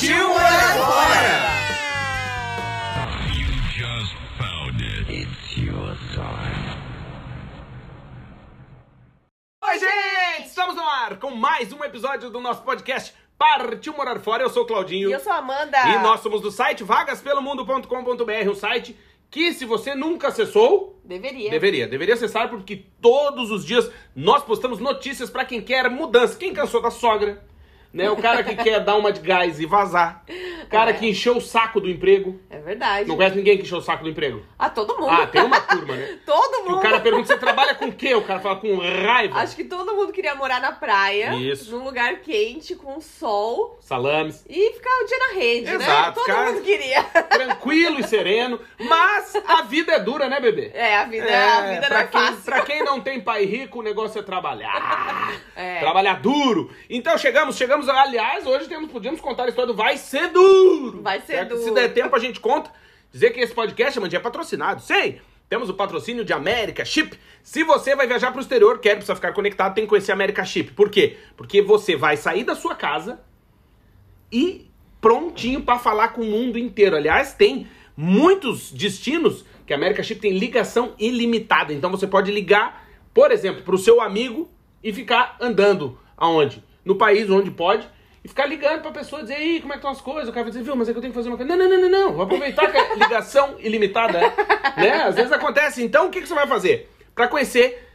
Partiu 0.00 0.28
morar 0.30 0.78
fora! 0.78 1.60
Oi, 9.62 9.78
gente! 9.78 10.48
Estamos 10.48 10.74
no 10.74 10.80
ar 10.80 11.18
com 11.18 11.30
mais 11.32 11.70
um 11.74 11.84
episódio 11.84 12.30
do 12.30 12.40
nosso 12.40 12.62
podcast 12.62 13.12
Partiu 13.36 13.92
Morar 13.92 14.18
Fora. 14.20 14.42
Eu 14.42 14.48
sou 14.48 14.62
o 14.62 14.66
Claudinho. 14.66 15.10
E 15.10 15.12
eu 15.12 15.20
sou 15.20 15.34
a 15.34 15.36
Amanda. 15.36 15.76
E 15.76 15.98
nós 15.98 16.20
somos 16.20 16.40
do 16.40 16.50
site 16.50 16.82
vagaspelomundo.com.br, 16.82 18.48
um 18.50 18.54
site 18.54 18.96
que 19.30 19.52
se 19.52 19.66
você 19.66 19.94
nunca 19.94 20.28
acessou, 20.28 20.98
Deveria. 21.04 21.50
deveria, 21.50 21.86
deveria 21.86 22.14
acessar 22.14 22.48
porque 22.48 22.86
todos 23.02 23.50
os 23.50 23.66
dias 23.66 23.90
nós 24.16 24.42
postamos 24.42 24.78
notícias 24.78 25.28
pra 25.28 25.44
quem 25.44 25.60
quer 25.60 25.90
mudança, 25.90 26.38
quem 26.38 26.54
cansou 26.54 26.80
da 26.80 26.90
sogra, 26.90 27.44
né? 27.92 28.10
O 28.10 28.16
cara 28.16 28.42
que 28.44 28.54
quer 28.56 28.80
dar 28.80 28.96
uma 28.96 29.12
de 29.12 29.20
gás 29.20 29.58
e 29.60 29.66
vazar, 29.66 30.24
o 30.64 30.66
cara 30.68 30.90
É. 30.90 30.94
que 30.94 31.08
encheu 31.08 31.36
o 31.36 31.40
saco 31.40 31.80
do 31.80 31.88
emprego. 31.90 32.40
É 32.48 32.58
verdade. 32.58 33.08
Não 33.08 33.16
conhece 33.16 33.36
ninguém 33.36 33.56
que 33.56 33.64
encheu 33.64 33.78
o 33.78 33.82
saco 33.82 34.04
do 34.04 34.10
emprego? 34.10 34.42
Ah, 34.58 34.70
todo 34.70 34.96
mundo. 34.98 35.10
Ah, 35.10 35.26
tem 35.26 35.42
uma 35.42 35.60
turma, 35.60 35.96
né? 35.96 36.18
Todo 36.26 36.64
mundo. 36.64 36.76
o 36.78 36.80
cara 36.80 37.00
pergunta, 37.00 37.26
você 37.26 37.38
trabalha 37.38 37.74
com 37.74 37.86
o 37.86 37.92
quê? 37.92 38.14
O 38.14 38.22
cara 38.22 38.38
fala 38.40 38.56
com 38.56 38.76
raiva. 38.78 39.38
Acho 39.40 39.56
que 39.56 39.64
todo 39.64 39.94
mundo 39.94 40.12
queria 40.12 40.34
morar 40.34 40.60
na 40.60 40.72
praia. 40.72 41.34
Isso. 41.34 41.74
Num 41.76 41.84
lugar 41.84 42.16
quente, 42.20 42.74
com 42.76 43.00
sol. 43.00 43.78
Salames. 43.80 44.44
E 44.48 44.72
ficar 44.74 44.90
o 45.02 45.06
dia 45.06 45.18
na 45.18 45.32
rede, 45.34 45.66
né? 45.66 45.74
Exato, 45.74 46.14
Todo 46.14 46.26
cara. 46.26 46.52
mundo 46.52 46.62
queria. 46.62 47.02
Tranquilo 47.30 47.98
e 48.00 48.04
sereno. 48.04 48.60
Mas 48.78 49.34
a 49.46 49.62
vida 49.62 49.92
é 49.92 49.98
dura, 49.98 50.28
né, 50.28 50.38
bebê? 50.40 50.70
É, 50.74 50.96
a 50.98 51.04
vida, 51.04 51.24
a 51.26 51.62
vida 51.72 51.88
não 51.88 51.96
é 51.96 52.04
quem, 52.06 52.20
fácil. 52.20 52.42
Pra 52.44 52.60
quem 52.62 52.84
não 52.84 53.00
tem 53.00 53.20
pai 53.20 53.44
rico, 53.44 53.80
o 53.80 53.82
negócio 53.82 54.18
é 54.18 54.22
trabalhar. 54.22 55.32
É. 55.56 55.78
Trabalhar 55.80 56.14
duro. 56.22 56.70
Então 56.88 57.18
chegamos, 57.18 57.54
chegamos. 57.56 57.79
Aliás, 57.88 58.46
hoje 58.46 58.68
temos, 58.68 58.90
podíamos 58.90 59.20
contar 59.20 59.44
a 59.44 59.48
história 59.48 59.72
do 59.72 59.76
Vai 59.76 59.96
Ser 59.96 60.28
Duro. 60.28 61.02
Vai 61.02 61.20
ser 61.20 61.34
Certo? 61.34 61.50
duro. 61.50 61.62
Se 61.62 61.70
der 61.72 61.92
tempo, 61.92 62.14
a 62.14 62.18
gente 62.18 62.40
conta. 62.40 62.70
Dizer 63.12 63.30
que 63.30 63.40
esse 63.40 63.52
podcast, 63.54 63.98
Amandinha, 63.98 64.20
é 64.20 64.22
patrocinado. 64.22 64.80
Sei! 64.82 65.20
Temos 65.48 65.68
o 65.68 65.74
patrocínio 65.74 66.24
de 66.24 66.32
América 66.32 66.84
Chip. 66.84 67.18
Se 67.42 67.64
você 67.64 67.96
vai 67.96 68.06
viajar 68.06 68.30
pro 68.30 68.40
exterior, 68.40 68.78
quer 68.78 68.94
precisa 68.94 69.16
ficar 69.16 69.32
conectado, 69.32 69.74
tem 69.74 69.82
que 69.84 69.88
conhecer 69.88 70.12
a 70.12 70.14
América 70.14 70.44
Chip. 70.44 70.72
Por 70.74 70.88
quê? 70.88 71.16
Porque 71.36 71.60
você 71.60 71.96
vai 71.96 72.16
sair 72.16 72.44
da 72.44 72.54
sua 72.54 72.76
casa 72.76 73.20
e 74.30 74.70
prontinho 75.00 75.62
pra 75.62 75.76
falar 75.78 76.08
com 76.08 76.20
o 76.20 76.24
mundo 76.24 76.56
inteiro. 76.56 76.94
Aliás, 76.94 77.34
tem 77.34 77.66
muitos 77.96 78.70
destinos 78.70 79.44
que 79.66 79.72
a 79.72 79.76
América 79.76 80.04
Chip 80.04 80.20
tem 80.20 80.38
ligação 80.38 80.94
ilimitada. 80.98 81.72
Então 81.72 81.90
você 81.90 82.06
pode 82.06 82.30
ligar, 82.30 82.86
por 83.12 83.32
exemplo, 83.32 83.62
pro 83.62 83.76
seu 83.76 84.00
amigo 84.00 84.48
e 84.84 84.92
ficar 84.92 85.36
andando 85.40 85.98
aonde? 86.16 86.62
No 86.84 86.96
país 86.96 87.28
onde 87.30 87.50
pode. 87.50 87.88
E 88.22 88.28
ficar 88.28 88.44
ligando 88.46 88.82
pra 88.82 88.90
pessoa 88.90 89.22
dizer, 89.22 89.40
Ih, 89.40 89.60
como 89.60 89.72
é 89.72 89.76
que 89.76 89.78
estão 89.78 89.90
as 89.90 90.00
coisas? 90.00 90.28
O 90.28 90.32
cara 90.32 90.44
vai 90.44 90.50
dizer, 90.50 90.62
viu, 90.62 90.76
mas 90.76 90.88
é 90.88 90.92
que 90.92 90.98
eu 90.98 91.00
tenho 91.00 91.12
que 91.12 91.18
fazer 91.18 91.30
uma 91.30 91.38
coisa. 91.38 91.56
Não, 91.56 91.68
não, 91.68 91.70
não, 91.70 91.80
não, 91.80 91.90
não. 91.90 92.12
Vou 92.12 92.22
aproveitar 92.22 92.70
que 92.70 92.76
é 92.76 92.94
ligação 93.02 93.56
ilimitada, 93.58 94.20
né? 94.76 95.04
Às 95.04 95.14
vezes 95.14 95.32
acontece. 95.32 95.82
Então, 95.82 96.06
o 96.06 96.10
que, 96.10 96.20
que 96.20 96.28
você 96.28 96.34
vai 96.34 96.46
fazer? 96.46 96.90
Pra 97.14 97.28
conhecer 97.28 97.86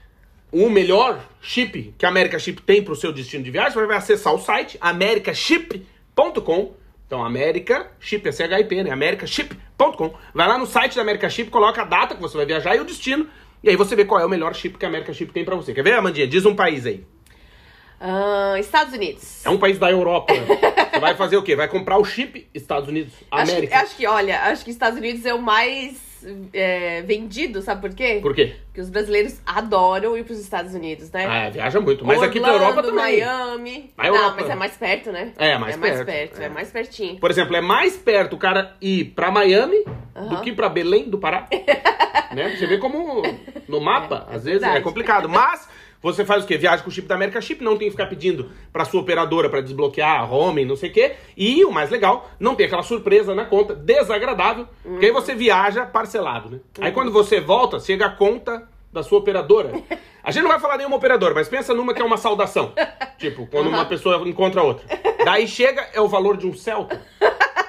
o 0.52 0.70
melhor 0.70 1.20
chip 1.42 1.94
que 1.98 2.06
a 2.06 2.10
America 2.10 2.40
Chip 2.40 2.62
tem 2.62 2.82
para 2.84 2.94
o 2.94 2.96
seu 2.96 3.12
destino 3.12 3.44
de 3.44 3.52
viagem, 3.52 3.74
você 3.74 3.86
vai 3.86 3.98
acessar 3.98 4.34
o 4.34 4.40
site 4.40 4.78
americaship.com. 4.82 6.74
Então, 7.06 7.24
America 7.24 7.92
Chip, 8.00 8.28
é 8.28 8.32
C-H-I-P, 8.32 8.84
né? 8.84 8.90
americaship.com. 8.90 10.16
Vai 10.34 10.48
lá 10.48 10.58
no 10.58 10.66
site 10.66 10.96
da 10.96 11.04
America 11.04 11.30
Chip, 11.30 11.52
coloca 11.52 11.84
a 11.84 11.86
data 11.86 12.16
que 12.16 12.22
você 12.22 12.36
vai 12.36 12.48
viajar 12.48 12.76
e 12.76 12.80
o 12.80 12.86
destino. 12.86 13.28
E 13.64 13.70
aí 13.70 13.76
você 13.76 13.96
vê 13.96 14.06
qual 14.06 14.20
é 14.20 14.26
o 14.26 14.30
melhor 14.30 14.54
chip 14.56 14.78
que 14.78 14.86
a 14.86 14.88
America 14.88 15.12
Chip 15.14 15.32
tem 15.32 15.44
para 15.44 15.56
você. 15.56 15.74
Quer 15.74 15.84
ver, 15.84 15.94
Amandinha? 15.94 16.28
Diz 16.28 16.46
um 16.46 16.56
país 16.56 16.86
aí. 16.86 17.04
Ah, 18.00 18.56
Estados 18.60 18.94
Unidos. 18.94 19.46
É 19.46 19.50
um 19.50 19.58
país 19.58 19.78
da 19.80 19.90
Europa. 19.90 20.34
você 20.34 21.00
vai 21.00 21.16
fazer 21.16 21.38
o 21.38 21.44
quê? 21.44 21.56
Vai 21.56 21.68
comprar 21.68 21.98
o 21.98 22.06
chip 22.06 22.48
Estados 22.54 22.90
Unidos, 22.90 23.14
Acho 23.32 23.46
que, 23.46 23.52
América. 23.52 23.78
acho 23.80 23.96
que, 23.96 24.08
olha, 24.08 24.42
acho 24.44 24.64
que 24.66 24.72
Estados 24.72 24.98
Unidos 25.00 25.26
é 25.26 25.34
o 25.34 25.42
mais 25.42 26.04
é, 26.54 27.02
vendido, 27.04 27.62
sabe 27.62 27.82
por 27.82 27.96
quê? 27.96 28.20
Por 28.22 28.34
quê? 28.34 28.56
Porque 28.66 28.82
os 28.82 28.90
brasileiros 28.90 29.40
adoram 29.46 30.18
ir 30.18 30.24
pros 30.24 30.40
Estados 30.40 30.74
Unidos, 30.74 31.12
né? 31.12 31.26
Ah, 31.26 31.50
viaja 31.50 31.80
muito. 31.80 32.04
Mas 32.06 32.22
aqui 32.22 32.40
pra 32.40 32.54
Orlando, 32.54 32.70
Europa 32.80 32.84
também. 32.90 33.20
Miami. 33.22 33.92
Na 33.98 34.04
Não, 34.06 34.16
Europa. 34.16 34.36
mas 34.42 34.50
é 34.50 34.56
mais 34.56 34.72
perto, 34.78 35.12
né? 35.12 35.34
É, 35.38 35.58
mais 35.58 35.76
é 35.76 35.78
mais 35.78 35.94
perto, 35.94 36.06
perto. 36.06 36.42
é. 36.42 36.46
É. 36.46 36.50
mais 36.50 36.72
pertinho. 36.72 37.20
Por 37.20 37.30
exemplo, 37.32 37.56
é 37.56 37.62
mais 37.62 37.96
perto 37.96 38.34
o 38.34 38.38
cara 38.38 38.76
ir 38.82 39.06
pra 39.16 39.30
Miami 39.32 39.84
do 40.30 40.42
que 40.42 40.52
pra 40.52 40.68
Belém 40.68 41.10
do 41.10 41.18
Pará. 41.20 41.48
né? 42.34 42.56
Você 42.58 42.66
vê 42.66 42.78
como 42.78 43.22
no 43.68 43.80
mapa, 43.80 44.28
É, 44.32 44.36
às 44.36 44.44
vezes 44.44 44.64
é 44.64 44.82
complicado. 44.82 45.30
Mas 45.30 45.70
você 46.02 46.24
faz 46.24 46.44
o 46.44 46.48
quê? 46.48 46.58
Viaja 46.58 46.84
com 46.84 46.90
o 46.90 46.92
chip 46.92 47.08
da 47.08 47.16
América 47.16 47.42
Chip, 47.42 47.64
não 47.64 47.78
tem 47.78 47.88
que 47.88 47.92
ficar 47.92 48.06
pedindo 48.08 48.50
pra 48.72 48.86
sua 48.86 49.02
operadora 49.02 49.50
pra 49.50 49.62
desbloquear 49.62 50.22
a 50.22 50.26
home, 50.26 50.64
não 50.66 50.76
sei 50.76 50.90
o 50.90 50.94
quê. 50.94 51.14
E 51.36 51.66
o 51.66 51.72
mais 51.72 51.90
legal, 51.90 52.30
não 52.40 52.54
tem 52.56 52.66
aquela 52.68 52.84
surpresa 52.84 53.34
na 53.34 53.46
conta 53.46 53.74
desagradável, 53.74 54.68
porque 54.84 55.08
aí 55.08 55.12
você 55.12 55.34
viaja 55.34 55.86
parcelado, 55.86 56.50
né? 56.50 56.60
Aí 56.80 56.92
quando 56.92 57.12
você 57.12 57.40
volta, 57.42 57.80
chega 57.80 58.06
a 58.06 58.10
conta 58.12 58.68
da 58.94 59.04
sua 59.04 59.18
operadora. 59.20 59.72
A 60.24 60.32
gente 60.32 60.44
não 60.44 60.50
vai 60.52 60.60
falar 60.60 60.78
nenhuma 60.78 60.96
operadora, 60.96 61.34
mas 61.36 61.50
pensa 61.50 61.74
numa 61.74 61.94
que 61.94 62.02
é 62.02 62.06
uma 62.06 62.18
saudação. 62.18 62.72
Tipo, 63.18 63.48
quando 63.48 63.68
uma 63.70 63.86
pessoa 63.86 64.18
encontra 64.28 64.62
outra. 64.62 64.86
Daí 65.24 65.48
chega, 65.48 65.88
é 65.94 66.02
o 66.02 66.08
valor 66.08 66.36
de 66.38 66.46
um 66.46 66.54
Celta. 66.54 67.02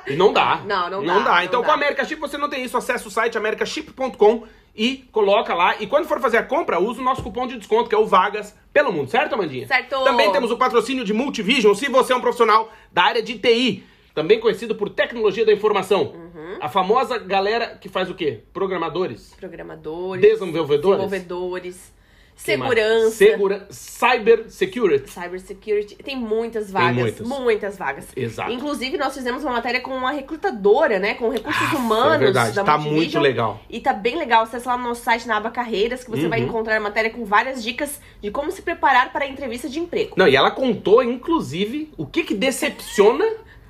E 0.06 0.14
não 0.16 0.32
dá. 0.32 0.60
Não, 0.66 0.91
não 0.91 1.03
Não 1.03 1.19
dá, 1.19 1.31
dá. 1.31 1.37
não 1.37 1.43
Então 1.44 1.60
dá. 1.60 1.66
com 1.66 1.72
a 1.72 1.75
America 1.75 2.04
Chip 2.04 2.20
você 2.20 2.37
não 2.37 2.48
tem 2.48 2.64
isso. 2.64 2.76
Acesse 2.76 3.06
o 3.06 3.10
site 3.10 3.37
americaship.com 3.38 4.44
e 4.76 5.09
coloca 5.10 5.54
lá. 5.54 5.81
E 5.81 5.87
quando 5.87 6.06
for 6.06 6.20
fazer 6.20 6.37
a 6.37 6.42
compra, 6.42 6.78
usa 6.78 7.00
o 7.00 7.04
nosso 7.04 7.22
cupom 7.22 7.47
de 7.47 7.56
desconto, 7.56 7.88
que 7.88 7.94
é 7.94 7.98
o 7.98 8.06
Vagas 8.06 8.54
pelo 8.72 8.92
Mundo. 8.92 9.10
Certo, 9.10 9.34
Amandinha? 9.34 9.66
Certo. 9.66 10.04
Também 10.04 10.31
temos 10.31 10.50
o 10.50 10.56
patrocínio 10.56 11.04
de 11.04 11.12
Multivision. 11.12 11.75
Se 11.75 11.88
você 11.88 12.12
é 12.12 12.16
um 12.16 12.20
profissional 12.20 12.70
da 12.92 13.04
área 13.04 13.22
de 13.22 13.38
TI, 13.38 13.84
também 14.14 14.38
conhecido 14.41 14.75
por 14.75 14.91
tecnologia 14.91 15.44
da 15.44 15.53
informação. 15.53 16.12
Uhum. 16.14 16.56
A 16.60 16.69
famosa 16.69 17.19
galera 17.19 17.76
que 17.81 17.88
faz 17.88 18.10
o 18.10 18.14
quê? 18.14 18.41
Programadores, 18.53 19.34
Programadores. 19.38 20.22
desenvolvedores, 20.22 21.10
Desenvolvedores. 21.10 21.95
Segurança. 22.36 23.10
Segura... 23.16 23.66
Cyber 23.70 24.44
security. 24.50 25.10
Cybersecurity. 25.10 25.97
Tem 25.97 26.14
muitas 26.14 26.70
vagas. 26.70 26.94
muitas. 26.97 27.26
muitas. 27.26 27.76
vagas. 27.78 28.04
Exato. 28.14 28.52
Inclusive, 28.52 28.97
nós 28.98 29.14
fizemos 29.14 29.42
uma 29.42 29.52
matéria 29.54 29.80
com 29.80 29.91
uma 29.97 30.10
recrutadora, 30.12 30.98
né? 30.98 31.14
Com 31.14 31.30
recursos 31.30 31.72
Ah, 31.72 31.76
humanos. 31.76 32.14
é 32.16 32.19
verdade. 32.19 32.54
da 32.54 32.62
Tá 32.62 32.72
Multivision. 32.76 32.96
muito 33.02 33.19
legal. 33.20 33.60
E 33.70 33.80
tá 33.80 33.92
bem 33.92 34.16
legal. 34.16 34.42
Acesse 34.42 34.69
lá 34.69 34.76
no 34.76 34.84
nosso 34.84 35.02
site, 35.02 35.26
na 35.26 35.38
aba 35.38 35.50
Carreiras, 35.50 36.04
que 36.04 36.10
você 36.10 36.28
vai 36.28 36.41
Uhum. 36.41 36.48
encontrar 36.48 36.76
a 36.76 36.80
matéria 36.80 37.10
com 37.10 37.25
várias 37.25 37.64
dicas 37.64 38.00
de 38.20 38.30
como 38.30 38.52
se 38.52 38.60
preparar 38.62 39.12
para 39.12 39.25
a 39.25 39.28
entrevista 39.28 39.69
de 39.69 39.80
emprego. 39.80 40.12
Não, 40.16 40.28
e 40.28 40.36
ela 40.36 40.50
contou, 40.50 41.02
inclusive, 41.02 41.91
o 41.96 42.04
que 42.06 42.22
que 42.22 42.34
decepciona 42.34 43.25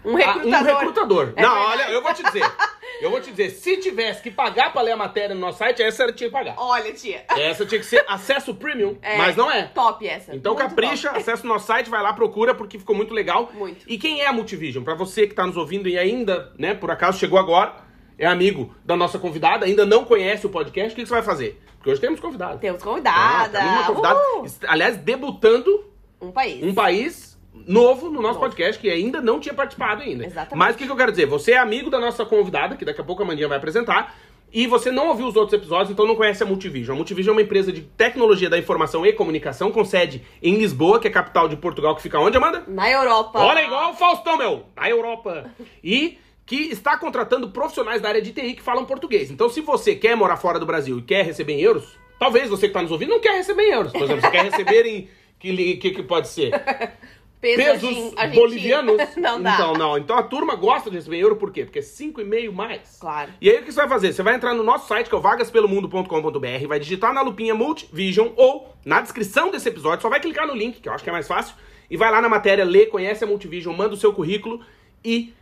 Um 0.07 0.17
a- 0.17 0.19
recrutador. 0.21 0.53
um 0.61 0.79
recrutador. 0.79 1.33
É 1.37 1.43
Não, 1.43 1.55
verdade. 1.55 1.83
olha, 1.83 1.91
eu 1.93 2.03
vou 2.03 2.15
te 2.15 2.23
dizer. 2.23 2.53
Eu 3.01 3.11
vou 3.11 3.21
te 3.21 3.31
dizer, 3.31 3.51
se 3.51 3.77
tivesse 3.79 4.23
que 4.23 4.31
pagar 4.31 4.73
pra 4.73 4.81
ler 4.81 4.93
a 4.93 4.97
matéria 4.97 5.35
no 5.35 5.41
nosso 5.43 5.59
site, 5.59 5.83
essa 5.83 6.05
era 6.05 6.13
tinha 6.13 6.31
que 6.31 6.33
pagar. 6.33 6.55
Olha, 6.57 6.93
tia. 6.95 7.25
Essa 7.37 7.67
tinha 7.67 7.79
que 7.79 7.85
ser 7.85 8.03
acesso 8.09 8.55
premium, 8.55 8.97
É, 9.03 9.19
mas 9.19 9.37
não 9.37 9.51
é. 9.51 9.65
Top 9.65 10.07
essa. 10.07 10.35
Então 10.35 10.55
Muito 10.55 10.69
capricha, 10.69 11.09
top. 11.09 11.21
acessa 11.21 11.45
o 11.45 11.47
nosso 11.49 11.67
site, 11.67 11.91
vai 11.91 12.01
lá, 12.03 12.13
procura, 12.15 12.55
porque 12.55 12.79
ficou 12.79 12.97
muito 12.97 13.13
legal. 13.13 13.51
Muito. 13.53 13.85
E 13.87 13.99
quem 13.99 14.23
é 14.23 14.27
a 14.27 14.33
Multivision? 14.33 14.83
Pra 14.83 14.95
você 14.95 15.27
que 15.27 15.35
tá 15.35 15.47
nos 15.47 15.57
ouvindo 15.59 15.89
e 15.89 15.99
ainda, 15.99 16.53
né, 16.59 16.73
por 16.75 16.91
acaso 16.91 17.19
chegou 17.19 17.39
agora, 17.39 17.75
é 18.19 18.27
amigo 18.27 18.75
da 18.85 18.97
nossa 18.97 19.19
convidada, 19.19 19.67
ainda 19.67 19.85
não 19.85 20.05
conhece 20.05 20.47
o 20.47 20.49
podcast, 20.49 20.93
o 20.93 20.97
que 20.97 21.03
que 21.03 21.09
você 21.09 21.15
vai 21.15 21.23
fazer? 21.23 21.61
Porque 21.77 21.91
hoje 21.91 22.01
temos 22.01 22.19
convidado. 22.19 22.59
Temos 22.59 22.81
Ah, 22.81 22.85
convidada. 22.85 23.59
temos 23.59 23.75
uma 23.75 23.85
convidada, 23.85 24.21
aliás, 24.69 24.97
debutando 24.97 25.85
Um 26.21 26.31
país. 26.33 26.63
um 26.65 26.73
país 26.75 27.26
novo 27.67 28.07
no 28.07 28.21
nosso 28.21 28.35
Novo. 28.35 28.41
podcast, 28.41 28.81
que 28.81 28.91
ainda 28.91 29.21
não 29.21 29.41
tinha 29.41 29.55
participado 29.55 30.03
ainda. 30.03 30.27
Exatamente. 30.27 30.57
Mas 30.57 30.75
o 30.75 30.79
que, 30.79 30.87
que 30.87 30.93
eu 30.93 30.97
quero 30.97 31.11
dizer? 31.11 31.27
Você 31.27 31.53
é 31.53 31.59
amigo 31.59 31.91
da 31.91 31.99
nossa 31.99 32.25
convidada, 32.25 32.77
que 32.77 32.85
daqui 32.85 33.01
a 33.01 33.05
pouco 33.05 33.23
a 33.23 33.27
Mandinha 33.27 33.49
vai 33.49 33.59
apresentar, 33.59 34.17
e 34.53 34.67
você 34.67 34.91
não 34.91 35.09
ouviu 35.09 35.27
os 35.27 35.37
outros 35.37 35.53
episódios, 35.53 35.91
então 35.91 36.07
não 36.07 36.15
conhece 36.15 36.43
a 36.43 36.47
Multivision. 36.47 36.95
A 36.95 36.97
Multivision 36.97 37.35
é 37.35 37.37
uma 37.37 37.43
empresa 37.43 37.73
de 37.73 37.83
tecnologia 37.83 38.49
da 38.49 38.59
informação 38.59 39.05
e 39.05 39.13
comunicação, 39.13 39.71
com 39.71 39.85
sede 39.85 40.23
em 40.43 40.55
Lisboa, 40.55 41.01
que 41.01 41.09
é 41.09 41.11
a 41.11 41.15
capital 41.15 41.49
de 41.49 41.57
Portugal, 41.57 41.95
que 41.97 42.03
fica 42.03 42.19
onde, 42.19 42.37
Amanda? 42.37 42.65
Na 42.67 42.91
Europa. 42.91 43.39
Olha, 43.39 43.65
igual 43.65 43.91
o 43.91 43.95
Faustão, 43.95 44.37
meu! 44.39 44.65
Na 44.77 44.89
Europa. 44.89 45.51
E 45.83 46.19
que 46.47 46.71
está 46.71 46.97
contratando 46.97 47.51
profissionais 47.51 48.01
da 48.01 48.09
área 48.09 48.23
de 48.23 48.33
TI 48.33 48.55
que 48.55 48.63
falam 48.63 48.85
português. 48.85 49.31
Então, 49.33 49.49
se 49.49 49.61
você 49.61 49.97
quer 49.97 50.17
morar 50.17 50.37
fora 50.37 50.61
do 50.61 50.65
Brasil 50.65 50.99
e 50.99 51.03
quer 51.03 51.25
receber 51.25 51.55
em 51.55 51.61
euros, 51.61 51.99
talvez 52.21 52.49
você 52.49 52.63
que 52.63 52.71
está 52.71 52.81
nos 52.81 52.93
ouvindo 52.93 53.11
não 53.11 53.21
quer 53.21 53.37
receber 53.37 53.65
em 53.65 53.73
euros. 53.73 53.93
Por 53.93 54.03
exemplo, 54.03 54.23
você 54.23 54.31
quer 54.31 54.45
receber 54.45 54.87
em... 54.87 55.09
Que, 55.39 55.77
que, 55.77 55.91
que 55.91 56.03
pode 56.03 56.29
ser? 56.29 56.51
Peso 57.55 57.87
pesos 57.87 58.13
argentino. 58.17 58.43
bolivianos. 58.43 58.97
Não 59.17 59.41
dá. 59.41 59.55
Então, 59.55 59.73
não. 59.75 59.99
Então 59.99 60.17
a 60.17 60.23
turma 60.23 60.57
gosta 60.57 60.91
de 60.91 60.97
receber 60.97 61.17
em 61.19 61.21
euro 61.21 61.37
por 61.37 61.53
quê? 61.53 61.65
Porque 61.65 61.79
é 61.79 61.83
5,5 61.83 62.53
mais. 62.53 62.97
Claro. 62.99 63.33
E 63.41 63.51
aí 63.51 63.61
o 63.61 63.63
que 63.63 63.73
você 63.73 63.81
vai 63.81 63.89
fazer? 63.89 64.13
Você 64.13 64.23
vai 64.23 64.35
entrar 64.35 64.55
no 64.55 64.63
nosso 64.63 64.89
site, 64.89 65.09
que 65.09 65.15
é 65.15 65.19
o 65.19 65.21
vagaspelomundo.com.br, 65.21 66.67
vai 66.67 66.79
digitar 66.81 67.13
na 67.13 67.23
lupinha 67.23 67.55
Multivision 67.55 68.29
ou 68.37 68.75
na 68.85 69.01
descrição 69.01 69.51
desse 69.51 69.69
episódio, 69.69 70.03
só 70.03 70.09
vai 70.09 70.21
clicar 70.21 70.47
no 70.47 70.55
link, 70.55 70.81
que 70.81 70.89
eu 70.89 70.93
acho 70.93 71.05
que 71.05 71.11
é 71.11 71.13
mais 71.13 71.29
fácil, 71.29 71.55
e 71.91 71.97
vai 71.97 72.11
lá 72.11 72.21
na 72.21 72.29
matéria, 72.29 72.65
lê, 72.65 72.87
conhece 72.87 73.25
a 73.25 73.27
Multivision, 73.27 73.75
manda 73.75 73.95
o 73.95 73.97
seu 73.97 74.13
currículo 74.13 74.61
e 75.05 75.35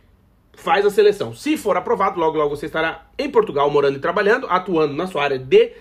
faz 0.53 0.85
a 0.85 0.89
seleção. 0.89 1.33
Se 1.33 1.57
for 1.57 1.77
aprovado, 1.77 2.19
logo 2.19 2.37
logo 2.37 2.55
você 2.55 2.65
estará 2.65 3.07
em 3.17 3.29
Portugal 3.29 3.69
morando 3.69 3.97
e 3.97 4.01
trabalhando, 4.01 4.47
atuando 4.49 4.93
na 4.93 5.07
sua 5.07 5.23
área 5.23 5.39
de, 5.39 5.71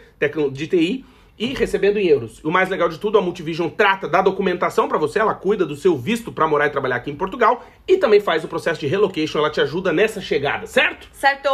de 0.52 0.66
TI 0.66 1.04
e 1.38 1.52
recebendo 1.54 1.98
em 1.98 2.06
euros. 2.06 2.42
O 2.44 2.50
mais 2.50 2.69
legal 2.69 2.88
de 2.88 2.98
tudo, 2.98 3.19
a 3.19 3.20
Multivision 3.20 3.69
trata 3.69 4.08
da 4.08 4.22
documentação 4.22 4.88
para 4.88 4.98
você, 4.98 5.19
ela 5.19 5.34
cuida 5.34 5.66
do 5.66 5.75
seu 5.76 5.96
visto 5.96 6.31
para 6.32 6.46
morar 6.46 6.66
e 6.66 6.70
trabalhar 6.70 6.96
aqui 6.96 7.10
em 7.10 7.16
Portugal 7.16 7.64
e 7.88 7.96
também 7.96 8.20
faz 8.20 8.44
o 8.44 8.48
processo 8.48 8.81
de 8.81 8.86
relocation, 8.86 9.38
ela 9.38 9.50
te 9.50 9.60
ajuda 9.60 9.92
nessa 9.92 10.20
chegada, 10.20 10.66
certo? 10.66 11.08
Certo! 11.12 11.48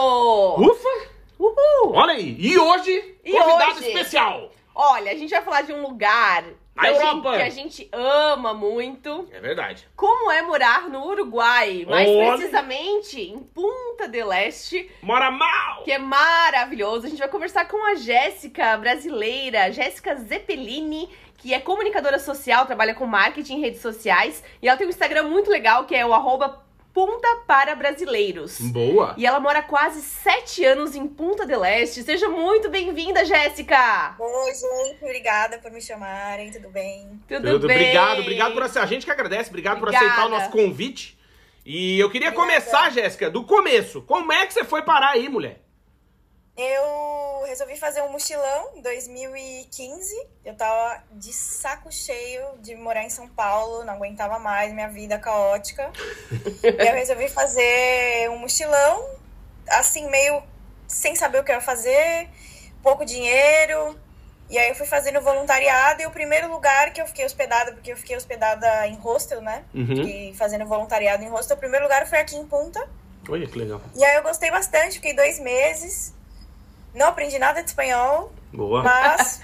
Ufa! 0.59 1.11
Uhul! 1.39 1.95
Olha 1.95 2.13
aí! 2.13 2.37
E 2.39 2.59
hoje, 2.59 3.17
E 3.25 3.33
convidado 3.33 3.79
hoje? 3.79 3.89
especial! 3.89 4.51
Olha, 4.75 5.11
a 5.13 5.15
gente 5.17 5.31
vai 5.31 5.43
falar 5.43 5.63
de 5.63 5.73
um 5.73 5.83
lugar 5.83 6.45
Que 6.79 6.87
a, 6.87 6.91
Europa. 6.93 7.33
gente, 7.33 7.37
que 7.37 7.43
a 7.43 7.51
gente 7.51 7.89
ama 7.93 8.55
muito. 8.55 9.29
É 9.33 9.41
verdade. 9.41 9.87
Como 9.95 10.31
é 10.31 10.41
morar 10.43 10.89
no 10.89 11.05
Uruguai? 11.05 11.85
Mais 11.89 12.09
Olha. 12.09 12.37
precisamente 12.37 13.21
em 13.21 13.39
Punta 13.39 14.09
del 14.09 14.33
Este, 14.33 14.91
Mora 15.03 15.31
mal! 15.31 15.83
que 15.85 15.93
é 15.93 15.99
maravilhoso. 15.99 17.07
A 17.07 17.11
gente 17.11 17.19
vai 17.19 17.29
conversar 17.29 17.67
com 17.69 17.85
a 17.85 17.97
Jéssica, 17.97 18.77
brasileira, 18.79 19.71
Jéssica 19.73 20.15
Zeppelini, 20.17 21.09
que 21.37 21.53
é 21.53 21.61
comunicadora 21.61 22.19
social, 22.19 22.67
trabalha 22.67 22.95
com 22.95 23.07
marketing 23.07 23.57
em 23.57 23.61
redes 23.61 23.81
sociais. 23.81 24.43
E 24.63 24.69
ela 24.69 24.79
tem 24.79 24.87
um 24.87 24.91
Instagram 24.91 25.25
muito 25.25 25.51
legal, 25.51 25.85
que 25.85 25.95
é 25.95 26.07
o 26.07 26.15
arroba 26.15 26.65
Punta 26.93 27.29
para 27.47 27.75
Brasileiros. 27.77 28.59
Boa! 28.61 29.15
E 29.17 29.25
ela 29.25 29.39
mora 29.39 29.63
quase 29.63 30.01
sete 30.03 30.65
anos 30.65 30.97
em 30.97 31.07
Punta 31.07 31.47
del 31.47 31.65
Este. 31.65 32.03
Seja 32.03 32.29
muito 32.29 32.69
bem-vinda, 32.69 33.25
Jéssica! 33.25 34.17
Oi, 34.19 34.53
gente, 34.55 34.99
obrigada 35.05 35.59
por 35.59 35.71
me 35.71 35.81
chamarem, 35.81 36.51
tudo 36.51 36.69
bem? 36.69 37.21
Tudo, 37.29 37.49
Tudo, 37.53 37.67
bem? 37.69 37.77
obrigado, 37.77 38.21
obrigado 38.21 38.53
por 38.55 38.63
aceitar. 38.65 38.83
A 38.83 38.87
gente 38.87 39.05
que 39.07 39.13
agradece, 39.13 39.51
obrigado 39.51 39.79
por 39.79 39.89
Obrigada. 39.89 40.07
aceitar 40.07 40.27
o 40.27 40.31
nosso 40.31 40.51
convite. 40.51 41.17
E 41.65 42.01
eu 42.01 42.11
queria 42.11 42.31
Obrigada. 42.31 42.49
começar, 42.51 42.91
Jéssica, 42.91 43.31
do 43.31 43.45
começo. 43.45 44.03
Como 44.03 44.33
é 44.33 44.45
que 44.47 44.53
você 44.53 44.65
foi 44.65 44.83
parar 44.83 45.11
aí, 45.11 45.29
mulher? 45.29 45.61
Eu 46.57 47.45
resolvi 47.47 47.77
fazer 47.77 48.03
um 48.03 48.13
mochilão 48.13 48.71
em 48.75 48.83
2015. 48.83 50.27
Eu 50.45 50.55
tava 50.55 51.03
de 51.13 51.33
saco 51.33 51.91
cheio 51.91 52.43
de 52.59 52.75
morar 52.77 53.03
em 53.03 53.11
São 53.11 53.29
Paulo, 53.29 53.85
não 53.85 53.95
aguentava 53.95 54.39
mais 54.39 54.73
minha 54.73 54.89
vida 54.89 55.19
caótica. 55.19 55.91
e 56.63 56.67
eu 56.89 56.95
resolvi 56.95 57.29
fazer 57.29 58.29
um 58.31 58.39
mochilão, 58.39 59.05
assim, 59.69 60.09
meio 60.11 60.43
sem 60.87 61.15
saber 61.15 61.41
o 61.41 61.45
que 61.45 61.51
eu 61.51 61.57
ia 61.57 61.61
fazer, 61.61 62.29
pouco 62.83 63.05
dinheiro. 63.05 63.99
E 64.51 64.59
aí 64.59 64.69
eu 64.69 64.75
fui 64.75 64.87
fazendo 64.87 65.21
voluntariado 65.21 66.03
e 66.03 66.07
o 66.07 66.11
primeiro 66.11 66.51
lugar 66.51 66.93
que 66.93 67.01
eu 67.01 67.07
fiquei 67.07 67.25
hospedada, 67.25 67.73
porque 67.73 67.93
eu 67.93 67.97
fiquei 67.97 68.17
hospedada 68.17 68.87
em 68.89 68.97
hostel, 68.97 69.41
né? 69.41 69.65
Uhum. 69.73 69.87
Fiquei 69.87 70.35
fazendo 70.35 70.67
voluntariado 70.67 71.23
em 71.23 71.29
hostel. 71.29 71.57
O 71.57 71.61
primeiro 71.61 71.85
lugar 71.85 72.05
foi 72.09 72.19
aqui 72.19 72.37
em 72.37 72.45
Punta. 72.45 72.85
Olha 73.29 73.47
que 73.47 73.57
legal. 73.57 73.81
E 73.95 74.05
aí 74.05 74.17
eu 74.17 74.23
gostei 74.25 74.51
bastante, 74.51 74.95
fiquei 74.95 75.15
dois 75.15 75.39
meses. 75.39 76.13
Não 76.95 77.09
aprendi 77.09 77.39
nada 77.39 77.63
de 77.63 77.69
espanhol, 77.69 78.33
Boa. 78.53 78.83
mas 78.83 79.41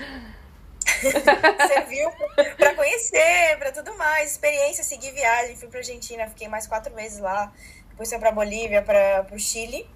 serviu 1.69 2.11
pra 2.57 2.75
conhecer, 2.75 3.57
pra 3.59 3.73
tudo 3.73 3.97
mais. 3.97 4.33
Experiência, 4.33 4.83
segui 4.83 5.11
viagem, 5.13 5.57
fui 5.57 5.69
pra 5.69 5.79
Argentina, 5.81 6.27
fiquei 6.29 6.49
mais 6.49 6.67
quatro 6.67 6.95
meses 6.95 7.19
lá. 7.19 7.53
Depois 7.91 8.09
fui 8.09 8.19
pra 8.19 8.33
Bolívia, 8.33 8.83
pra, 8.83 9.25
pro 9.25 9.39
Chile. 9.39 9.89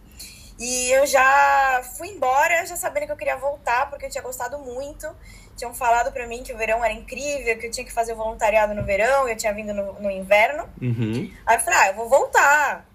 E 0.58 0.90
eu 0.90 1.06
já 1.06 1.82
fui 1.96 2.08
embora, 2.08 2.66
já 2.66 2.76
sabendo 2.76 3.06
que 3.06 3.12
eu 3.12 3.16
queria 3.16 3.36
voltar, 3.36 3.88
porque 3.88 4.04
eu 4.06 4.10
tinha 4.10 4.22
gostado 4.22 4.58
muito. 4.58 5.08
Tinham 5.56 5.74
falado 5.74 6.12
pra 6.12 6.26
mim 6.26 6.42
que 6.42 6.52
o 6.52 6.56
verão 6.56 6.84
era 6.84 6.92
incrível, 6.92 7.58
que 7.58 7.66
eu 7.66 7.70
tinha 7.70 7.84
que 7.84 7.92
fazer 7.92 8.12
o 8.12 8.16
voluntariado 8.16 8.74
no 8.74 8.84
verão, 8.84 9.26
e 9.26 9.32
eu 9.32 9.36
tinha 9.36 9.54
vindo 9.54 9.72
no, 9.72 9.94
no 9.94 10.10
inverno. 10.10 10.68
Uhum. 10.80 11.32
Aí 11.46 11.56
eu 11.56 11.60
falei, 11.60 11.78
ah, 11.78 11.88
eu 11.88 11.94
vou 11.94 12.08
voltar. 12.10 12.86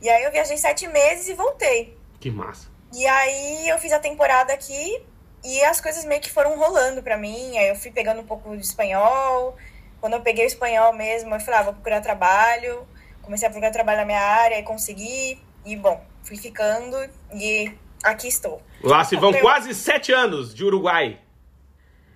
E 0.00 0.08
aí 0.08 0.24
eu 0.24 0.32
viajei 0.32 0.56
sete 0.56 0.88
meses 0.88 1.28
e 1.28 1.34
voltei. 1.34 1.98
Que 2.18 2.30
massa. 2.30 2.68
E 2.92 3.06
aí 3.06 3.68
eu 3.68 3.78
fiz 3.78 3.92
a 3.92 3.98
temporada 3.98 4.52
aqui 4.52 5.02
e 5.44 5.62
as 5.64 5.80
coisas 5.80 6.04
meio 6.04 6.20
que 6.20 6.30
foram 6.30 6.58
rolando 6.58 7.02
pra 7.02 7.16
mim. 7.16 7.56
Aí 7.58 7.68
eu 7.68 7.76
fui 7.76 7.90
pegando 7.90 8.20
um 8.20 8.26
pouco 8.26 8.56
de 8.56 8.64
espanhol. 8.64 9.56
Quando 10.00 10.14
eu 10.14 10.20
peguei 10.20 10.44
o 10.44 10.46
espanhol 10.46 10.92
mesmo, 10.92 11.34
eu 11.34 11.40
falei, 11.40 11.60
ah, 11.60 11.62
vou 11.64 11.72
procurar 11.74 12.00
trabalho. 12.00 12.86
Comecei 13.22 13.46
a 13.48 13.50
procurar 13.50 13.72
trabalho 13.72 13.98
na 13.98 14.04
minha 14.04 14.20
área 14.20 14.58
e 14.58 14.62
consegui. 14.62 15.40
E 15.64 15.74
bom, 15.76 16.02
fui 16.22 16.36
ficando 16.36 16.96
e 17.34 17.72
aqui 18.04 18.28
estou. 18.28 18.62
Lá 18.82 19.04
se 19.04 19.16
vão 19.16 19.32
Meu- 19.32 19.40
quase 19.40 19.74
sete 19.74 20.12
anos 20.12 20.54
de 20.54 20.64
Uruguai. 20.64 21.20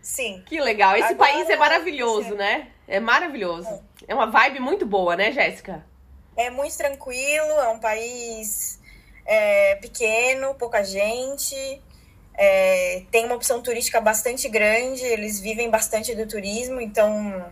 Sim. 0.00 0.42
Que 0.46 0.60
legal. 0.60 0.96
Esse 0.96 1.12
Agora, 1.12 1.32
país 1.32 1.50
é 1.50 1.56
maravilhoso, 1.56 2.30
sim. 2.30 2.34
né? 2.36 2.68
É 2.88 2.98
maravilhoso. 3.00 3.82
É 4.08 4.14
uma 4.14 4.26
vibe 4.26 4.60
muito 4.60 4.86
boa, 4.86 5.14
né, 5.14 5.30
Jéssica? 5.30 5.84
É 6.36 6.48
muito 6.48 6.76
tranquilo, 6.76 7.50
é 7.50 7.68
um 7.68 7.78
país 7.78 8.79
é, 9.30 9.76
pequeno, 9.76 10.54
pouca 10.54 10.82
gente. 10.82 11.54
é, 12.34 13.02
tem 13.12 13.24
uma 13.26 13.36
opção 13.36 13.62
turística 13.62 14.00
bastante 14.00 14.48
grande, 14.48 15.04
eles 15.04 15.38
vivem 15.38 15.70
bastante 15.70 16.14
do 16.14 16.26
turismo, 16.26 16.80
então 16.80 17.44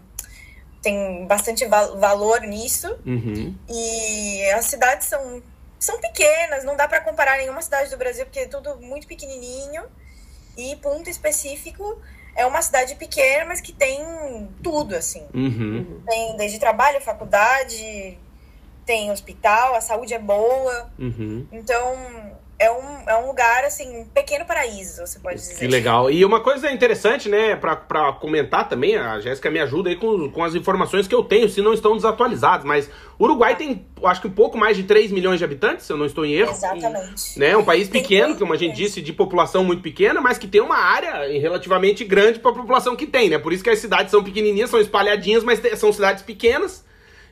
tem 0.82 1.26
bastante 1.26 1.66
val- 1.66 1.96
valor 1.98 2.40
nisso. 2.40 2.88
Uhum. 3.06 3.54
E 3.68 4.50
as 4.50 4.64
cidades 4.64 5.06
são, 5.06 5.42
são 5.78 6.00
pequenas, 6.00 6.64
não 6.64 6.74
dá 6.76 6.88
para 6.88 7.00
comparar 7.00 7.36
nenhuma 7.36 7.62
cidade 7.62 7.90
do 7.90 7.96
Brasil, 7.96 8.24
porque 8.24 8.40
é 8.40 8.48
tudo 8.48 8.76
muito 8.80 9.06
pequenininho. 9.06 9.84
E 10.56 10.74
ponto 10.76 11.08
específico 11.08 12.00
é 12.34 12.44
uma 12.46 12.62
cidade 12.62 12.94
pequena, 12.96 13.44
mas 13.44 13.60
que 13.60 13.72
tem 13.72 14.48
tudo, 14.62 14.96
assim. 14.96 15.24
Uhum. 15.34 16.02
Tem 16.08 16.36
desde 16.36 16.58
trabalho, 16.58 17.00
faculdade, 17.00 18.18
tem 18.88 19.12
hospital, 19.12 19.74
a 19.74 19.82
saúde 19.82 20.14
é 20.14 20.18
boa. 20.18 20.90
Uhum. 20.98 21.46
Então, 21.52 21.94
é 22.58 22.72
um, 22.72 23.06
é 23.06 23.16
um 23.18 23.26
lugar, 23.26 23.62
assim, 23.64 23.98
um 23.98 24.06
pequeno 24.06 24.46
paraíso, 24.46 25.06
você 25.06 25.18
pode 25.18 25.36
dizer. 25.36 25.58
Que 25.58 25.66
legal. 25.66 26.10
E 26.10 26.24
uma 26.24 26.40
coisa 26.40 26.72
interessante, 26.72 27.28
né, 27.28 27.54
pra, 27.54 27.76
pra 27.76 28.14
comentar 28.14 28.66
também, 28.66 28.96
a 28.96 29.20
Jéssica 29.20 29.50
me 29.50 29.60
ajuda 29.60 29.90
aí 29.90 29.96
com, 29.96 30.30
com 30.30 30.42
as 30.42 30.54
informações 30.54 31.06
que 31.06 31.14
eu 31.14 31.22
tenho, 31.22 31.50
se 31.50 31.60
não 31.60 31.74
estão 31.74 31.96
desatualizadas, 31.96 32.64
mas 32.64 32.88
o 33.18 33.24
Uruguai 33.24 33.56
tem, 33.56 33.86
acho 34.02 34.22
que 34.22 34.26
um 34.26 34.32
pouco 34.32 34.56
mais 34.56 34.74
de 34.74 34.84
3 34.84 35.12
milhões 35.12 35.38
de 35.38 35.44
habitantes, 35.44 35.84
se 35.84 35.92
eu 35.92 35.98
não 35.98 36.06
estou 36.06 36.24
em 36.24 36.32
erro. 36.32 36.52
Exatamente. 36.52 37.38
Né, 37.38 37.50
é 37.50 37.56
um 37.58 37.64
país 37.64 37.88
Tem 37.88 38.00
pequeno, 38.00 38.36
como 38.36 38.54
a 38.54 38.56
gente 38.56 38.74
disse, 38.74 39.02
de 39.02 39.12
população 39.12 39.62
muito 39.62 39.82
pequena, 39.82 40.18
mas 40.18 40.38
que 40.38 40.48
tem 40.48 40.62
uma 40.62 40.78
área 40.78 41.28
relativamente 41.38 42.06
grande 42.06 42.38
para 42.38 42.52
a 42.52 42.54
população 42.54 42.96
que 42.96 43.06
tem, 43.06 43.28
né? 43.28 43.38
Por 43.38 43.52
isso 43.52 43.62
que 43.62 43.68
as 43.68 43.80
cidades 43.80 44.10
são 44.10 44.24
pequenininhas, 44.24 44.70
são 44.70 44.80
espalhadinhas, 44.80 45.44
mas 45.44 45.60
são 45.78 45.92
cidades 45.92 46.22
pequenas. 46.22 46.87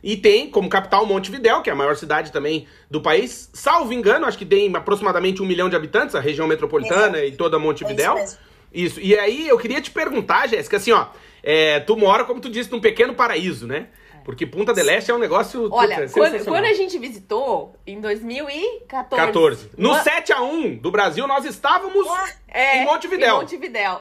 E 0.06 0.16
tem 0.16 0.48
como 0.48 0.68
capital 0.68 1.04
Montevidéu, 1.04 1.62
que 1.62 1.68
é 1.68 1.72
a 1.72 1.76
maior 1.76 1.96
cidade 1.96 2.30
também 2.30 2.68
do 2.88 3.00
país. 3.00 3.50
Salvo 3.52 3.92
engano, 3.92 4.24
acho 4.24 4.38
que 4.38 4.46
tem 4.46 4.72
aproximadamente 4.76 5.42
um 5.42 5.44
milhão 5.44 5.68
de 5.68 5.74
habitantes, 5.74 6.14
a 6.14 6.20
região 6.20 6.46
metropolitana 6.46 7.24
e 7.24 7.32
toda 7.32 7.56
É 7.56 7.58
isso 7.58 7.66
Montevidéu. 7.66 8.24
Isso. 8.72 9.00
E 9.00 9.18
aí 9.18 9.48
eu 9.48 9.58
queria 9.58 9.80
te 9.80 9.90
perguntar, 9.90 10.46
Jéssica, 10.46 10.76
assim, 10.76 10.92
ó, 10.92 11.06
é, 11.42 11.80
tu 11.80 11.96
mora, 11.96 12.22
como 12.24 12.40
tu 12.40 12.48
disse, 12.48 12.70
num 12.70 12.80
pequeno 12.80 13.16
paraíso, 13.16 13.66
né? 13.66 13.88
Porque 14.24 14.46
Punta 14.46 14.72
del 14.72 14.88
Este 14.90 15.10
é 15.10 15.14
um 15.14 15.18
negócio 15.18 15.68
Olha, 15.72 16.08
quando, 16.08 16.44
quando 16.44 16.64
a 16.66 16.72
gente 16.72 16.96
visitou, 17.00 17.74
em 17.84 18.00
2014. 18.00 19.26
14. 19.26 19.70
No 19.76 19.90
uma- 19.90 20.04
7x1 20.04 20.80
do 20.80 20.92
Brasil, 20.92 21.26
nós 21.26 21.44
estávamos 21.44 22.06
é, 22.46 22.80
em 22.80 22.84
Montevidéu. 22.84 23.38
Em 23.38 23.40
Montevidéu. 23.40 24.00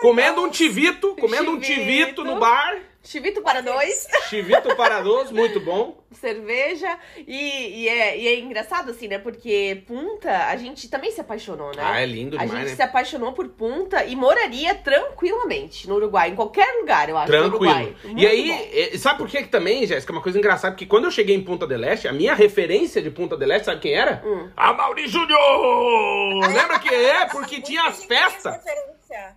comendo 0.00 0.40
um 0.40 0.48
tivito, 0.48 1.14
comendo 1.16 1.50
um 1.50 1.62
Chivito. 1.62 1.82
tivito 1.82 2.24
no 2.24 2.40
bar. 2.40 2.78
Chivito 3.04 3.42
para 3.42 3.60
dois, 3.60 4.08
Chivito 4.30 4.74
para 4.76 5.00
dois, 5.02 5.30
muito 5.30 5.60
bom. 5.60 6.02
cerveja. 6.12 6.98
E, 7.18 7.82
e 7.82 7.88
é, 7.88 8.18
e 8.18 8.26
é 8.28 8.38
engraçado, 8.40 8.90
assim, 8.90 9.06
né? 9.08 9.18
Porque 9.18 9.82
Punta, 9.86 10.46
a 10.46 10.56
gente 10.56 10.88
também 10.88 11.10
se 11.10 11.20
apaixonou, 11.20 11.68
né? 11.76 11.82
Ah, 11.84 12.00
é 12.00 12.06
lindo 12.06 12.36
A 12.38 12.40
demais, 12.44 12.60
gente 12.60 12.70
né? 12.70 12.76
se 12.76 12.82
apaixonou 12.82 13.32
por 13.32 13.48
Punta 13.50 14.04
e 14.04 14.16
moraria 14.16 14.74
tranquilamente 14.74 15.88
no 15.88 15.96
Uruguai, 15.96 16.30
em 16.30 16.34
qualquer 16.34 16.66
lugar, 16.80 17.08
eu 17.08 17.16
acho. 17.18 17.26
Tranquilo. 17.30 17.56
Uruguai. 17.74 17.96
E 18.16 18.26
aí, 18.26 18.48
bom. 18.48 18.68
eh, 18.72 18.98
sabe 18.98 19.18
por 19.18 19.28
que 19.28 19.42
que 19.42 19.48
também, 19.48 19.86
Jéssica? 19.86 20.12
Uma 20.12 20.22
coisa 20.22 20.38
engraçada, 20.38 20.72
porque 20.72 20.86
quando 20.86 21.04
eu 21.04 21.10
cheguei 21.10 21.36
em 21.36 21.44
Punta 21.44 21.66
del 21.66 21.84
Este, 21.84 22.08
a 22.08 22.12
minha 22.12 22.34
referência 22.34 23.02
de 23.02 23.10
Punta 23.10 23.36
del 23.36 23.52
Este, 23.52 23.66
sabe 23.66 23.80
quem 23.80 23.92
era? 23.92 24.22
Hum. 24.24 24.48
A 24.56 24.72
Mauri 24.72 25.06
Júnior! 25.08 26.48
Lembra 26.48 26.78
que 26.78 26.88
é? 26.94 27.26
Porque 27.26 27.60
tinha 27.60 27.82
as 27.84 28.04
festas. 28.04 28.54
referência. 28.56 29.36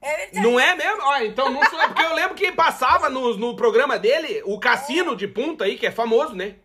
É 0.00 0.16
verdade. 0.16 0.46
Não 0.46 0.58
é 0.60 0.74
mesmo? 0.76 1.02
Ó, 1.02 1.16
então 1.18 1.50
não 1.50 1.64
sou. 1.68 1.78
Porque 1.78 2.02
eu 2.02 2.14
lembro 2.14 2.34
que 2.34 2.52
passava 2.52 3.08
no, 3.08 3.36
no 3.36 3.56
programa 3.56 3.98
dele 3.98 4.42
o 4.44 4.58
Cassino 4.58 5.16
de 5.16 5.26
Punta 5.26 5.64
aí, 5.64 5.76
que 5.76 5.86
é 5.86 5.90
famoso, 5.90 6.34
né? 6.34 6.56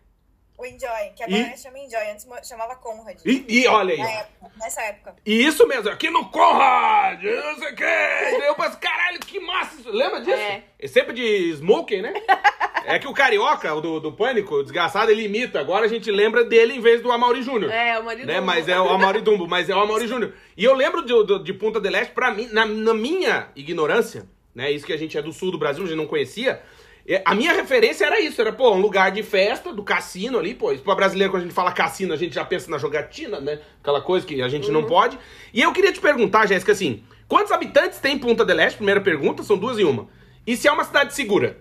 O 0.56 0.64
Enjoy, 0.64 1.10
que 1.16 1.22
agora 1.24 1.52
E- 1.52 1.58
chama 1.58 1.78
Enjoy, 1.80 2.10
antes 2.10 2.26
chamava 2.48 2.76
Conrad. 2.76 3.18
E, 3.24 3.44
e 3.48 3.66
olha 3.66 3.94
aí, 3.94 4.00
época, 4.00 4.50
nessa 4.60 4.82
época. 4.82 5.16
E 5.26 5.44
isso 5.44 5.66
mesmo, 5.66 5.90
aqui 5.90 6.10
no 6.10 6.30
Conrad, 6.30 7.22
não 7.22 7.58
sei 7.58 7.72
o. 7.72 7.74
E 7.74 8.38
daí 8.38 8.46
eu 8.46 8.54
pensei, 8.54 8.78
caralho, 8.80 9.18
que 9.18 9.40
massa 9.40 9.80
isso. 9.80 9.90
Lembra 9.90 10.20
disso? 10.20 10.36
É. 10.36 10.62
É 10.78 10.86
sempre 10.86 11.12
de 11.12 11.50
smoking, 11.54 12.02
né? 12.02 12.14
É 12.86 12.98
que 12.98 13.08
o 13.08 13.14
carioca, 13.14 13.72
o 13.74 13.80
do, 13.80 13.98
do 13.98 14.12
Pânico, 14.12 14.56
o 14.56 14.62
desgraçado, 14.62 15.10
ele 15.10 15.24
imita. 15.24 15.58
Agora 15.58 15.86
a 15.86 15.88
gente 15.88 16.10
lembra 16.10 16.44
dele 16.44 16.74
em 16.74 16.80
vez 16.80 17.00
do 17.00 17.10
Amaury 17.10 17.42
Júnior. 17.42 17.72
É, 17.72 17.98
o 17.98 18.04
marido. 18.04 18.26
Né? 18.26 18.42
Mas 18.42 18.68
é 18.68 18.78
o 18.78 18.86
Amaury 18.90 19.22
Dumbo, 19.22 19.48
mas 19.48 19.70
é 19.70 19.74
o 19.74 19.80
Amaury 19.80 20.06
Júnior. 20.06 20.34
E 20.54 20.62
eu 20.62 20.74
lembro 20.74 21.02
de, 21.02 21.24
de, 21.24 21.44
de 21.44 21.54
Punta 21.54 21.80
del 21.80 21.94
Este, 21.96 22.12
pra 22.12 22.30
mim, 22.30 22.46
na, 22.52 22.66
na 22.66 22.92
minha 22.92 23.48
ignorância, 23.56 24.26
né? 24.54 24.70
Isso 24.70 24.84
que 24.84 24.92
a 24.92 24.98
gente 24.98 25.16
é 25.16 25.22
do 25.22 25.32
sul 25.32 25.50
do 25.50 25.56
Brasil, 25.56 25.82
a 25.82 25.86
gente 25.86 25.96
não 25.96 26.06
conhecia. 26.06 26.60
É, 27.06 27.22
A 27.24 27.34
minha 27.34 27.52
referência 27.52 28.06
era 28.06 28.20
isso, 28.20 28.40
era, 28.40 28.52
pô, 28.52 28.72
um 28.72 28.80
lugar 28.80 29.10
de 29.12 29.22
festa, 29.22 29.72
do 29.72 29.82
cassino 29.82 30.38
ali, 30.38 30.54
pô, 30.54 30.72
isso 30.72 30.82
pra 30.82 30.94
brasileiro, 30.94 31.32
quando 31.32 31.42
a 31.42 31.44
gente 31.46 31.54
fala 31.54 31.72
cassino, 31.72 32.14
a 32.14 32.16
gente 32.16 32.34
já 32.34 32.44
pensa 32.44 32.70
na 32.70 32.78
jogatina, 32.78 33.40
né? 33.40 33.60
Aquela 33.80 34.00
coisa 34.00 34.26
que 34.26 34.40
a 34.40 34.48
gente 34.48 34.70
não 34.70 34.86
pode. 34.86 35.18
E 35.52 35.60
eu 35.60 35.72
queria 35.72 35.92
te 35.92 36.00
perguntar, 36.00 36.46
Jéssica, 36.46 36.72
assim, 36.72 37.04
quantos 37.28 37.52
habitantes 37.52 37.98
tem 37.98 38.18
Punta 38.18 38.44
del 38.44 38.60
Este? 38.60 38.76
Primeira 38.76 39.00
pergunta, 39.00 39.42
são 39.42 39.58
duas 39.58 39.78
em 39.78 39.84
uma. 39.84 40.08
E 40.46 40.56
se 40.56 40.66
é 40.66 40.72
uma 40.72 40.84
cidade 40.84 41.14
segura? 41.14 41.58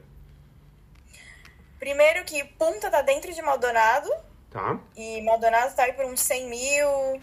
Primeiro 1.80 2.24
que 2.24 2.44
Punta 2.58 2.90
tá 2.90 3.02
dentro 3.02 3.34
de 3.34 3.42
Maldonado. 3.42 4.10
Tá. 4.50 4.80
E 4.96 5.22
Maldonado 5.22 5.76
tá 5.76 5.84
aí 5.84 5.94
por 5.94 6.06
uns 6.06 6.22
100 6.22 6.50
mil. 6.50 7.22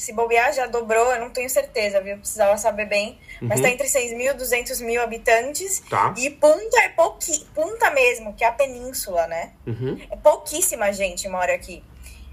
Se 0.00 0.14
bobear, 0.14 0.50
já 0.54 0.66
dobrou, 0.66 1.12
eu 1.12 1.20
não 1.20 1.28
tenho 1.28 1.50
certeza, 1.50 2.00
viu? 2.00 2.16
Precisava 2.16 2.56
saber 2.56 2.86
bem. 2.86 3.18
Mas 3.42 3.58
Uhum. 3.58 3.64
tá 3.66 3.70
entre 3.70 3.86
6 3.86 4.12
mil 4.16 4.30
e 4.32 4.34
200 4.34 4.80
mil 4.80 5.02
habitantes. 5.02 5.80
Tá. 5.90 6.14
E 6.16 6.30
Punta 6.30 6.80
é 6.80 6.88
pouqui... 6.88 7.44
Punta 7.54 7.90
mesmo, 7.90 8.32
que 8.32 8.42
é 8.42 8.48
a 8.48 8.52
península, 8.52 9.26
né? 9.26 9.52
Uhum. 9.66 10.00
É 10.10 10.16
pouquíssima 10.16 10.90
gente 10.90 11.28
mora 11.28 11.54
aqui. 11.54 11.84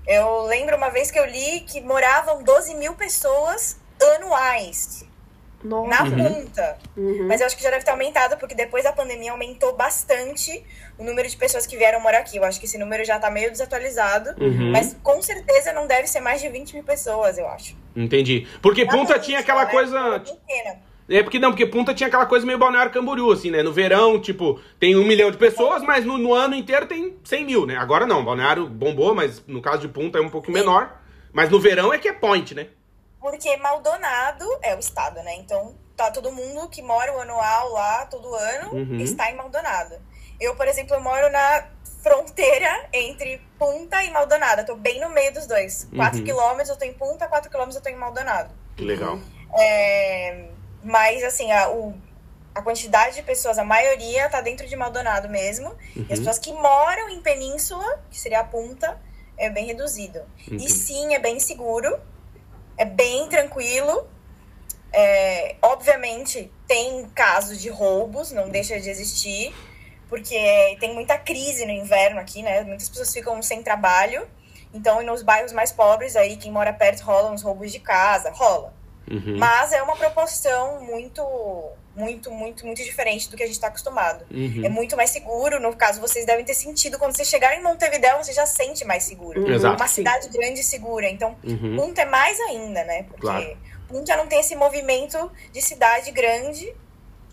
Eu 0.07 0.43
lembro 0.43 0.77
uma 0.77 0.89
vez 0.89 1.11
que 1.11 1.19
eu 1.19 1.25
li 1.25 1.59
que 1.67 1.81
moravam 1.81 2.41
12 2.41 2.73
mil 2.75 2.93
pessoas 2.93 3.77
anuais 4.15 5.03
Nossa. 5.63 5.89
na 5.89 6.03
Uhum. 6.03 6.33
punta. 6.33 6.77
Uhum. 6.95 7.27
Mas 7.27 7.41
eu 7.41 7.47
acho 7.47 7.57
que 7.57 7.63
já 7.63 7.69
deve 7.69 7.83
ter 7.83 7.91
aumentado, 7.91 8.37
porque 8.37 8.53
depois 8.55 8.83
da 8.83 8.91
pandemia 8.91 9.31
aumentou 9.31 9.75
bastante 9.75 10.63
o 10.97 11.03
número 11.03 11.27
de 11.27 11.35
pessoas 11.35 11.65
que 11.65 11.75
vieram 11.77 11.99
morar 11.99 12.19
aqui. 12.19 12.37
Eu 12.37 12.43
acho 12.43 12.59
que 12.59 12.65
esse 12.65 12.77
número 12.77 13.03
já 13.03 13.19
tá 13.19 13.29
meio 13.31 13.49
desatualizado. 13.51 14.29
Uhum. 14.41 14.71
Mas 14.71 14.95
com 15.03 15.21
certeza 15.21 15.73
não 15.73 15.87
deve 15.87 16.07
ser 16.07 16.19
mais 16.19 16.41
de 16.41 16.49
20 16.49 16.73
mil 16.73 16.83
pessoas, 16.83 17.37
eu 17.37 17.47
acho. 17.47 17.75
Entendi. 17.95 18.47
Porque 18.61 18.85
Na 18.85 18.91
Punta 18.91 19.17
tinha 19.19 19.39
aquela 19.39 19.65
né? 19.65 19.71
coisa. 19.71 20.23
É 21.09 21.23
porque 21.23 21.39
não, 21.39 21.51
porque 21.51 21.65
Punta 21.65 21.93
tinha 21.93 22.07
aquela 22.07 22.25
coisa 22.25 22.45
meio 22.45 22.59
balneário 22.59 22.91
Camboriú, 22.91 23.31
assim, 23.31 23.49
né? 23.49 23.63
No 23.63 23.71
verão, 23.71 24.19
tipo, 24.19 24.59
tem 24.79 24.95
um 24.95 25.05
milhão 25.05 25.31
de 25.31 25.37
pessoas, 25.37 25.81
mas 25.81 26.03
no, 26.05 26.17
no 26.17 26.33
ano 26.33 26.53
inteiro 26.53 26.85
tem 26.85 27.15
100 27.23 27.45
mil, 27.45 27.65
né? 27.65 27.77
Agora 27.77 28.05
não, 28.05 28.25
balneário 28.25 28.67
bombou, 28.67 29.15
mas 29.15 29.41
no 29.47 29.61
caso 29.61 29.79
de 29.79 29.87
Punta 29.87 30.19
é 30.19 30.21
um 30.21 30.29
Sim. 30.29 30.51
menor. 30.51 30.99
Mas 31.31 31.49
no 31.49 31.59
verão 31.59 31.93
é 31.93 31.97
que 31.97 32.07
é 32.09 32.13
point, 32.13 32.53
né? 32.55 32.67
Porque 33.29 33.57
Maldonado 33.57 34.45
é 34.61 34.73
o 34.73 34.79
estado, 34.79 35.21
né? 35.21 35.35
Então 35.35 35.75
tá 35.97 36.09
todo 36.09 36.31
mundo 36.31 36.69
que 36.69 36.81
mora 36.81 37.13
o 37.13 37.19
anual 37.19 37.69
lá 37.73 38.05
todo 38.05 38.33
ano 38.33 38.73
Uhum. 38.73 38.99
está 39.01 39.29
em 39.29 39.35
Maldonado. 39.35 39.95
Eu, 40.39 40.55
por 40.55 40.65
exemplo, 40.65 40.93
eu 40.95 41.01
moro 41.01 41.29
na 41.29 41.67
fronteira 42.01 42.87
entre 42.93 43.41
Punta 43.59 44.01
e 44.03 44.11
Maldonado. 44.11 44.61
Eu 44.61 44.65
tô 44.65 44.75
bem 44.77 45.01
no 45.01 45.09
meio 45.09 45.33
dos 45.33 45.45
dois. 45.45 45.89
4 45.93 46.19
Uhum. 46.19 46.23
quilômetros 46.25 46.69
eu 46.69 46.77
tô 46.77 46.85
em 46.85 46.93
Punta, 46.93 47.27
4 47.27 47.49
quilômetros 47.51 47.75
eu 47.75 47.81
tô 47.81 47.89
em 47.89 47.95
Maldonado. 47.99 48.49
Que 48.77 48.85
legal. 48.85 49.19
É, 49.59 50.45
mas, 50.83 51.21
assim, 51.23 51.51
a, 51.51 51.69
o- 51.69 51.99
a 52.55 52.61
quantidade 52.61 53.15
de 53.15 53.23
pessoas, 53.23 53.57
a 53.57 53.63
maioria 53.65 54.29
tá 54.29 54.39
dentro 54.39 54.65
de 54.67 54.75
Maldonado 54.77 55.27
mesmo. 55.27 55.75
E 55.95 55.99
as 56.01 56.11
Uhum. 56.11 56.17
pessoas 56.17 56.39
que 56.39 56.53
moram 56.53 57.09
em 57.09 57.21
Península, 57.21 57.99
que 58.09 58.17
seria 58.17 58.39
a 58.39 58.43
Punta, 58.45 58.97
é 59.37 59.49
bem 59.49 59.65
reduzido. 59.65 60.21
Entendi. 60.47 60.65
E 60.65 60.69
sim, 60.69 61.13
é 61.13 61.19
bem 61.19 61.39
seguro, 61.39 61.99
é 62.77 62.85
bem 62.85 63.27
tranquilo. 63.27 64.07
É, 64.93 65.55
obviamente, 65.61 66.51
tem 66.67 67.07
casos 67.09 67.59
de 67.59 67.69
roubos, 67.69 68.31
não 68.31 68.49
deixa 68.49 68.79
de 68.79 68.89
existir, 68.89 69.53
porque 70.07 70.77
tem 70.79 70.93
muita 70.93 71.17
crise 71.17 71.65
no 71.65 71.71
inverno 71.71 72.19
aqui, 72.19 72.41
né? 72.41 72.63
Muitas 72.63 72.87
pessoas 72.87 73.13
ficam 73.13 73.41
sem 73.41 73.61
trabalho. 73.61 74.27
Então, 74.73 75.01
nos 75.01 75.23
bairros 75.23 75.51
mais 75.53 75.71
pobres 75.71 76.15
aí, 76.15 76.37
quem 76.37 76.51
mora 76.51 76.73
perto 76.73 77.01
rola 77.01 77.31
uns 77.31 77.41
roubos 77.41 77.71
de 77.71 77.79
casa, 77.79 78.31
rola. 78.31 78.73
Uhum. 79.09 79.37
Mas 79.37 79.71
é 79.71 79.81
uma 79.81 79.95
proporção 79.95 80.81
muito, 80.81 81.23
muito, 81.97 82.29
muito, 82.31 82.65
muito 82.65 82.83
diferente 82.83 83.29
do 83.29 83.35
que 83.35 83.43
a 83.43 83.45
gente 83.47 83.55
está 83.55 83.67
acostumado. 83.67 84.23
Uhum. 84.31 84.61
É 84.63 84.69
muito 84.69 84.95
mais 84.95 85.09
seguro. 85.09 85.59
No 85.59 85.75
caso, 85.75 85.99
vocês 85.99 86.25
devem 86.25 86.45
ter 86.45 86.53
sentido. 86.53 86.99
Quando 86.99 87.15
vocês 87.15 87.27
chegarem 87.27 87.59
em 87.59 87.63
Montevidéu, 87.63 88.17
você 88.23 88.31
já 88.31 88.45
sente 88.45 88.85
mais 88.85 89.03
seguro. 89.03 89.41
Uhum. 89.41 89.51
Exato. 89.51 89.75
Uma 89.75 89.87
cidade 89.87 90.29
grande 90.29 90.61
e 90.61 90.63
segura. 90.63 91.09
Então, 91.09 91.35
Uhum. 91.43 91.75
Punta 91.75 92.01
é 92.01 92.05
mais 92.05 92.39
ainda, 92.41 92.83
né? 92.83 93.03
Porque 93.03 93.21
Claro. 93.21 93.57
Punta 93.87 94.15
não 94.17 94.27
tem 94.27 94.39
esse 94.39 94.55
movimento 94.55 95.31
de 95.51 95.61
cidade 95.61 96.11
grande, 96.11 96.73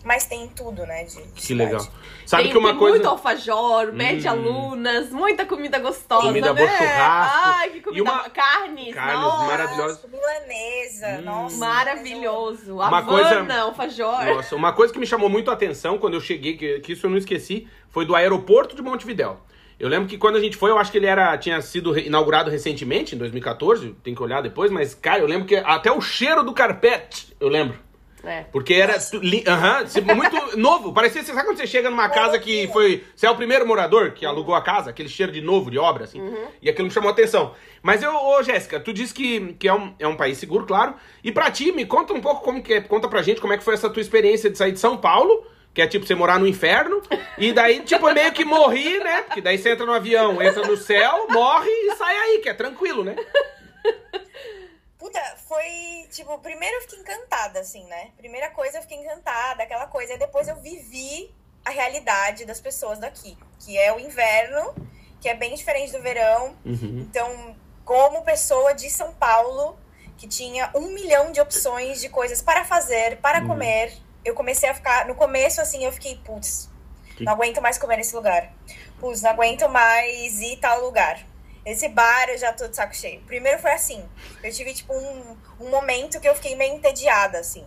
mas 0.05 0.25
tem 0.25 0.47
tudo, 0.47 0.85
né? 0.85 1.03
De, 1.03 1.15
de 1.15 1.21
Que 1.33 1.41
cidade. 1.41 1.71
legal. 1.71 1.87
Sabe 2.25 2.43
tem, 2.43 2.51
que 2.53 2.57
uma 2.57 2.69
tem 2.69 2.77
coisa. 2.77 2.95
muito 2.95 3.07
alfajor, 3.09 3.91
mede 3.91 4.27
Hum. 4.27 4.31
alunas, 4.31 5.09
muita 5.11 5.45
comida 5.45 5.77
gostosa, 5.79 6.27
Comida 6.27 6.53
né? 6.53 6.59
boa, 6.65 6.77
churrasco. 6.77 7.39
Ai, 7.59 7.69
que 7.71 7.81
comida 7.81 7.97
E 7.99 8.01
uma- 8.01 8.29
Carnes, 8.29 8.93
Carnes 8.95 9.19
nossa, 9.21 9.43
maravilhosas. 9.45 10.03
Nossa, 10.03 10.07
milanesa, 10.07 11.07
Hum. 11.07 11.21
nossa. 11.23 11.57
Maravilhoso. 11.57 12.73
Uma 12.75 12.97
Havana, 12.97 13.61
alfajor. 13.61 14.25
Nossa, 14.25 14.55
uma 14.55 14.71
coisa 14.73 14.93
que 14.93 14.99
me 14.99 15.05
chamou 15.07 15.27
muito 15.29 15.49
a 15.51 15.53
atenção 15.53 15.97
quando 15.97 16.13
eu 16.13 16.21
cheguei, 16.21 16.55
que, 16.57 16.79
que 16.79 16.93
isso 16.93 17.05
eu 17.05 17.09
não 17.09 17.17
esqueci, 17.17 17.67
foi 17.89 18.05
do 18.05 18.15
aeroporto 18.15 18.75
de 18.75 18.81
Montevidéu. 18.81 19.39
Eu 19.77 19.89
lembro 19.89 20.07
que 20.07 20.17
quando 20.17 20.37
a 20.37 20.39
gente 20.39 20.55
foi, 20.55 20.71
eu 20.71 20.77
acho 20.77 20.89
que 20.89 20.97
ele 20.97 21.05
era 21.05 21.37
tinha 21.37 21.61
sido 21.61 21.97
inaugurado 21.99 22.49
recentemente, 22.49 23.13
em 23.13 23.17
2014, 23.17 23.89
tem 24.03 24.15
que 24.15 24.23
olhar 24.23 24.41
depois, 24.41 24.71
mas, 24.71 24.95
cara, 24.95 25.19
eu 25.19 25.27
lembro 25.27 25.45
que 25.45 25.55
até 25.57 25.91
o 25.91 25.99
cheiro 25.99 26.43
do 26.43 26.53
carpete, 26.53 27.35
eu 27.41 27.49
lembro. 27.49 27.77
É. 28.25 28.45
Porque 28.51 28.73
era 28.73 28.97
li- 29.21 29.43
aham, 29.47 29.85
se- 29.87 30.01
muito 30.01 30.35
novo. 30.57 30.91
Parecia, 30.93 31.23
você 31.23 31.31
sabe 31.33 31.45
quando 31.45 31.57
você 31.57 31.67
chega 31.67 31.89
numa 31.89 32.09
casa 32.09 32.39
que 32.39 32.67
foi. 32.73 33.03
Você 33.15 33.27
é 33.27 33.29
o 33.29 33.35
primeiro 33.35 33.67
morador 33.67 34.11
que 34.11 34.25
alugou 34.25 34.55
a 34.55 34.61
casa, 34.61 34.89
aquele 34.89 35.09
cheiro 35.09 35.31
de 35.31 35.41
novo, 35.41 35.69
de 35.69 35.77
obra, 35.77 36.05
assim. 36.05 36.19
E 36.61 36.69
aquilo 36.69 36.87
me 36.87 36.93
chamou 36.93 37.09
a 37.09 37.13
atenção. 37.13 37.53
Mas 37.83 38.01
eu, 38.01 38.13
ô 38.15 38.41
Jéssica, 38.41 38.79
tu 38.79 38.91
disse 38.91 39.13
que, 39.13 39.53
que 39.59 39.67
é, 39.67 39.73
um, 39.73 39.93
é 39.99 40.07
um 40.07 40.15
país 40.15 40.37
seguro, 40.37 40.65
claro. 40.65 40.95
E 41.23 41.31
pra 41.31 41.51
ti, 41.51 41.71
me 41.71 41.85
conta 41.85 42.13
um 42.13 42.21
pouco 42.21 42.41
como 42.41 42.63
que 42.63 42.73
é. 42.73 42.81
Conta 42.81 43.07
pra 43.07 43.21
gente 43.21 43.39
como 43.39 43.53
é 43.53 43.57
que 43.57 43.63
foi 43.63 43.75
essa 43.75 43.89
tua 43.89 44.01
experiência 44.01 44.49
de 44.49 44.57
sair 44.57 44.71
de 44.71 44.79
São 44.79 44.97
Paulo. 44.97 45.45
Que 45.73 45.81
é 45.81 45.87
tipo 45.87 46.05
você 46.05 46.15
morar 46.15 46.39
no 46.39 46.47
inferno, 46.47 47.01
e 47.37 47.51
daí, 47.51 47.81
tipo, 47.81 48.09
meio 48.13 48.31
que 48.31 48.45
morri, 48.45 48.97
né? 48.99 49.23
Porque 49.23 49.41
daí 49.41 49.57
você 49.57 49.71
entra 49.71 49.85
no 49.85 49.91
avião, 49.91 50.41
entra 50.41 50.65
no 50.65 50.77
céu, 50.77 51.27
morre 51.29 51.69
e 51.69 51.95
sai 51.97 52.15
aí, 52.17 52.39
que 52.39 52.47
é 52.47 52.53
tranquilo, 52.53 53.03
né? 53.03 53.13
Foi, 55.47 56.07
tipo, 56.11 56.37
primeiro 56.39 56.75
eu 56.77 56.81
fiquei 56.81 56.99
encantada, 56.99 57.59
assim, 57.59 57.83
né? 57.85 58.11
Primeira 58.17 58.49
coisa 58.51 58.77
eu 58.77 58.81
fiquei 58.81 58.97
encantada, 58.97 59.63
aquela 59.63 59.87
coisa. 59.87 60.13
E 60.13 60.17
depois 60.17 60.47
eu 60.47 60.55
vivi 60.57 61.33
a 61.63 61.69
realidade 61.69 62.45
das 62.45 62.59
pessoas 62.59 62.99
daqui, 62.99 63.37
que 63.59 63.77
é 63.77 63.91
o 63.93 63.99
inverno, 63.99 64.73
que 65.19 65.27
é 65.29 65.33
bem 65.33 65.55
diferente 65.55 65.91
do 65.91 66.01
verão. 66.01 66.55
Uhum. 66.65 67.05
Então, 67.09 67.55
como 67.83 68.23
pessoa 68.23 68.73
de 68.73 68.89
São 68.89 69.13
Paulo, 69.13 69.77
que 70.17 70.27
tinha 70.27 70.69
um 70.73 70.87
milhão 70.93 71.31
de 71.31 71.41
opções 71.41 71.99
de 71.99 72.09
coisas 72.09 72.41
para 72.41 72.63
fazer, 72.63 73.17
para 73.17 73.41
Uhum. 73.41 73.47
comer, 73.47 73.93
eu 74.23 74.33
comecei 74.33 74.69
a 74.69 74.73
ficar. 74.73 75.05
No 75.07 75.15
começo, 75.15 75.59
assim, 75.61 75.83
eu 75.83 75.91
fiquei, 75.91 76.15
putz, 76.17 76.69
não 77.19 77.33
aguento 77.33 77.61
mais 77.61 77.77
comer 77.77 77.97
nesse 77.97 78.15
lugar. 78.15 78.51
Putz, 78.99 79.21
não 79.21 79.31
aguento 79.31 79.67
mais 79.69 80.39
ir 80.39 80.57
tal 80.57 80.81
lugar. 80.81 81.25
Esse 81.65 81.89
bar 81.89 82.29
eu 82.29 82.37
já 82.37 82.53
tô 82.53 82.67
de 82.67 82.75
saco 82.75 82.95
cheio. 82.95 83.21
Primeiro 83.21 83.59
foi 83.59 83.71
assim. 83.71 84.03
Eu 84.43 84.51
tive, 84.51 84.73
tipo, 84.73 84.93
um, 84.93 85.37
um 85.59 85.69
momento 85.69 86.19
que 86.19 86.29
eu 86.29 86.35
fiquei 86.35 86.55
meio 86.55 86.75
entediada, 86.75 87.39
assim. 87.39 87.65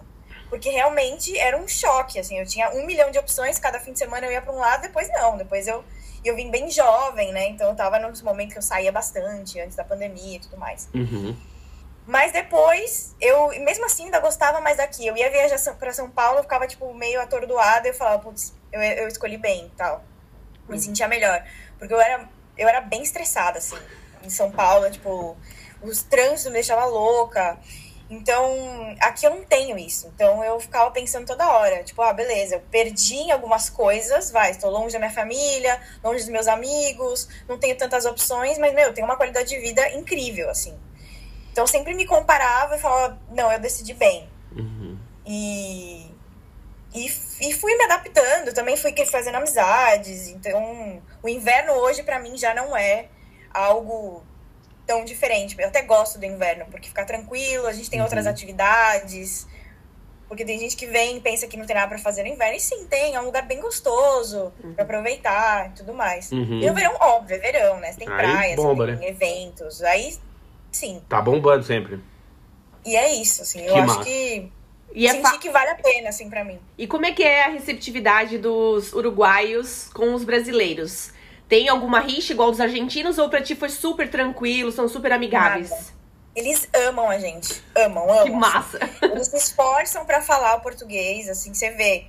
Porque 0.48 0.70
realmente 0.70 1.36
era 1.38 1.56
um 1.56 1.66
choque, 1.66 2.18
assim. 2.18 2.38
Eu 2.38 2.46
tinha 2.46 2.70
um 2.70 2.86
milhão 2.86 3.10
de 3.10 3.18
opções, 3.18 3.58
cada 3.58 3.80
fim 3.80 3.92
de 3.92 3.98
semana 3.98 4.26
eu 4.26 4.32
ia 4.32 4.40
pra 4.40 4.52
um 4.52 4.58
lado, 4.58 4.82
depois 4.82 5.08
não. 5.08 5.36
Depois 5.36 5.66
eu, 5.66 5.84
eu 6.24 6.36
vim 6.36 6.50
bem 6.50 6.70
jovem, 6.70 7.32
né? 7.32 7.48
Então 7.48 7.68
eu 7.70 7.74
tava 7.74 7.98
nos 7.98 8.22
momentos 8.22 8.52
que 8.52 8.58
eu 8.58 8.62
saía 8.62 8.92
bastante, 8.92 9.60
antes 9.60 9.76
da 9.76 9.84
pandemia 9.84 10.36
e 10.36 10.40
tudo 10.40 10.56
mais. 10.56 10.88
Uhum. 10.94 11.36
Mas 12.06 12.32
depois, 12.32 13.14
eu, 13.20 13.48
mesmo 13.60 13.84
assim, 13.84 14.04
ainda 14.04 14.18
gostava 14.18 14.62
mais 14.62 14.78
daqui. 14.78 15.06
Eu 15.06 15.14
ia 15.14 15.30
viajar 15.30 15.58
pra 15.74 15.92
São 15.92 16.08
Paulo, 16.08 16.38
eu 16.38 16.42
ficava, 16.42 16.66
tipo, 16.66 16.94
meio 16.94 17.20
atordoada. 17.20 17.86
E 17.86 17.90
eu 17.90 17.94
falava, 17.94 18.18
putz, 18.20 18.54
eu, 18.72 18.80
eu 18.80 19.08
escolhi 19.08 19.36
bem 19.36 19.66
e 19.66 19.70
tal. 19.76 20.02
Me 20.66 20.80
sentia 20.80 21.06
melhor. 21.06 21.44
Porque 21.78 21.92
eu 21.92 22.00
era, 22.00 22.26
eu 22.58 22.68
era 22.68 22.80
bem 22.80 23.02
estressada, 23.02 23.58
assim, 23.58 23.78
em 24.22 24.30
São 24.30 24.50
Paulo. 24.50 24.90
Tipo, 24.90 25.36
os 25.80 26.02
trânsitos 26.02 26.46
me 26.46 26.52
deixavam 26.52 26.90
louca. 26.90 27.58
Então, 28.10 28.96
aqui 29.00 29.26
eu 29.26 29.30
não 29.30 29.44
tenho 29.44 29.78
isso. 29.78 30.10
Então, 30.14 30.42
eu 30.42 30.58
ficava 30.58 30.90
pensando 30.90 31.26
toda 31.26 31.50
hora. 31.52 31.84
Tipo, 31.84 32.02
ah, 32.02 32.12
beleza, 32.12 32.56
eu 32.56 32.60
perdi 32.70 33.16
em 33.16 33.30
algumas 33.30 33.68
coisas. 33.68 34.30
Vai, 34.30 34.50
estou 34.50 34.70
longe 34.70 34.94
da 34.94 34.98
minha 34.98 35.10
família, 35.10 35.80
longe 36.02 36.20
dos 36.20 36.30
meus 36.30 36.48
amigos. 36.48 37.28
Não 37.46 37.58
tenho 37.58 37.76
tantas 37.76 38.06
opções. 38.06 38.58
Mas, 38.58 38.74
meu, 38.74 38.88
eu 38.88 38.94
tenho 38.94 39.06
uma 39.06 39.16
qualidade 39.16 39.48
de 39.48 39.58
vida 39.58 39.88
incrível, 39.92 40.48
assim. 40.50 40.74
Então, 41.52 41.64
eu 41.64 41.68
sempre 41.68 41.94
me 41.94 42.06
comparava 42.06 42.76
e 42.76 42.78
falava, 42.78 43.18
não, 43.30 43.52
eu 43.52 43.60
decidi 43.60 43.92
bem. 43.92 44.28
Uhum. 44.52 44.98
E, 45.26 46.07
e, 46.94 47.06
e 47.40 47.52
fui 47.52 47.76
me 47.76 47.84
adaptando, 47.84 48.52
também 48.54 48.76
fui 48.76 48.94
fazendo 49.06 49.36
amizades. 49.36 50.28
Então, 50.28 51.02
o 51.22 51.28
inverno 51.28 51.72
hoje 51.74 52.02
pra 52.02 52.18
mim 52.18 52.36
já 52.36 52.54
não 52.54 52.76
é 52.76 53.06
algo 53.52 54.24
tão 54.86 55.04
diferente. 55.04 55.54
Eu 55.58 55.68
até 55.68 55.82
gosto 55.82 56.18
do 56.18 56.24
inverno, 56.24 56.66
porque 56.70 56.88
fica 56.88 57.04
tranquilo, 57.04 57.66
a 57.66 57.72
gente 57.72 57.90
tem 57.90 58.00
outras 58.00 58.26
atividades. 58.26 59.46
Porque 60.26 60.44
tem 60.44 60.58
gente 60.58 60.76
que 60.76 60.86
vem 60.86 61.16
e 61.16 61.20
pensa 61.20 61.46
que 61.46 61.56
não 61.56 61.64
tem 61.64 61.74
nada 61.74 61.88
pra 61.88 61.98
fazer 61.98 62.22
no 62.22 62.28
inverno. 62.28 62.54
E 62.56 62.60
sim, 62.60 62.86
tem. 62.86 63.14
É 63.14 63.20
um 63.20 63.24
lugar 63.24 63.46
bem 63.46 63.60
gostoso 63.60 64.52
pra 64.74 64.84
aproveitar 64.84 65.70
e 65.70 65.72
tudo 65.72 65.94
mais. 65.94 66.30
Uhum. 66.30 66.60
E 66.60 66.68
o 66.68 66.74
verão, 66.74 66.94
óbvio, 67.00 67.36
é 67.36 67.38
verão, 67.38 67.80
né? 67.80 67.92
Você 67.92 68.00
tem 68.00 68.08
Aí 68.08 68.14
praias, 68.14 68.56
bomba, 68.56 68.86
tem 68.86 68.96
né? 68.96 69.08
eventos. 69.08 69.82
Aí, 69.82 70.18
sim. 70.70 71.02
Tá 71.08 71.22
bombando 71.22 71.64
sempre. 71.64 71.98
E 72.84 72.94
é 72.94 73.10
isso, 73.14 73.40
assim. 73.40 73.60
Eu 73.62 73.72
Que 73.72 73.78
acho 73.80 73.86
massa. 73.88 74.04
que... 74.04 74.52
E, 74.94 75.06
é 75.06 75.12
senti 75.12 75.38
que 75.38 75.50
vale 75.50 75.70
a 75.70 75.74
pena, 75.74 76.08
assim, 76.08 76.30
pra 76.30 76.44
mim. 76.44 76.58
e 76.76 76.86
como 76.86 77.06
é 77.06 77.12
que 77.12 77.22
é 77.22 77.44
a 77.44 77.48
receptividade 77.48 78.38
dos 78.38 78.92
uruguaios 78.92 79.90
com 79.92 80.14
os 80.14 80.24
brasileiros? 80.24 81.12
Tem 81.48 81.68
alguma 81.68 82.00
rixa 82.00 82.32
igual 82.32 82.50
dos 82.50 82.60
argentinos 82.60 83.16
ou 83.18 83.28
pra 83.28 83.40
ti 83.40 83.54
foi 83.54 83.70
super 83.70 84.10
tranquilo, 84.10 84.70
são 84.70 84.88
super 84.88 85.12
amigáveis? 85.12 85.92
Eles 86.36 86.68
amam 86.72 87.08
a 87.08 87.18
gente. 87.18 87.62
Amam, 87.74 88.04
amam. 88.04 88.24
Que 88.24 88.30
massa! 88.30 88.78
Eles 89.02 89.28
se 89.28 89.36
esforçam 89.36 90.04
pra 90.04 90.22
falar 90.22 90.56
o 90.56 90.60
português, 90.60 91.28
assim, 91.28 91.52
você 91.52 91.70
vê. 91.70 92.06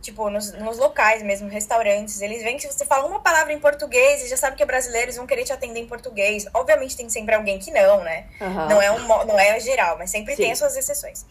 Tipo, 0.00 0.30
nos, 0.30 0.52
nos 0.52 0.78
locais 0.78 1.22
mesmo, 1.22 1.48
restaurantes, 1.48 2.20
eles 2.20 2.42
veem 2.42 2.56
que 2.56 2.62
se 2.62 2.72
você 2.72 2.86
fala 2.86 3.06
uma 3.06 3.20
palavra 3.20 3.52
em 3.52 3.58
português, 3.58 4.20
eles 4.20 4.30
já 4.30 4.36
sabem 4.36 4.56
que 4.56 4.62
é 4.62 4.66
brasileiro, 4.66 5.06
eles 5.06 5.16
vão 5.16 5.26
querer 5.26 5.44
te 5.44 5.52
atender 5.52 5.80
em 5.80 5.86
português. 5.86 6.46
Obviamente 6.54 6.96
tem 6.96 7.10
sempre 7.10 7.34
alguém 7.34 7.58
que 7.58 7.70
não, 7.70 8.02
né? 8.02 8.26
Aham. 8.40 8.68
Não 8.68 8.80
é, 8.80 8.90
um, 8.92 9.06
não 9.06 9.38
é 9.38 9.58
geral, 9.60 9.98
mas 9.98 10.10
sempre 10.10 10.34
Sim. 10.34 10.42
tem 10.42 10.52
as 10.52 10.58
suas 10.58 10.76
exceções. 10.76 11.26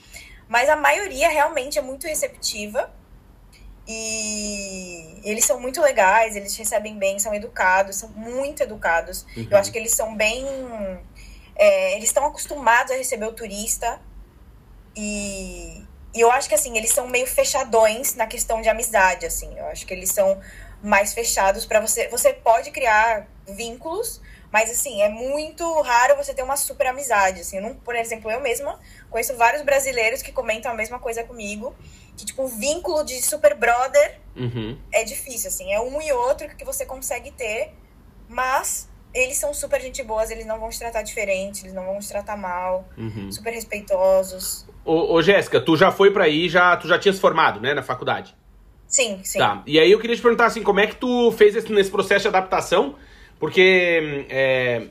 Mas 0.47 0.69
a 0.69 0.75
maioria 0.75 1.29
realmente 1.29 1.77
é 1.77 1.81
muito 1.81 2.07
receptiva. 2.07 2.91
E 3.87 5.21
eles 5.23 5.45
são 5.45 5.59
muito 5.61 5.81
legais, 5.81 6.35
eles 6.35 6.55
recebem 6.57 6.97
bem, 6.97 7.19
são 7.19 7.33
educados, 7.33 7.95
são 7.95 8.09
muito 8.09 8.61
educados. 8.61 9.25
Uhum. 9.35 9.47
Eu 9.49 9.57
acho 9.57 9.71
que 9.71 9.77
eles 9.77 9.93
são 9.93 10.15
bem. 10.15 10.45
é, 11.55 11.95
eles 11.95 12.09
estão 12.09 12.25
acostumados 12.25 12.91
a 12.91 12.95
receber 12.95 13.25
o 13.25 13.33
turista. 13.33 14.01
E, 14.95 15.85
e 16.13 16.19
eu 16.19 16.31
acho 16.31 16.49
que 16.49 16.55
assim, 16.55 16.75
eles 16.77 16.91
são 16.91 17.07
meio 17.07 17.27
fechadões 17.27 18.15
na 18.15 18.27
questão 18.27 18.61
de 18.61 18.67
amizade, 18.67 19.25
assim. 19.25 19.57
Eu 19.57 19.67
acho 19.67 19.85
que 19.85 19.93
eles 19.93 20.09
são 20.09 20.41
mais 20.83 21.13
fechados 21.13 21.65
para 21.65 21.79
você. 21.79 22.07
Você 22.09 22.33
pode 22.33 22.71
criar 22.71 23.27
vínculos, 23.47 24.21
mas 24.51 24.69
assim, 24.69 25.01
é 25.01 25.09
muito 25.09 25.81
raro 25.81 26.15
você 26.15 26.33
ter 26.33 26.43
uma 26.43 26.55
super 26.57 26.87
amizade. 26.87 27.41
Assim. 27.41 27.59
Não, 27.59 27.75
por 27.75 27.95
exemplo, 27.95 28.29
eu 28.31 28.39
mesma 28.39 28.79
conheço 29.09 29.35
vários 29.35 29.61
brasileiros 29.63 30.21
que 30.21 30.31
comentam 30.31 30.71
a 30.71 30.75
mesma 30.75 30.99
coisa 30.99 31.23
comigo. 31.23 31.75
Que, 32.15 32.25
tipo, 32.25 32.43
o 32.43 32.47
vínculo 32.47 33.03
de 33.03 33.21
super 33.21 33.53
brother 33.55 34.19
Uhum. 34.35 34.77
é 34.91 35.03
difícil, 35.03 35.49
assim. 35.49 35.71
É 35.71 35.79
um 35.79 36.01
e 36.01 36.11
outro 36.11 36.47
que 36.55 36.65
você 36.65 36.85
consegue 36.85 37.31
ter, 37.31 37.73
mas 38.27 38.89
eles 39.13 39.37
são 39.37 39.53
super 39.53 39.79
gente 39.81 40.01
boas, 40.03 40.29
eles 40.31 40.45
não 40.45 40.59
vão 40.59 40.69
te 40.69 40.77
tratar 40.79 41.01
diferente, 41.01 41.63
eles 41.63 41.73
não 41.73 41.85
vão 41.85 41.99
te 41.99 42.07
tratar 42.07 42.35
mal, 42.37 42.87
Uhum. 42.97 43.31
super 43.31 43.51
respeitosos. 43.53 44.65
Ô, 44.85 45.13
ô, 45.13 45.21
Jéssica, 45.21 45.59
tu 45.61 45.75
já 45.75 45.91
foi 45.91 46.11
pra 46.11 46.25
aí, 46.25 46.49
já, 46.49 46.75
tu 46.77 46.87
já 46.87 46.97
tinha 46.99 47.13
se 47.13 47.19
formado, 47.19 47.59
né, 47.59 47.73
na 47.73 47.83
faculdade? 47.83 48.35
Sim, 48.87 49.21
sim. 49.23 49.37
Tá. 49.39 49.61
E 49.65 49.79
aí 49.79 49.91
eu 49.91 49.99
queria 49.99 50.15
te 50.15 50.21
perguntar 50.21 50.45
assim, 50.45 50.63
como 50.63 50.79
é 50.79 50.87
que 50.87 50.95
tu 50.95 51.31
fez 51.33 51.55
esse, 51.55 51.71
nesse 51.71 51.91
processo 51.91 52.21
de 52.23 52.27
adaptação? 52.29 52.95
Porque 53.39 54.25
é, 54.29 54.87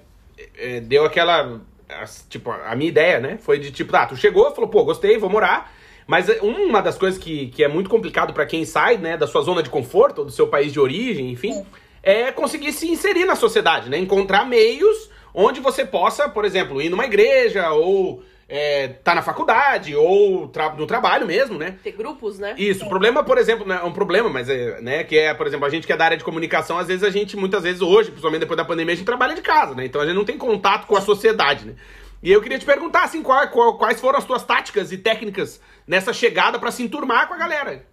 é, 0.57 0.81
deu 0.81 1.05
aquela. 1.05 1.61
as- 1.89 2.27
Tipo, 2.29 2.51
a 2.51 2.75
minha 2.77 2.89
ideia, 2.89 3.21
né? 3.21 3.39
Foi 3.41 3.59
de 3.59 3.71
tipo, 3.71 3.93
tá, 3.93 4.07
tu 4.07 4.17
chegou, 4.17 4.51
falou, 4.55 4.69
pô, 4.71 4.85
gostei, 4.85 5.19
vou 5.19 5.31
morar. 5.31 5.73
Mas 6.07 6.29
é, 6.29 6.39
uma 6.41 6.81
das 6.81 6.97
coisas 6.97 7.19
que, 7.21 7.49
que 7.49 7.65
é 7.65 7.69
muito 7.69 7.91
complicado 7.91 8.33
pra 8.33 8.47
quem 8.47 8.65
sai, 8.65 8.97
né, 8.97 9.17
da 9.17 9.27
sua 9.27 9.43
zona 9.43 9.63
de 9.63 9.71
conforto, 9.71 10.21
ou 10.21 10.25
do 10.25 10.31
seu 10.31 10.47
país 10.47 10.73
de 10.73 10.79
origem, 10.79 11.31
enfim, 11.33 11.67
é 12.03 12.31
conseguir 12.31 12.73
se 12.73 12.89
inserir 12.89 13.25
na 13.25 13.35
sociedade, 13.35 13.91
né? 13.91 13.99
Encontrar 13.99 14.45
meios 14.47 15.11
onde 15.35 15.61
você 15.61 15.85
possa, 15.85 16.29
por 16.29 16.45
exemplo, 16.45 16.81
ir 16.81 16.89
numa 16.89 17.05
igreja, 17.05 17.71
ou 17.73 18.23
é, 18.49 18.89
tá 18.89 19.15
na 19.15 19.23
faculdade, 19.23 19.95
ou 19.97 20.47
tra 20.49 20.71
no 20.75 20.87
trabalho 20.87 21.27
mesmo, 21.27 21.59
né? 21.59 21.77
Ter 21.83 21.93
grupos, 21.93 22.39
né? 22.39 22.55
Isso, 22.57 22.85
o 22.85 22.89
problema, 22.89 23.25
por 23.25 23.39
exemplo, 23.39 23.67
né, 23.67 23.81
é 23.83 23.85
um 23.85 23.93
problema, 23.93 24.29
mas 24.29 24.49
é, 24.49 24.81
né, 24.81 25.03
que 25.05 25.19
é, 25.19 25.35
por 25.35 25.47
exemplo, 25.47 25.67
a 25.67 25.71
gente 25.71 25.87
que 25.87 25.93
é 25.93 25.97
da 25.97 26.05
área 26.05 26.17
de 26.17 26.23
comunicação, 26.25 26.79
às 26.79 26.87
vezes 26.87 27.03
a 27.03 27.11
gente, 27.11 27.37
muitas 27.37 27.65
vezes 27.65 27.83
hoje, 27.83 28.11
principalmente 28.11 28.41
depois 28.41 28.57
da 28.57 28.65
pandemia, 28.65 28.93
a 28.95 28.97
gente 28.97 29.07
trabalha 29.07 29.35
de 29.35 29.43
casa, 29.43 29.75
né? 29.75 29.85
Então 29.85 30.01
a 30.01 30.07
gente 30.07 30.15
não 30.15 30.25
tem 30.25 30.39
contato 30.39 30.87
com 30.87 30.97
a 30.97 31.01
sociedade, 31.01 31.67
né? 31.67 31.75
E 32.23 32.33
eu 32.33 32.41
queria 32.41 32.59
te 32.59 32.65
perguntar, 32.65 33.03
assim, 33.05 33.23
qual- 33.23 33.49
qual- 33.49 33.77
quais 33.79 34.01
foram 34.01 34.19
as 34.19 34.25
tuas 34.25 34.43
táticas 34.45 34.91
e 34.93 34.99
técnicas 34.99 35.61
nessa 35.87 36.13
chegada 36.13 36.59
pra 36.59 36.71
se 36.71 36.83
enturmar 36.83 37.29
com 37.29 37.35
a 37.35 37.39
galera? 37.39 37.85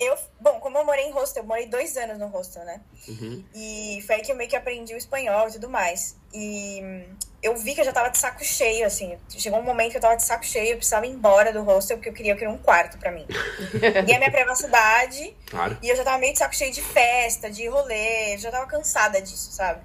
Eu, 0.00 0.16
bom, 0.40 0.60
como 0.60 0.78
eu 0.78 0.84
morei 0.84 1.06
em 1.06 1.10
hostel, 1.12 1.42
eu 1.42 1.46
morei 1.48 1.66
dois 1.66 1.96
anos 1.96 2.18
no 2.18 2.28
hostel, 2.28 2.64
né? 2.64 2.80
Uhum. 3.08 3.44
E 3.54 4.02
foi 4.06 4.16
aí 4.16 4.22
que 4.22 4.30
eu 4.30 4.36
meio 4.36 4.48
que 4.48 4.54
aprendi 4.56 4.94
o 4.94 4.96
espanhol 4.96 5.48
e 5.48 5.52
tudo 5.52 5.68
mais. 5.68 6.16
E 6.32 6.80
hum, 6.82 7.16
eu 7.42 7.56
vi 7.56 7.74
que 7.74 7.80
eu 7.80 7.84
já 7.84 7.92
tava 7.92 8.08
de 8.10 8.18
saco 8.18 8.44
cheio, 8.44 8.86
assim. 8.86 9.18
Chegou 9.28 9.58
um 9.58 9.62
momento 9.62 9.90
que 9.92 9.96
eu 9.96 10.00
tava 10.00 10.16
de 10.16 10.24
saco 10.24 10.44
cheio, 10.44 10.70
eu 10.72 10.76
precisava 10.76 11.06
ir 11.06 11.10
embora 11.10 11.52
do 11.52 11.62
hostel, 11.62 11.96
porque 11.96 12.10
eu 12.10 12.12
queria, 12.12 12.32
eu 12.32 12.36
queria 12.36 12.50
um 12.52 12.58
quarto 12.58 12.96
pra 12.98 13.10
mim. 13.10 13.26
e 14.06 14.14
a 14.14 14.18
minha 14.18 14.30
privacidade, 14.30 15.36
Claro. 15.46 15.76
E 15.82 15.88
eu 15.88 15.96
já 15.96 16.04
tava 16.04 16.18
meio 16.18 16.32
de 16.32 16.38
saco 16.38 16.54
cheio 16.54 16.72
de 16.72 16.82
festa, 16.82 17.50
de 17.50 17.66
rolê, 17.66 18.34
eu 18.34 18.38
já 18.38 18.50
tava 18.50 18.66
cansada 18.66 19.20
disso, 19.20 19.50
sabe? 19.52 19.80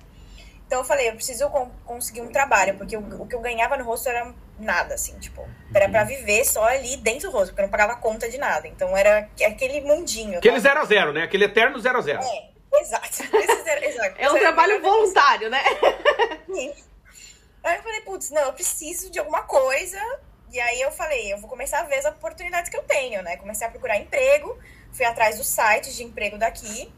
Então 0.67 0.79
eu 0.81 0.85
falei, 0.85 1.09
eu 1.09 1.13
preciso 1.15 1.49
con- 1.49 1.71
conseguir 1.85 2.21
um 2.21 2.31
trabalho, 2.31 2.75
porque 2.77 2.97
o, 2.97 3.21
o 3.21 3.27
que 3.27 3.35
eu 3.35 3.41
ganhava 3.41 3.77
no 3.77 3.83
rosto 3.83 4.09
era 4.09 4.33
nada, 4.59 4.93
assim, 4.95 5.17
tipo, 5.19 5.47
era 5.73 5.89
pra 5.89 6.03
viver 6.03 6.45
só 6.45 6.63
ali 6.63 6.97
dentro 6.97 7.29
do 7.29 7.35
rosto, 7.37 7.49
porque 7.49 7.61
eu 7.61 7.65
não 7.65 7.71
pagava 7.71 7.95
conta 7.97 8.29
de 8.29 8.37
nada. 8.37 8.67
Então 8.67 8.95
era 8.95 9.23
que- 9.35 9.43
aquele 9.43 9.81
mundinho. 9.81 10.37
Aquele 10.37 10.59
zero 10.59 10.79
a 10.81 10.85
zero, 10.85 11.11
né? 11.13 11.23
Aquele 11.23 11.45
eterno 11.45 11.79
zero 11.79 11.97
a 11.97 12.01
zero. 12.01 12.21
É, 12.23 12.79
exato. 12.81 13.07
Esse 13.35 13.69
era- 13.69 13.85
exato. 13.85 14.15
É 14.17 14.31
um 14.31 14.39
trabalho 14.39 14.81
voluntário, 14.81 15.49
né? 15.49 15.61
Sim. 16.45 16.73
Aí 17.63 17.77
eu 17.77 17.83
falei, 17.83 18.01
putz, 18.01 18.29
não, 18.29 18.41
eu 18.43 18.53
preciso 18.53 19.09
de 19.09 19.19
alguma 19.19 19.43
coisa. 19.43 19.97
E 20.51 20.59
aí 20.59 20.81
eu 20.81 20.91
falei, 20.91 21.33
eu 21.33 21.37
vou 21.39 21.49
começar 21.49 21.79
a 21.79 21.83
ver 21.83 21.95
as 21.95 22.05
oportunidades 22.05 22.69
que 22.69 22.77
eu 22.77 22.83
tenho, 22.83 23.23
né? 23.23 23.37
Comecei 23.37 23.65
a 23.65 23.69
procurar 23.71 23.97
emprego, 23.97 24.57
fui 24.91 25.05
atrás 25.05 25.37
dos 25.37 25.47
sites 25.47 25.95
de 25.95 26.03
emprego 26.03 26.37
daqui 26.37 26.93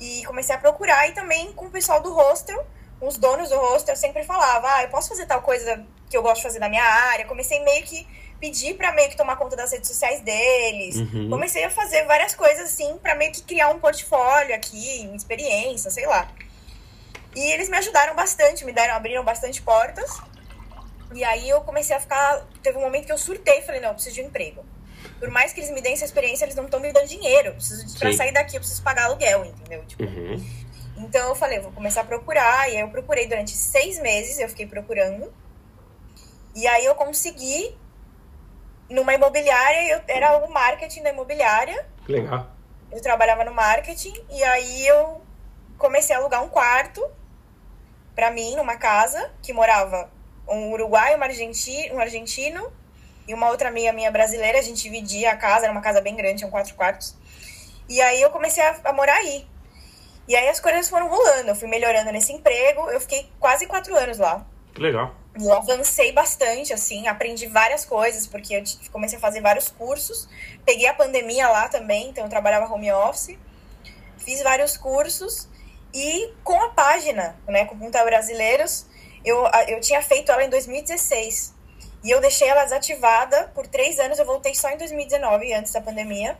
e 0.00 0.24
comecei 0.26 0.54
a 0.54 0.58
procurar 0.58 1.08
e 1.08 1.12
também 1.12 1.52
com 1.54 1.66
o 1.66 1.70
pessoal 1.70 2.00
do 2.00 2.12
hostel, 2.12 2.64
com 3.00 3.08
os 3.08 3.16
donos 3.18 3.48
do 3.48 3.56
hostel, 3.58 3.94
eu 3.94 3.98
sempre 3.98 4.22
falava, 4.22 4.72
ah, 4.76 4.82
eu 4.84 4.88
posso 4.90 5.08
fazer 5.08 5.26
tal 5.26 5.42
coisa 5.42 5.84
que 6.14 6.18
eu 6.18 6.22
gosto 6.22 6.36
de 6.36 6.42
fazer 6.44 6.60
na 6.60 6.68
minha 6.68 6.84
área. 6.84 7.24
Comecei 7.26 7.58
meio 7.64 7.82
que 7.84 8.06
pedir 8.38 8.74
pra 8.76 8.92
meio 8.92 9.10
que 9.10 9.16
tomar 9.16 9.34
conta 9.36 9.56
das 9.56 9.72
redes 9.72 9.88
sociais 9.88 10.20
deles. 10.20 10.94
Uhum. 10.96 11.28
Comecei 11.28 11.64
a 11.64 11.70
fazer 11.70 12.04
várias 12.04 12.36
coisas 12.36 12.66
assim 12.72 12.96
pra 12.98 13.16
meio 13.16 13.32
que 13.32 13.42
criar 13.42 13.70
um 13.70 13.80
portfólio 13.80 14.54
aqui, 14.54 15.02
uma 15.08 15.16
experiência, 15.16 15.90
sei 15.90 16.06
lá. 16.06 16.30
E 17.34 17.50
eles 17.50 17.68
me 17.68 17.76
ajudaram 17.78 18.14
bastante, 18.14 18.64
me 18.64 18.72
deram, 18.72 18.94
abriram 18.94 19.24
bastante 19.24 19.60
portas. 19.60 20.08
E 21.12 21.24
aí 21.24 21.48
eu 21.48 21.60
comecei 21.62 21.96
a 21.96 22.00
ficar. 22.00 22.46
Teve 22.62 22.78
um 22.78 22.82
momento 22.82 23.06
que 23.06 23.12
eu 23.12 23.18
surtei 23.18 23.60
falei, 23.62 23.80
não, 23.80 23.88
eu 23.88 23.94
preciso 23.94 24.14
de 24.14 24.22
um 24.22 24.26
emprego. 24.26 24.64
Por 25.18 25.28
mais 25.30 25.52
que 25.52 25.58
eles 25.60 25.70
me 25.72 25.80
deem 25.80 25.94
essa 25.94 26.04
experiência, 26.04 26.44
eles 26.44 26.54
não 26.54 26.64
estão 26.66 26.78
me 26.78 26.92
dando 26.92 27.08
dinheiro. 27.08 27.48
Eu 27.48 27.54
preciso 27.54 27.88
Sim. 27.88 28.12
sair 28.16 28.32
daqui, 28.32 28.56
eu 28.56 28.60
preciso 28.60 28.82
pagar 28.84 29.06
aluguel, 29.06 29.44
entendeu? 29.46 29.84
Tipo, 29.86 30.04
Uhum. 30.04 30.44
então 30.98 31.28
eu 31.30 31.34
falei, 31.34 31.58
vou 31.58 31.72
começar 31.72 32.02
a 32.02 32.04
procurar. 32.04 32.68
E 32.70 32.76
aí 32.76 32.80
eu 32.80 32.88
procurei 32.88 33.26
durante 33.26 33.50
seis 33.50 34.00
meses, 34.00 34.38
eu 34.38 34.48
fiquei 34.48 34.66
procurando. 34.66 35.32
E 36.54 36.66
aí 36.66 36.84
eu 36.84 36.94
consegui 36.94 37.76
numa 38.88 39.14
imobiliária, 39.14 39.92
eu, 39.94 40.00
era 40.06 40.36
o 40.38 40.50
marketing 40.52 41.02
da 41.02 41.10
imobiliária. 41.10 41.86
Que 42.06 42.12
legal. 42.12 42.46
Eu 42.92 43.00
trabalhava 43.02 43.44
no 43.44 43.52
marketing 43.52 44.14
e 44.30 44.42
aí 44.44 44.86
eu 44.86 45.20
comecei 45.78 46.14
a 46.14 46.18
alugar 46.18 46.42
um 46.44 46.48
quarto 46.48 47.04
pra 48.14 48.30
mim 48.30 48.54
numa 48.56 48.76
casa 48.76 49.32
que 49.42 49.52
morava 49.52 50.08
um 50.46 50.70
uruguaio, 50.72 51.16
uma 51.16 51.26
argenti- 51.26 51.90
um 51.92 51.98
argentino 51.98 52.72
e 53.26 53.34
uma 53.34 53.48
outra 53.48 53.68
amiga 53.68 53.92
minha 53.92 54.10
brasileira. 54.10 54.58
A 54.58 54.62
gente 54.62 54.82
dividia 54.82 55.32
a 55.32 55.36
casa, 55.36 55.64
era 55.64 55.72
uma 55.72 55.80
casa 55.80 56.00
bem 56.00 56.14
grande, 56.14 56.38
tinham 56.38 56.50
quatro 56.50 56.74
quartos. 56.74 57.16
E 57.88 58.00
aí 58.00 58.20
eu 58.22 58.30
comecei 58.30 58.62
a, 58.62 58.76
a 58.84 58.92
morar 58.92 59.16
aí. 59.16 59.46
E 60.28 60.36
aí 60.36 60.48
as 60.48 60.60
coisas 60.60 60.88
foram 60.88 61.08
rolando, 61.08 61.48
eu 61.48 61.54
fui 61.56 61.68
melhorando 61.68 62.12
nesse 62.12 62.32
emprego. 62.32 62.88
Eu 62.90 63.00
fiquei 63.00 63.28
quase 63.40 63.66
quatro 63.66 63.96
anos 63.96 64.18
lá. 64.18 64.46
Que 64.72 64.80
legal. 64.80 65.14
E 65.38 65.44
eu 65.44 65.52
avancei 65.52 66.12
bastante, 66.12 66.72
assim, 66.72 67.08
aprendi 67.08 67.46
várias 67.46 67.84
coisas, 67.84 68.26
porque 68.26 68.54
eu 68.54 68.62
comecei 68.92 69.18
a 69.18 69.20
fazer 69.20 69.40
vários 69.40 69.68
cursos. 69.68 70.28
Peguei 70.64 70.86
a 70.86 70.94
pandemia 70.94 71.48
lá 71.48 71.68
também, 71.68 72.08
então 72.10 72.24
eu 72.24 72.30
trabalhava 72.30 72.72
home 72.72 72.92
office. 72.92 73.36
Fiz 74.18 74.42
vários 74.42 74.76
cursos. 74.76 75.48
E 75.92 76.32
com 76.42 76.60
a 76.60 76.70
página, 76.70 77.36
né, 77.48 77.64
com 77.64 77.76
Punta 77.76 78.04
Brasileiros, 78.04 78.86
eu, 79.24 79.44
eu 79.68 79.80
tinha 79.80 80.02
feito 80.02 80.30
ela 80.30 80.44
em 80.44 80.50
2016. 80.50 81.52
E 82.04 82.10
eu 82.10 82.20
deixei 82.20 82.48
ela 82.48 82.64
desativada 82.64 83.50
por 83.54 83.66
três 83.66 83.98
anos, 83.98 84.18
eu 84.18 84.26
voltei 84.26 84.54
só 84.54 84.68
em 84.70 84.76
2019, 84.76 85.52
antes 85.54 85.72
da 85.72 85.80
pandemia. 85.80 86.36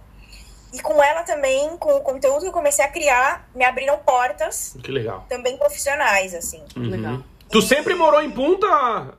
E 0.72 0.80
com 0.80 1.02
ela 1.02 1.22
também, 1.22 1.76
com 1.78 1.90
o 1.96 2.00
conteúdo 2.00 2.40
que 2.40 2.48
eu 2.48 2.52
comecei 2.52 2.84
a 2.84 2.88
criar, 2.88 3.48
me 3.54 3.64
abriram 3.64 3.96
portas 3.98 4.76
Que 4.82 4.90
legal. 4.90 5.24
também 5.28 5.56
profissionais, 5.56 6.34
assim. 6.34 6.62
Uhum. 6.76 6.90
Legal. 6.90 7.22
Tu 7.50 7.62
sempre 7.62 7.94
morou 7.94 8.20
em 8.22 8.30
Punta? 8.30 9.14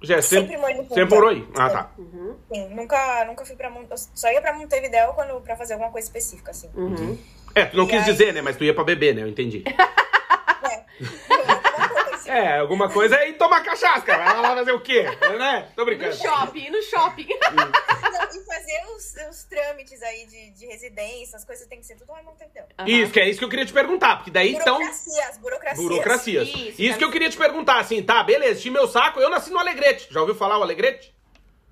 Jéssica, 0.00 0.40
Sempre 0.42 0.56
morei 0.56 0.76
em 0.76 0.82
Punta. 0.82 0.94
Sempre 0.94 1.14
morou 1.14 1.30
aí? 1.30 1.48
Ah, 1.56 1.70
tá. 1.70 1.90
Uhum. 1.98 2.36
Sim, 2.52 2.68
nunca, 2.74 3.24
nunca 3.24 3.44
fui 3.44 3.56
pra 3.56 3.68
Mon- 3.70 3.84
eu 3.90 3.96
Só 4.14 4.30
ia 4.30 4.40
pra 4.40 4.52
Montevidéu 4.54 5.12
quando, 5.14 5.40
pra 5.40 5.56
fazer 5.56 5.72
alguma 5.74 5.90
coisa 5.90 6.06
específica, 6.06 6.50
assim. 6.52 6.70
Uhum. 6.74 7.18
É, 7.54 7.64
tu 7.66 7.76
não 7.76 7.84
E 7.84 7.88
quis 7.88 7.98
aí- 8.00 8.04
dizer, 8.04 8.32
né? 8.32 8.40
Mas 8.40 8.56
tu 8.56 8.64
ia 8.64 8.74
pra 8.74 8.84
beber, 8.84 9.14
né? 9.14 9.22
Eu 9.22 9.28
entendi. 9.28 9.62
Coisa. 9.64 10.84
É, 12.28 12.58
alguma 12.58 12.88
coisa 12.90 13.16
é 13.16 13.30
ir 13.30 13.34
tomar 13.34 13.62
cachaça, 13.62 14.02
cara. 14.02 14.24
Vai 14.34 14.42
lá 14.42 14.54
fazer 14.56 14.72
o 14.72 14.80
quê? 14.80 15.02
Né? 15.02 15.68
Tô 15.74 15.82
No 15.82 15.86
brincando. 15.86 16.14
shopping, 16.14 16.70
no 16.70 16.82
shopping. 16.82 17.26
E 17.28 18.44
fazer 18.44 18.82
os, 18.94 19.14
os 19.30 19.44
trâmites 19.44 20.02
aí 20.02 20.26
de, 20.26 20.50
de 20.50 20.66
residência, 20.66 21.36
as 21.36 21.44
coisas 21.44 21.66
tem 21.66 21.80
que 21.80 21.86
ser 21.86 21.96
tudo 21.96 22.12
lá 22.12 22.20
em 22.20 22.24
Montevideo. 22.24 22.64
Aham. 22.78 22.88
Isso, 22.88 23.12
que 23.12 23.20
é 23.20 23.28
isso 23.28 23.38
que 23.38 23.44
eu 23.44 23.48
queria 23.48 23.64
te 23.64 23.72
perguntar, 23.72 24.16
porque 24.16 24.30
daí 24.30 24.54
então. 24.54 24.76
Burocracias, 24.76 25.38
burocracias. 25.38 25.88
Burocracias. 25.88 26.48
Isso, 26.48 26.82
Isso, 26.82 26.92
tá 26.92 26.98
que 26.98 27.04
eu 27.04 27.10
queria 27.10 27.30
te 27.30 27.36
perguntar, 27.36 27.78
assim, 27.80 28.02
tá, 28.02 28.22
beleza, 28.22 28.58
enchi 28.60 28.70
meu 28.70 28.86
saco, 28.86 29.20
eu 29.20 29.30
nasci 29.30 29.50
no 29.50 29.58
Alegrete. 29.58 30.08
Já 30.10 30.20
ouviu 30.20 30.34
falar 30.34 30.58
o 30.58 30.62
Alegrete? 30.62 31.14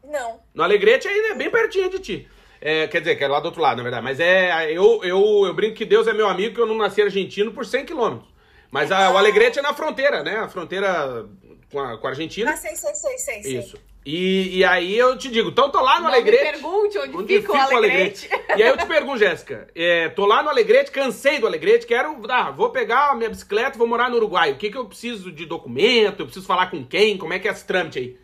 Não. 0.03 0.41
No 0.55 0.63
Alegrete 0.63 1.07
aí 1.07 1.19
é 1.31 1.35
bem 1.35 1.51
pertinho 1.51 1.91
de 1.91 1.99
ti. 1.99 2.29
É, 2.61 2.87
quer 2.89 3.01
dizer, 3.01 3.17
que 3.17 3.25
é 3.25 3.29
lá 3.29 3.39
do 3.41 3.47
outro 3.47 3.61
lado, 3.61 3.77
na 3.79 3.83
verdade. 3.83 4.03
Mas 4.03 4.19
é. 4.19 4.73
Eu, 4.73 5.01
eu, 5.05 5.45
eu 5.47 5.55
brinco 5.55 5.77
que 5.77 5.85
Deus 5.85 6.07
é 6.07 6.13
meu 6.15 6.27
amigo, 6.29 6.55
que 6.55 6.61
eu 6.61 6.67
não 6.67 6.77
nasci 6.77 7.03
argentino 7.03 7.53
por 7.53 7.67
100 7.67 7.85
quilômetros. 7.85 8.36
Mas 8.71 8.91
a- 8.93 9.11
o 9.11 9.17
Alegrete 9.17 9.59
é 9.59 9.63
na 9.63 9.75
fronteira, 9.75 10.23
né? 10.23 10.37
A 10.39 10.49
fronteira 10.49 11.27
com 11.71 11.81
a, 11.81 11.99
com 11.99 12.07
a 12.07 12.11
Argentina. 12.11 12.51
Ah, 12.53 12.57
sei, 12.57 12.75
sei, 12.77 12.95
sei, 12.95 13.19
sei. 13.43 13.59
Isso. 13.59 13.79
E, 14.05 14.59
e 14.59 14.65
aí 14.65 14.97
eu 14.97 15.19
te 15.19 15.29
digo, 15.29 15.49
então 15.51 15.69
tô 15.69 15.81
lá 15.81 15.97
no 15.97 16.05
Não 16.05 16.11
me 16.11 16.17
Alegrete. 16.17 16.45
pergunte 16.53 16.97
onde, 16.97 17.17
Onde 17.17 17.41
fica 17.41 17.53
o 17.53 17.57
Alegrete. 17.77 18.31
E 18.57 18.63
aí 18.63 18.69
eu 18.69 18.77
te 18.77 18.87
pergunto, 18.87 19.19
Jéssica, 19.19 19.67
é, 19.75 20.09
tô 20.11 20.25
lá 20.27 20.45
no 20.45 20.49
Alegrete, 20.49 20.93
cansei 20.93 21.41
do 21.41 21.47
Alegrete, 21.47 21.87
quero, 21.89 22.17
ah, 22.29 22.53
vou 22.53 22.71
pegar 22.71 23.11
a 23.11 23.15
minha 23.17 23.29
bicicleta 23.29 23.77
e 23.77 23.79
vou 23.79 23.87
morar 23.89 24.09
no 24.09 24.17
Uruguai. 24.17 24.53
O 24.53 24.57
que 24.57 24.71
que 24.71 24.79
eu 24.79 24.85
preciso 24.87 25.33
de 25.33 25.45
documento? 25.45 26.21
Eu 26.21 26.27
preciso 26.27 26.47
falar 26.47 26.71
com 26.71 26.87
quem? 26.87 27.19
Como 27.19 27.33
é 27.33 27.41
que 27.41 27.49
é 27.49 27.51
esse 27.51 27.65
trâmite 27.67 27.99
aí? 27.99 28.17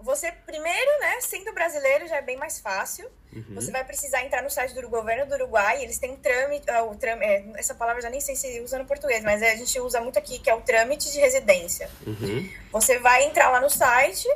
Você, 0.00 0.30
primeiro, 0.46 1.00
né, 1.00 1.20
sendo 1.20 1.52
brasileiro 1.52 2.06
já 2.06 2.18
é 2.18 2.22
bem 2.22 2.36
mais 2.36 2.60
fácil. 2.60 3.08
Uhum. 3.48 3.54
Você 3.54 3.70
vai 3.70 3.84
precisar 3.84 4.24
entrar 4.24 4.42
no 4.42 4.50
site 4.50 4.74
do 4.74 4.88
governo 4.88 5.26
do 5.26 5.34
Uruguai, 5.34 5.82
eles 5.82 5.98
têm 5.98 6.16
trâmite, 6.16 6.68
ah, 6.70 6.82
o 6.84 6.94
trâmite 6.96 7.24
é, 7.30 7.44
essa 7.56 7.74
palavra 7.74 7.98
eu 8.00 8.02
já 8.02 8.10
nem 8.10 8.20
sei 8.20 8.34
se 8.36 8.60
usa 8.60 8.78
no 8.78 8.84
português, 8.84 9.22
mas 9.22 9.42
é, 9.42 9.52
a 9.52 9.56
gente 9.56 9.78
usa 9.80 10.00
muito 10.00 10.18
aqui, 10.18 10.38
que 10.38 10.48
é 10.50 10.54
o 10.54 10.60
trâmite 10.60 11.10
de 11.12 11.18
residência. 11.18 11.90
Uhum. 12.06 12.48
Você 12.72 12.98
vai 12.98 13.24
entrar 13.24 13.50
lá 13.50 13.60
no 13.60 13.70
site, 13.70 14.28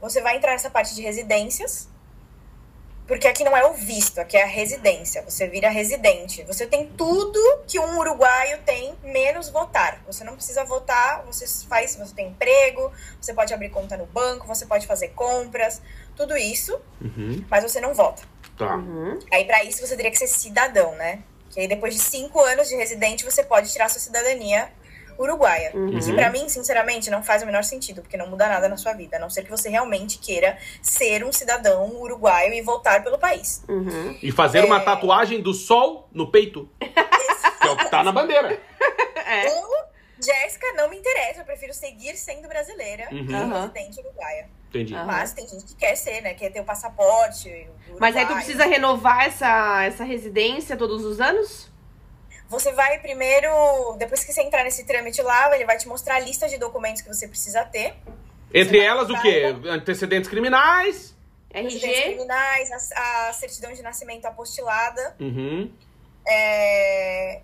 você 0.00 0.20
vai 0.20 0.36
entrar 0.36 0.52
nessa 0.52 0.70
parte 0.70 0.94
de 0.94 1.02
residências, 1.02 1.88
porque 3.06 3.26
aqui 3.26 3.44
não 3.44 3.56
é 3.56 3.66
o 3.66 3.74
visto, 3.74 4.20
aqui 4.20 4.36
é 4.36 4.44
a 4.44 4.46
residência. 4.46 5.22
Você 5.22 5.46
vira 5.48 5.68
residente. 5.68 6.44
Você 6.44 6.66
tem 6.66 6.86
tudo 6.86 7.38
que 7.66 7.78
um 7.78 7.98
uruguaio 7.98 8.58
tem, 8.64 8.94
menos 9.02 9.50
votar. 9.50 10.00
Você 10.06 10.22
não 10.24 10.34
precisa 10.36 10.64
votar, 10.64 11.22
você 11.26 11.46
faz, 11.66 11.96
você 11.96 12.14
tem 12.14 12.28
emprego, 12.28 12.92
você 13.20 13.34
pode 13.34 13.52
abrir 13.52 13.70
conta 13.70 13.96
no 13.96 14.06
banco, 14.06 14.46
você 14.46 14.64
pode 14.66 14.86
fazer 14.86 15.08
compras, 15.08 15.82
tudo 16.16 16.36
isso, 16.36 16.80
Uhum. 17.00 17.44
mas 17.50 17.62
você 17.64 17.80
não 17.80 17.92
vota. 17.92 18.22
Tá. 18.56 18.76
Uhum. 18.76 19.18
Aí, 19.32 19.44
pra 19.44 19.64
isso, 19.64 19.86
você 19.86 19.96
teria 19.96 20.10
que 20.10 20.18
ser 20.18 20.26
cidadão, 20.26 20.94
né? 20.94 21.20
Que 21.50 21.60
aí, 21.60 21.68
depois 21.68 21.94
de 21.94 22.00
cinco 22.00 22.40
anos 22.40 22.68
de 22.68 22.76
residente, 22.76 23.24
você 23.24 23.42
pode 23.42 23.70
tirar 23.72 23.88
sua 23.88 24.00
cidadania 24.00 24.70
uruguaia. 25.18 25.70
Uhum. 25.74 25.98
Que 26.00 26.12
pra 26.14 26.30
mim, 26.30 26.48
sinceramente, 26.48 27.10
não 27.10 27.22
faz 27.22 27.42
o 27.42 27.46
menor 27.46 27.62
sentido, 27.64 28.00
porque 28.02 28.16
não 28.16 28.26
muda 28.28 28.48
nada 28.48 28.68
na 28.68 28.76
sua 28.76 28.92
vida, 28.94 29.16
a 29.18 29.20
não 29.20 29.28
ser 29.28 29.44
que 29.44 29.50
você 29.50 29.68
realmente 29.68 30.18
queira 30.18 30.58
ser 30.80 31.22
um 31.24 31.32
cidadão 31.32 31.86
uruguaio 32.00 32.54
e 32.54 32.62
voltar 32.62 33.04
pelo 33.04 33.18
país. 33.18 33.62
Uhum. 33.68 34.16
E 34.22 34.32
fazer 34.32 34.64
uma 34.64 34.78
É. 34.80 34.84
tatuagem 34.84 35.40
do 35.42 35.52
sol 35.52 36.08
no 36.12 36.30
peito. 36.30 36.68
que 36.80 37.68
é 37.68 37.70
o 37.70 37.76
que 37.76 37.88
tá 37.90 38.02
na 38.02 38.12
bandeira. 38.12 38.58
É. 39.24 39.46
Eu, 39.46 39.62
Jéssica, 40.22 40.66
não 40.74 40.90
me 40.90 40.96
interessa, 40.98 41.40
eu 41.40 41.44
prefiro 41.44 41.72
seguir 41.72 42.16
sendo 42.16 42.46
brasileira 42.48 43.06
Uhum. 43.10 43.18
e 43.18 43.60
residente 43.60 44.00
uruguaia. 44.00 44.48
Entendi. 44.72 44.94
Aham. 44.94 45.04
Mas 45.04 45.32
tem 45.34 45.46
gente 45.46 45.64
que 45.64 45.74
quer 45.74 45.94
ser, 45.96 46.22
né? 46.22 46.32
Quer 46.32 46.50
ter 46.50 46.60
o 46.60 46.64
passaporte. 46.64 47.48
uruguaio. 47.48 47.96
Mas 48.00 48.16
aí 48.16 48.24
tu 48.26 48.32
precisa 48.34 48.64
renovar 48.64 49.26
essa, 49.26 49.84
essa 49.84 50.02
residência 50.02 50.76
todos 50.78 51.04
os 51.04 51.20
anos? 51.20 51.70
Você 52.48 52.72
vai 52.72 52.98
primeiro, 53.00 53.48
depois 53.98 54.24
que 54.24 54.32
você 54.32 54.42
entrar 54.42 54.64
nesse 54.64 54.84
trâmite 54.86 55.20
lá, 55.22 55.54
ele 55.54 55.64
vai 55.66 55.76
te 55.76 55.86
mostrar 55.88 56.16
a 56.16 56.20
lista 56.20 56.48
de 56.48 56.56
documentos 56.58 57.02
que 57.02 57.08
você 57.08 57.28
precisa 57.28 57.64
ter. 57.64 57.94
Entre 58.52 58.78
elas, 58.78 59.08
o 59.10 59.20
quê? 59.22 59.44
Antecedentes 59.68 60.28
criminais. 60.28 61.14
RG? 61.50 61.80
criminais, 62.02 62.70
a, 62.94 63.28
a 63.28 63.32
certidão 63.34 63.72
de 63.74 63.82
nascimento 63.82 64.24
apostilada, 64.24 65.14
Uhum. 65.20 65.70
é, 66.26 67.40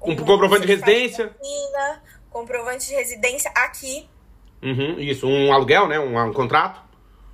Um 0.00 0.16
comprovante 0.16 0.62
de 0.62 0.68
residência. 0.68 1.28
vacina, 1.28 2.02
comprovante 2.30 2.86
de 2.86 2.94
residência 2.94 3.50
aqui, 3.54 4.08
Uhum. 4.62 4.98
Isso, 4.98 5.26
um 5.26 5.52
aluguel, 5.52 5.88
né? 5.88 5.98
Um, 5.98 6.18
um 6.18 6.32
contrato. 6.32 6.80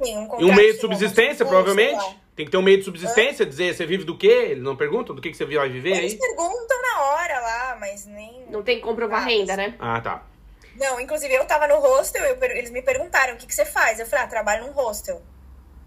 sim, 0.02 0.16
um 0.16 0.20
E 0.20 0.24
um 0.24 0.26
contrato 0.28 0.54
meio 0.54 0.72
de 0.74 0.80
subsistência, 0.80 1.44
curso, 1.44 1.48
provavelmente. 1.50 2.16
Tem 2.36 2.44
que 2.44 2.50
ter 2.52 2.58
um 2.58 2.62
meio 2.62 2.76
de 2.76 2.84
subsistência, 2.84 3.46
dizer 3.46 3.74
você 3.74 3.86
vive 3.86 4.04
do 4.04 4.16
quê? 4.16 4.48
Eles 4.50 4.62
não 4.62 4.76
perguntam 4.76 5.14
do 5.16 5.22
que, 5.22 5.30
que 5.30 5.36
você 5.36 5.44
vai 5.46 5.68
viver 5.70 5.96
Eles 5.96 6.12
aí? 6.12 6.18
perguntam 6.18 6.82
na 6.82 7.00
hora 7.02 7.40
lá, 7.40 7.76
mas 7.80 8.04
nem. 8.04 8.44
Não 8.50 8.62
tem 8.62 8.76
que 8.76 8.82
comprovar 8.82 9.22
Ah, 9.22 9.24
renda, 9.26 9.56
né? 9.56 9.74
Ah, 9.78 10.00
tá. 10.02 10.22
Não, 10.76 11.00
inclusive 11.00 11.32
eu 11.32 11.46
tava 11.46 11.66
no 11.66 11.78
hostel, 11.78 12.22
eu 12.24 12.36
eles 12.50 12.70
me 12.70 12.82
perguntaram 12.82 13.32
o 13.32 13.36
que, 13.38 13.46
que 13.46 13.54
você 13.54 13.64
faz. 13.64 13.98
Eu 13.98 14.04
falei, 14.06 14.26
ah, 14.26 14.28
trabalho 14.28 14.66
num 14.66 14.72
hostel. 14.72 15.22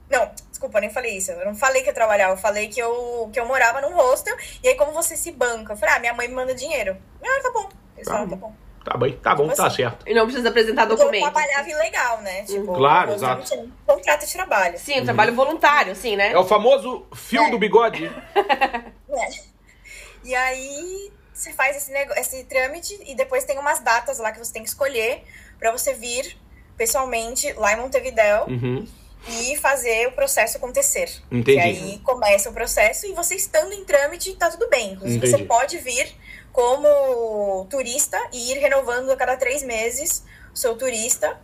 Não, 0.10 0.32
desculpa, 0.50 0.80
eu 0.80 0.82
nem 0.82 0.90
falei 0.90 1.16
isso. 1.18 1.32
Eu 1.32 1.46
não 1.46 1.54
falei 1.56 1.84
que 1.84 1.90
eu 1.92 1.94
trabalhava, 1.94 2.34
eu 2.34 2.38
falei 2.38 2.68
que 2.68 2.80
eu, 2.80 3.30
que 3.32 3.40
eu 3.40 3.46
morava 3.46 3.80
num 3.82 3.94
hostel. 3.94 4.36
E 4.64 4.70
aí, 4.70 4.74
como 4.76 4.92
você 4.92 5.16
se 5.16 5.32
banca? 5.32 5.74
Eu 5.74 5.78
falei, 5.78 5.94
ah, 5.96 6.00
minha 6.00 6.14
mãe 6.16 6.28
me 6.28 6.34
manda 6.34 6.56
dinheiro. 6.56 6.98
Ah, 7.24 7.40
tá 7.44 7.52
bom. 7.54 7.70
Eles 7.96 8.08
Tá 8.08 8.14
falaram, 8.14 8.28
bom. 8.28 8.36
tá 8.38 8.48
bom. 8.48 8.56
Tá 8.84 8.98
bem, 8.98 9.14
tá 9.18 9.36
bom, 9.36 9.44
Tipo 9.44 9.58
tá 9.58 9.68
assim. 9.68 9.76
certo. 9.78 10.08
E 10.08 10.14
não 10.14 10.26
precisa 10.26 10.50
apresentar 10.50 10.88
Porque 10.88 11.02
eu 11.02 11.06
documento. 11.06 11.24
trabalhava 11.32 11.70
ilegal, 11.70 12.22
né? 12.22 12.44
Tipo, 12.44 12.74
Claro, 12.74 13.14
exato. 13.14 13.44
tinha 13.44 13.68
contrato 13.86 14.26
de 14.26 14.34
trabalho. 14.34 14.80
Sim, 14.80 15.02
um 15.02 15.06
trabalho 15.06 15.36
voluntário, 15.36 15.96
sim, 15.96 16.16
né? 16.16 16.32
É 16.32 16.38
o 16.38 16.46
famoso 16.46 17.06
fio 17.14 17.44
É. 17.44 17.50
do 17.52 17.60
bigode. 17.60 18.10
né? 19.08 19.30
E 20.24 20.36
aí 20.36 21.12
você 21.34 21.54
faz 21.54 21.78
esse, 21.78 21.92
nego... 21.92 22.14
esse 22.14 22.44
trâmite 22.44 23.00
e 23.08 23.16
depois 23.16 23.46
tem 23.46 23.58
umas 23.58 23.80
datas 23.80 24.20
lá 24.20 24.32
que 24.32 24.40
você 24.40 24.52
tem 24.52 24.62
que 24.64 24.70
escolher 24.70 25.24
pra 25.58 25.72
você 25.72 25.94
vir 25.94 26.38
pessoalmente 26.78 27.52
lá 27.54 27.74
em 27.74 27.78
Montevidéu 27.78 28.46
Uhum. 28.48 28.86
e 29.28 29.56
fazer 29.58 30.08
o 30.08 30.12
processo 30.12 30.58
acontecer. 30.58 31.10
Entendi. 31.32 31.54
Que 31.58 31.60
aí 31.60 32.00
começa 32.00 32.50
o 32.50 32.54
processo 32.54 33.06
e 33.06 33.14
você 33.14 33.36
estando 33.36 33.72
em 33.74 33.84
trâmite, 33.86 34.36
tá 34.36 34.50
tudo 34.50 34.70
bem. 34.70 34.94
Inclusive, 34.94 35.18
Entendi. 35.26 35.38
você 35.38 35.44
pode 35.46 35.78
vir 35.78 36.14
como 36.60 37.66
turista 37.70 38.20
e 38.34 38.52
ir 38.52 38.58
renovando 38.58 39.10
a 39.12 39.16
cada 39.16 39.38
três 39.38 39.64
meses 39.64 40.26
o 40.54 40.58
seu 40.58 40.76
turista 40.76 41.40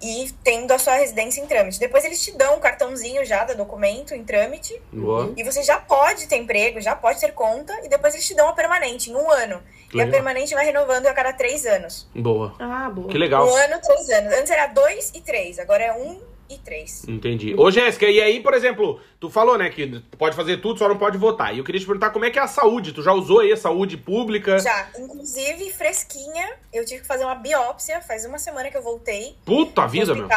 e 0.00 0.32
tendo 0.42 0.72
a 0.72 0.78
sua 0.78 0.94
residência 0.94 1.38
em 1.42 1.46
trâmite. 1.46 1.78
Depois 1.78 2.02
eles 2.02 2.24
te 2.24 2.32
dão 2.32 2.56
um 2.56 2.60
cartãozinho 2.60 3.22
já 3.26 3.44
da 3.44 3.52
documento 3.52 4.14
em 4.14 4.24
trâmite 4.24 4.80
Boa. 4.90 5.34
e 5.36 5.42
você 5.44 5.62
já 5.62 5.78
pode 5.78 6.26
ter 6.28 6.36
emprego, 6.36 6.80
já 6.80 6.96
pode 6.96 7.20
ter 7.20 7.32
conta 7.32 7.78
e 7.84 7.90
depois 7.90 8.14
eles 8.14 8.26
te 8.26 8.34
dão 8.34 8.48
a 8.48 8.54
permanente 8.54 9.10
em 9.10 9.14
um 9.14 9.30
ano. 9.30 9.62
E 9.92 10.00
a 10.00 10.04
Legal. 10.04 10.12
permanente 10.12 10.54
vai 10.54 10.64
renovando 10.64 11.06
a 11.06 11.12
cada 11.12 11.34
três 11.34 11.66
anos. 11.66 12.08
Boa. 12.14 12.54
Ah, 12.58 12.88
boa. 12.88 13.08
Que 13.08 13.18
legal. 13.18 13.46
Um 13.46 13.54
ano, 13.54 13.80
três 13.82 14.08
anos. 14.08 14.32
Antes 14.32 14.50
era 14.50 14.66
dois 14.68 15.12
e 15.14 15.20
três, 15.20 15.58
agora 15.58 15.84
é 15.84 15.92
um 15.92 16.22
e 16.48 16.58
três. 16.58 17.06
Entendi. 17.08 17.54
Ô, 17.56 17.70
Jéssica, 17.70 18.06
e 18.06 18.20
aí, 18.20 18.40
por 18.40 18.54
exemplo, 18.54 19.00
tu 19.20 19.28
falou, 19.28 19.58
né, 19.58 19.68
que 19.70 20.00
pode 20.18 20.36
fazer 20.36 20.58
tudo, 20.58 20.78
só 20.78 20.88
não 20.88 20.98
pode 20.98 21.18
votar. 21.18 21.54
E 21.54 21.58
eu 21.58 21.64
queria 21.64 21.80
te 21.80 21.86
perguntar 21.86 22.10
como 22.10 22.24
é 22.24 22.30
que 22.30 22.38
é 22.38 22.42
a 22.42 22.48
saúde. 22.48 22.92
Tu 22.92 23.02
já 23.02 23.12
usou 23.12 23.40
aí 23.40 23.52
a 23.52 23.56
saúde 23.56 23.96
pública? 23.96 24.58
Já, 24.58 24.88
inclusive, 24.98 25.70
fresquinha, 25.72 26.54
eu 26.72 26.84
tive 26.84 27.00
que 27.02 27.06
fazer 27.06 27.24
uma 27.24 27.34
biópsia, 27.34 28.00
faz 28.00 28.24
uma 28.24 28.38
semana 28.38 28.70
que 28.70 28.76
eu 28.76 28.82
voltei 28.82 29.36
Puta 29.44 29.82
no 29.82 29.88
vida, 29.88 30.14
meu. 30.14 30.28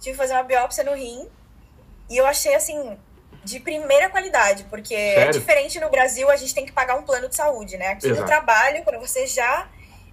Tive 0.00 0.12
que 0.12 0.16
fazer 0.16 0.34
uma 0.34 0.44
biópsia 0.44 0.84
no 0.84 0.94
rim. 0.94 1.26
E 2.10 2.16
eu 2.16 2.26
achei, 2.26 2.54
assim, 2.54 2.96
de 3.44 3.60
primeira 3.60 4.08
qualidade, 4.10 4.64
porque 4.64 4.94
é 4.94 5.14
Sério? 5.14 5.32
diferente 5.40 5.80
no 5.80 5.90
Brasil, 5.90 6.30
a 6.30 6.36
gente 6.36 6.54
tem 6.54 6.66
que 6.66 6.72
pagar 6.72 6.96
um 6.96 7.02
plano 7.02 7.28
de 7.28 7.36
saúde, 7.36 7.76
né? 7.76 7.88
Aqui 7.88 8.06
Exato. 8.06 8.20
no 8.20 8.26
trabalho, 8.26 8.82
quando 8.84 9.00
você 9.00 9.26
já, 9.26 9.68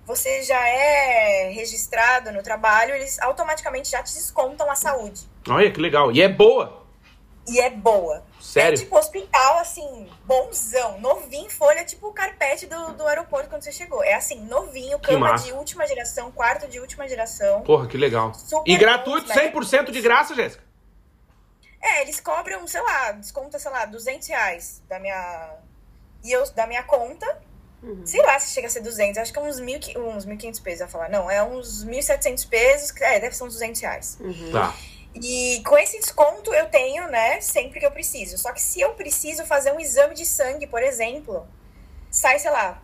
você 0.05 0.43
já 0.43 0.67
é 0.67 1.49
registrado 1.51 2.31
no 2.31 2.43
trabalho, 2.43 2.93
eles 2.93 3.19
automaticamente 3.19 3.89
já 3.89 4.03
te 4.03 4.13
descontam 4.13 4.69
a 4.69 4.75
saúde. 4.75 5.21
Olha 5.49 5.71
que 5.71 5.79
legal. 5.79 6.11
E 6.11 6.21
é 6.21 6.29
boa. 6.29 6.85
E 7.47 7.59
é 7.59 7.69
boa. 7.69 8.23
Sério? 8.39 8.75
É 8.75 8.81
tipo 8.81 8.97
hospital, 8.97 9.59
assim, 9.59 10.09
bonzão, 10.25 10.99
novinho, 10.99 11.49
folha, 11.49 11.83
tipo 11.85 12.07
o 12.07 12.13
carpete 12.13 12.65
do, 12.65 12.93
do 12.93 13.05
aeroporto 13.05 13.49
quando 13.49 13.61
você 13.63 13.71
chegou. 13.71 14.03
É 14.03 14.13
assim, 14.13 14.39
novinho, 14.45 14.99
cama 14.99 15.35
de 15.35 15.51
última 15.51 15.85
geração, 15.85 16.31
quarto 16.31 16.67
de 16.67 16.79
última 16.79 17.07
geração. 17.07 17.61
Porra, 17.61 17.87
que 17.87 17.97
legal. 17.97 18.33
Super 18.33 18.71
E 18.71 18.77
gratuito, 18.77 19.27
né? 19.27 19.51
100% 19.51 19.91
de 19.91 20.01
graça, 20.01 20.33
Jéssica. 20.33 20.63
É, 21.81 22.01
eles 22.01 22.19
cobram, 22.19 22.65
sei 22.67 22.81
lá, 22.81 23.11
desconta, 23.11 23.59
sei 23.59 23.69
lá, 23.69 23.85
200 23.85 24.27
reais 24.27 24.81
da 24.89 24.99
minha, 24.99 25.53
e 26.23 26.31
eu, 26.31 26.49
da 26.53 26.65
minha 26.65 26.81
conta. 26.81 27.41
Uhum. 27.85 28.01
Sei 28.05 28.19
lá 28.21 28.39
se 28.39 28.51
chega 28.51 28.65
a 28.65 28.69
ser 28.69 28.79
200, 28.81 29.19
acho 29.19 29.31
que 29.31 29.37
é 29.37 29.41
uns, 29.43 29.59
mil, 29.59 29.77
uns 29.97 30.25
1.500 30.25 30.61
pesos, 30.63 30.79
eu 30.81 30.85
ia 30.87 30.91
falar. 30.91 31.09
Não, 31.09 31.29
é 31.29 31.43
uns 31.43 31.85
1.700 31.85 32.49
pesos, 32.49 32.93
é, 32.99 33.19
deve 33.19 33.35
ser 33.35 33.43
uns 33.43 33.53
200 33.53 33.79
reais. 33.81 34.17
Uhum. 34.19 34.51
Tá. 34.51 34.75
E 35.13 35.61
com 35.65 35.77
esse 35.77 35.99
desconto 35.99 36.53
eu 36.53 36.65
tenho, 36.69 37.07
né, 37.09 37.39
sempre 37.39 37.79
que 37.79 37.85
eu 37.85 37.91
preciso. 37.91 38.37
Só 38.37 38.51
que 38.51 38.61
se 38.61 38.81
eu 38.81 38.93
preciso 38.95 39.45
fazer 39.45 39.71
um 39.71 39.79
exame 39.79 40.15
de 40.15 40.25
sangue, 40.25 40.67
por 40.67 40.81
exemplo, 40.81 41.47
sai, 42.09 42.39
sei 42.39 42.51
lá, 42.51 42.81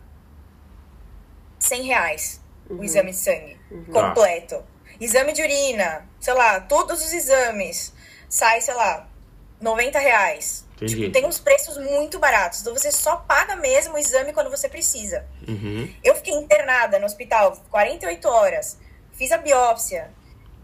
100 1.59 1.81
reais 1.83 2.41
o 2.69 2.83
exame 2.83 3.11
de 3.11 3.17
sangue 3.17 3.59
Tá. 3.91 4.09
completo. 4.09 4.63
Exame 4.99 5.33
de 5.33 5.41
urina, 5.41 6.07
sei 6.19 6.33
lá, 6.33 6.61
todos 6.61 7.03
os 7.03 7.11
exames, 7.11 7.91
sai, 8.29 8.61
sei 8.61 8.75
lá, 8.75 9.09
90 9.61 9.99
reais. 9.99 10.65
Entendi. 10.75 10.95
Tipo, 10.95 11.11
tem 11.11 11.25
uns 11.25 11.39
preços 11.39 11.77
muito 11.77 12.17
baratos. 12.17 12.61
Então 12.61 12.73
você 12.73 12.91
só 12.91 13.17
paga 13.17 13.55
mesmo 13.55 13.93
o 13.93 13.97
exame 13.97 14.33
quando 14.33 14.49
você 14.49 14.67
precisa. 14.67 15.25
Uhum. 15.47 15.93
Eu 16.03 16.15
fiquei 16.15 16.33
internada 16.33 16.97
no 16.97 17.05
hospital 17.05 17.55
48 17.69 18.27
horas, 18.27 18.79
fiz 19.13 19.31
a 19.31 19.37
biópsia, 19.37 20.09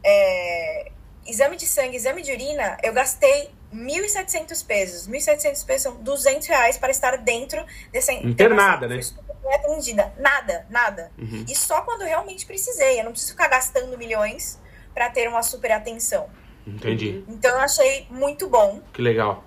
é, 0.03 0.91
exame 1.27 1.55
de 1.55 1.67
sangue, 1.67 1.95
exame 1.95 2.23
de 2.23 2.31
urina, 2.31 2.77
eu 2.81 2.93
gastei 2.93 3.51
1.700 3.73 4.65
pesos. 4.65 5.07
1.700 5.07 5.65
pesos 5.65 5.83
são 5.83 5.95
200 5.97 6.47
reais 6.47 6.77
para 6.77 6.89
estar 6.89 7.17
dentro 7.17 7.63
dessa 7.91 8.11
Internada, 8.13 8.87
né? 8.87 8.99
Não 9.43 9.51
é 9.51 9.55
atendida. 9.55 10.13
Nada, 10.17 10.65
nada. 10.69 11.11
Uhum. 11.17 11.45
E 11.47 11.55
só 11.55 11.81
quando 11.81 12.03
realmente 12.03 12.45
precisei. 12.45 12.99
Eu 12.99 13.05
não 13.05 13.11
preciso 13.11 13.33
ficar 13.33 13.47
gastando 13.47 13.97
milhões 13.97 14.59
para 14.93 15.09
ter 15.09 15.27
uma 15.27 15.43
super 15.43 15.71
atenção. 15.71 16.29
Entendi. 16.67 17.23
Então 17.27 17.51
eu 17.51 17.61
achei 17.61 18.05
muito 18.09 18.47
bom. 18.49 18.81
Que 18.93 19.01
legal. 19.01 19.43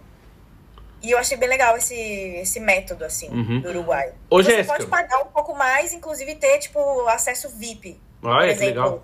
E 1.03 1.11
eu 1.13 1.19
achei 1.19 1.37
bem 1.37 1.49
legal 1.49 1.77
esse, 1.77 1.95
esse 1.95 2.61
método, 2.61 3.05
assim, 3.05 3.29
Uhum. 3.31 3.61
do 3.61 3.69
Uruguai. 3.71 4.13
Ô, 4.29 4.43
Você 4.43 4.51
Jéssica. 4.57 4.75
pode 4.77 4.87
pagar 4.87 5.19
um 5.23 5.27
pouco 5.29 5.55
mais, 5.57 5.93
inclusive 5.95 6.35
ter, 6.35 6.59
tipo, 6.59 6.79
acesso 7.09 7.49
VIP. 7.57 7.99
Olha, 8.23 8.39
por 8.39 8.45
que 8.47 8.51
exemplo, 8.65 8.83
legal. 8.83 9.03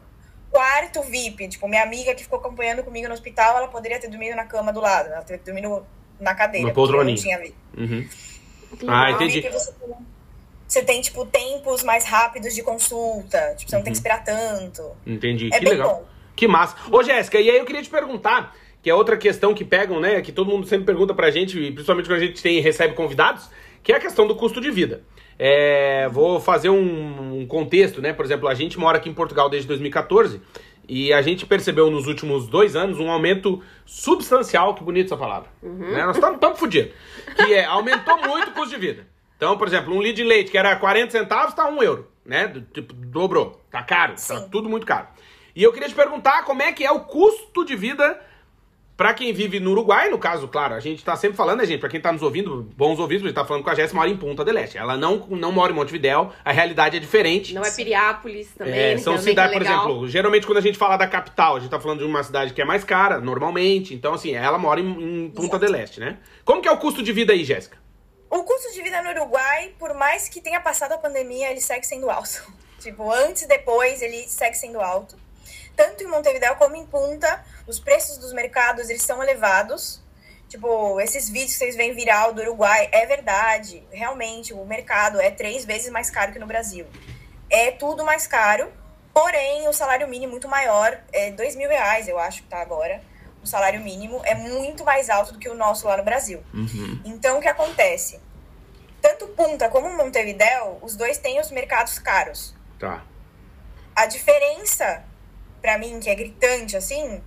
quarto 0.51 1.03
VIP. 1.03 1.49
Tipo, 1.49 1.67
minha 1.69 1.83
amiga 1.83 2.15
que 2.15 2.23
ficou 2.23 2.39
acompanhando 2.39 2.83
comigo 2.85 3.09
no 3.09 3.15
hospital, 3.15 3.57
ela 3.59 3.69
poderia 3.69 3.99
ter 3.99 4.09
dormido 4.09 4.37
na 4.37 4.45
cama 4.45 4.73
do 4.73 4.81
lado. 4.81 5.09
Ela 5.11 5.23
teve 5.23 5.39
que 5.39 5.45
dormir 5.47 5.63
no- 5.63 5.87
na 6.21 6.35
cadeira. 6.35 6.69
Eu 6.71 7.05
não 7.05 7.15
tinha 7.15 7.39
VIP. 7.39 7.55
Uhum. 7.79 8.09
Ah, 8.89 9.11
entendi. 9.13 9.41
VIP 9.41 9.53
você 9.55 9.73
tem, 9.73 9.95
você 10.69 10.83
tem, 10.83 11.01
tipo, 11.01 11.25
tempos 11.25 11.83
mais 11.83 12.05
rápidos 12.05 12.55
de 12.55 12.63
consulta. 12.63 13.55
Tipo, 13.57 13.71
você 13.71 13.77
não 13.77 13.83
tem 13.85 13.93
que 13.93 13.99
esperar 13.99 14.23
tanto. 14.23 14.95
Entendi. 15.07 15.47
É 15.51 15.59
que 15.59 15.65
bem 15.65 15.75
legal. 15.79 15.95
bom. 15.95 16.16
Que 16.37 16.47
massa. 16.47 16.77
Ô, 16.93 17.03
Jéssica, 17.03 17.41
e 17.41 17.51
aí 17.51 17.57
eu 17.57 17.65
queria 17.65 17.83
te 17.83 17.89
perguntar, 17.89 18.55
que 18.83 18.91
é 18.91 18.95
outra 18.95 19.17
questão 19.17 19.55
que 19.55 19.65
pegam, 19.65 19.99
né? 19.99 20.21
Que 20.21 20.31
todo 20.31 20.51
mundo 20.51 20.67
sempre 20.67 20.85
pergunta 20.85 21.15
pra 21.15 21.31
gente, 21.31 21.59
e 21.59 21.73
principalmente 21.73 22.07
quando 22.07 22.19
a 22.19 22.25
gente 22.27 22.43
tem 22.43 22.61
recebe 22.61 22.95
convidados, 22.95 23.51
que 23.83 23.93
é 23.93 23.97
a 23.97 24.01
questão 24.01 24.27
do 24.27 24.35
custo 24.35 24.61
de 24.61 24.71
vida. 24.71 25.03
É, 25.39 26.09
vou 26.11 26.41
fazer 26.41 26.69
um, 26.69 27.41
um 27.41 27.47
contexto, 27.47 28.01
né? 28.03 28.13
Por 28.13 28.25
exemplo, 28.25 28.49
a 28.49 28.55
gente 28.55 28.79
mora 28.79 28.99
aqui 28.99 29.09
em 29.09 29.15
Portugal 29.15 29.49
desde 29.49 29.67
2014 29.69 30.41
e 30.89 31.13
a 31.13 31.21
gente 31.21 31.45
percebeu 31.47 31.91
nos 31.91 32.07
últimos 32.07 32.49
dois 32.49 32.77
anos 32.77 32.99
um 32.99 33.11
aumento 33.11 33.63
substancial, 33.85 34.75
que 34.75 34.85
bonita 34.85 35.09
essa 35.09 35.17
palavra. 35.17 35.49
Né? 35.63 36.05
Nós 36.05 36.17
estamos 36.17 36.59
fodidos. 36.59 36.93
Que 37.37 37.55
é, 37.55 37.65
aumentou 37.65 38.17
muito 38.19 38.51
o 38.51 38.53
custo 38.53 38.75
de 38.75 38.81
vida. 38.81 39.07
Então, 39.37 39.59
por 39.59 39.67
exemplo, 39.67 39.95
um 39.95 40.01
litro 40.01 40.17
de 40.17 40.25
leite 40.25 40.51
que 40.51 40.57
era 40.57 40.75
40 40.77 41.11
centavos 41.11 41.55
tá 41.55 41.69
1 41.69 41.83
euro, 41.83 42.09
né? 42.25 42.51
Tipo, 42.73 42.95
dobrou. 42.95 43.61
Tá 43.71 43.83
caro, 43.83 44.13
tá 44.13 44.19
Sim. 44.19 44.49
tudo 44.51 44.69
muito 44.69 44.87
caro. 44.87 45.09
E 45.57 45.63
eu 45.63 45.73
queria 45.73 45.89
te 45.89 45.95
perguntar 45.95 46.45
como 46.45 46.63
é 46.63 46.71
que 46.71 46.85
é 46.85 46.93
o 46.93 47.01
custo 47.01 47.65
de 47.65 47.75
vida 47.75 48.21
pra 48.95 49.15
quem 49.15 49.33
vive 49.33 49.59
no 49.59 49.71
Uruguai, 49.71 50.11
no 50.11 50.19
caso, 50.19 50.49
claro, 50.49 50.75
a 50.75 50.81
gente 50.81 51.03
tá 51.03 51.17
sempre 51.17 51.35
falando, 51.35 51.61
né, 51.61 51.67
gente? 51.67 51.81
Pra 51.81 51.89
quem 51.89 51.99
tá 52.01 52.13
nos 52.13 52.23
ouvindo, 52.23 52.63
bons 52.77 52.99
ouvidos, 52.99 53.25
a 53.25 53.29
gente 53.29 53.35
tá 53.35 53.45
falando 53.45 53.63
com 53.65 53.71
a 53.71 53.75
Jéssica, 53.75 53.97
mora 53.97 54.11
em 54.11 54.17
Punta 54.19 54.45
del 54.45 54.59
Este. 54.59 54.77
Ela 54.77 54.99
não, 54.99 55.27
não 55.31 55.53
mora 55.53 55.73
em 55.73 55.75
Montevidéu, 55.75 56.31
a 56.45 56.53
realidade 56.53 56.99
é 56.99 57.01
diferente. 57.01 57.55
Não 57.55 57.63
é 57.63 57.71
Piriápolis 57.71 58.49
também, 58.57 58.75
É, 58.75 58.99
são 58.99 59.15
também 59.17 59.25
que 59.25 59.29
é 59.29 59.33
cidades, 59.33 59.53
por 59.55 59.63
legal. 59.63 59.85
exemplo, 59.87 60.09
geralmente 60.09 60.47
quando 60.47 60.59
a 60.59 60.63
gente 60.63 60.77
fala 60.77 60.99
da 60.99 61.07
capital, 61.07 61.57
a 61.57 61.61
gente 61.61 61.71
tá 61.71 61.81
falando 61.81 62.01
de 62.01 62.05
uma 62.05 62.23
cidade 62.23 62.53
que 62.53 62.61
é 62.61 62.65
mais 62.65 62.85
cara, 62.85 63.19
normalmente. 63.19 63.95
Então, 63.95 64.13
assim, 64.13 64.35
ela 64.35 64.59
mora 64.59 64.79
em, 64.79 65.25
em 65.25 65.31
Punta 65.31 65.59
del 65.59 65.75
Este, 65.75 66.01
né? 66.01 66.19
Como 66.45 66.61
que 66.61 66.69
é 66.69 66.73
o 66.73 66.77
custo 66.77 67.03
de 67.03 67.13
vida 67.13 67.33
aí, 67.33 67.45
Jéssica? 67.45 67.79
O 68.29 68.43
custo 68.45 68.73
de 68.75 68.83
vida 68.83 69.03
no 69.03 69.09
Uruguai, 69.11 69.73
por 69.79 69.95
mais 69.95 70.29
que 70.29 70.41
tenha 70.41 70.61
passado 70.61 70.93
a 70.93 70.99
pandemia, 70.99 71.51
ele 71.51 71.61
segue 71.63 71.87
sendo 71.87 72.11
alto. 72.11 72.43
Tipo, 72.79 73.11
antes 73.11 73.43
e 73.43 73.49
depois, 73.49 74.01
ele 74.01 74.29
segue 74.29 74.55
sendo 74.55 74.81
alto. 74.81 75.17
Tanto 75.77 76.03
em 76.03 76.07
Montevideo 76.07 76.57
como 76.57 76.75
em 76.75 76.87
Punta, 76.87 77.45
os 77.67 77.79
preços 77.79 78.17
dos 78.17 78.33
mercados, 78.33 78.89
eles 78.89 79.03
são 79.03 79.23
elevados. 79.23 80.03
Tipo, 80.49 81.01
esses 81.01 81.29
vídeos 81.29 81.53
que 81.53 81.59
vocês 81.59 81.77
veem 81.77 81.95
viral 81.95 82.33
do 82.33 82.41
Uruguai, 82.41 82.89
é 82.93 83.05
verdade. 83.05 83.87
Realmente, 83.91 84.55
o 84.55 84.65
mercado 84.65 85.21
é 85.21 85.31
três 85.31 85.65
vezes 85.65 85.91
mais 85.91 86.09
caro 86.09 86.33
que 86.33 86.39
no 86.39 86.47
Brasil. 86.47 86.87
É 87.51 87.71
tudo 87.73 88.05
mais 88.05 88.27
caro, 88.27 88.73
porém, 89.13 89.69
o 89.69 89.73
salário 89.73 90.09
mínimo 90.09 90.31
é 90.31 90.33
muito 90.33 90.49
maior. 90.49 90.99
É 91.13 91.31
dois 91.31 91.55
mil 91.55 91.69
reais, 91.69 92.09
eu 92.09 92.19
acho 92.19 92.43
que 92.43 92.49
tá 92.49 92.61
agora. 92.61 93.03
O 93.43 93.47
salário 93.47 93.81
mínimo 93.81 94.21
é 94.25 94.35
muito 94.35 94.85
mais 94.85 95.11
alto 95.11 95.35
do 95.35 95.39
que 95.39 95.49
o 95.49 95.55
nosso 95.55 95.87
lá 95.87 95.97
no 95.97 96.03
Brasil. 96.03 96.43
Então, 97.05 97.39
o 97.39 97.41
que 97.41 97.49
acontece? 97.49 98.21
Tanto 99.01 99.29
Punta 99.29 99.69
como 99.69 99.97
Montevideo, 99.97 100.79
os 100.81 100.97
dois 100.97 101.19
têm 101.19 101.39
os 101.39 101.51
mercados 101.51 101.99
caros. 101.99 102.55
Tá. 102.79 103.05
A 103.95 104.07
diferença, 104.07 105.05
pra 105.67 105.79
mim, 105.79 105.99
que 105.99 106.09
é 106.09 106.15
gritante, 106.15 106.77
assim, 106.77 107.21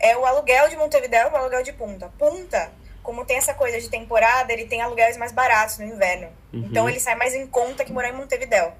é 0.00 0.16
o 0.16 0.26
aluguel 0.26 0.68
de 0.68 0.76
Montevideo 0.76 1.28
e 1.28 1.30
o 1.30 1.36
aluguel 1.36 1.62
de 1.62 1.72
Punta. 1.72 2.12
Punta, 2.18 2.72
como 3.00 3.24
tem 3.24 3.36
essa 3.36 3.54
coisa 3.54 3.80
de 3.80 3.88
temporada, 3.88 4.52
ele 4.52 4.66
tem 4.66 4.82
aluguéis 4.82 5.16
mais 5.16 5.30
baratos 5.30 5.78
no 5.78 5.84
inverno. 5.84 6.28
Então, 6.52 6.88
ele 6.88 6.98
sai 6.98 7.14
mais 7.14 7.32
em 7.32 7.46
conta 7.46 7.84
que 7.84 7.92
morar 7.92 8.08
em 8.08 8.12
Montevideo. 8.12 8.72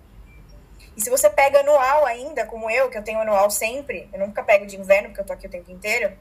E 0.97 1.01
se 1.01 1.09
você 1.09 1.31
pega 1.31 1.61
anual 1.61 2.05
ainda, 2.05 2.45
como 2.47 2.69
eu, 2.69 2.91
que 2.91 2.99
eu 2.99 3.05
tenho 3.05 3.21
anual 3.21 3.49
sempre, 3.49 4.09
eu 4.13 4.19
nunca 4.19 4.43
pego 4.43 4.67
de 4.67 4.77
inverno, 4.77 5.11
porque 5.11 5.21
eu 5.21 5.27
tô 5.27 5.33
aqui 5.35 5.47
o 5.47 5.51
tempo 5.51 5.71
inteiro, 5.71 6.13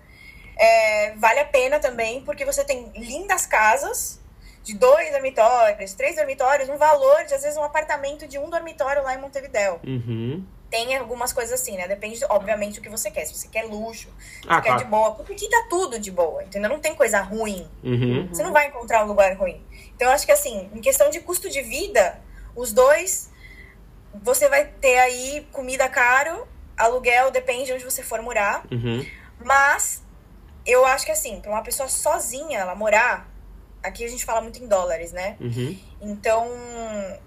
é, 0.55 1.13
vale 1.15 1.39
a 1.39 1.45
pena 1.45 1.79
também, 1.79 2.21
porque 2.21 2.45
você 2.45 2.63
tem 2.63 2.91
lindas 2.95 3.47
casas 3.47 4.21
de 4.61 4.75
dois 4.77 5.11
dormitórios, 5.11 5.95
três 5.95 6.17
dormitórios, 6.17 6.69
um 6.69 6.77
valor 6.77 7.23
de, 7.25 7.33
às 7.33 7.41
vezes, 7.41 7.57
um 7.57 7.63
apartamento 7.63 8.27
de 8.27 8.37
um 8.37 8.47
dormitório 8.47 9.01
lá 9.01 9.15
em 9.15 9.19
Montevideo. 9.19 9.79
Uhum. 9.83 10.45
Tem 10.75 10.93
algumas 10.97 11.31
coisas 11.31 11.61
assim, 11.61 11.77
né? 11.77 11.87
Depende, 11.87 12.19
obviamente, 12.27 12.75
do 12.75 12.81
que 12.81 12.89
você 12.89 13.09
quer. 13.09 13.23
Se 13.25 13.33
você 13.33 13.47
quer 13.47 13.63
luxo, 13.63 14.09
se 14.09 14.47
Ah, 14.47 14.55
você 14.55 14.61
quer 14.63 14.67
claro. 14.69 14.83
de 14.83 14.89
boa. 14.89 15.11
Porque 15.15 15.31
aqui 15.31 15.49
tá 15.49 15.67
tudo 15.69 15.97
de 15.97 16.11
boa, 16.11 16.43
entendeu? 16.43 16.69
Não 16.69 16.79
tem 16.79 16.93
coisa 16.93 17.21
ruim. 17.21 17.65
Uhum. 17.81 18.27
Você 18.27 18.43
não 18.43 18.51
vai 18.51 18.67
encontrar 18.67 19.05
um 19.05 19.07
lugar 19.07 19.33
ruim. 19.37 19.63
Então, 19.95 20.09
eu 20.09 20.13
acho 20.13 20.25
que, 20.25 20.33
assim, 20.33 20.69
em 20.73 20.81
questão 20.81 21.09
de 21.09 21.21
custo 21.21 21.49
de 21.49 21.61
vida, 21.61 22.19
os 22.53 22.73
dois, 22.73 23.29
você 24.21 24.49
vai 24.49 24.65
ter 24.65 24.97
aí 24.97 25.47
comida 25.53 25.87
caro, 25.87 26.45
aluguel, 26.75 27.31
depende 27.31 27.67
de 27.67 27.73
onde 27.73 27.85
você 27.85 28.03
for 28.03 28.21
morar. 28.21 28.65
Uhum. 28.69 29.05
Mas, 29.41 30.03
eu 30.65 30.85
acho 30.85 31.05
que, 31.05 31.11
assim, 31.13 31.39
pra 31.39 31.51
uma 31.51 31.63
pessoa 31.63 31.87
sozinha, 31.87 32.59
ela 32.59 32.75
morar, 32.75 33.29
aqui 33.85 34.03
a 34.03 34.07
gente 34.07 34.25
fala 34.25 34.41
muito 34.41 34.61
em 34.61 34.67
dólares, 34.67 35.11
né? 35.11 35.37
Uhum. 35.39 35.77
Então, 36.01 36.47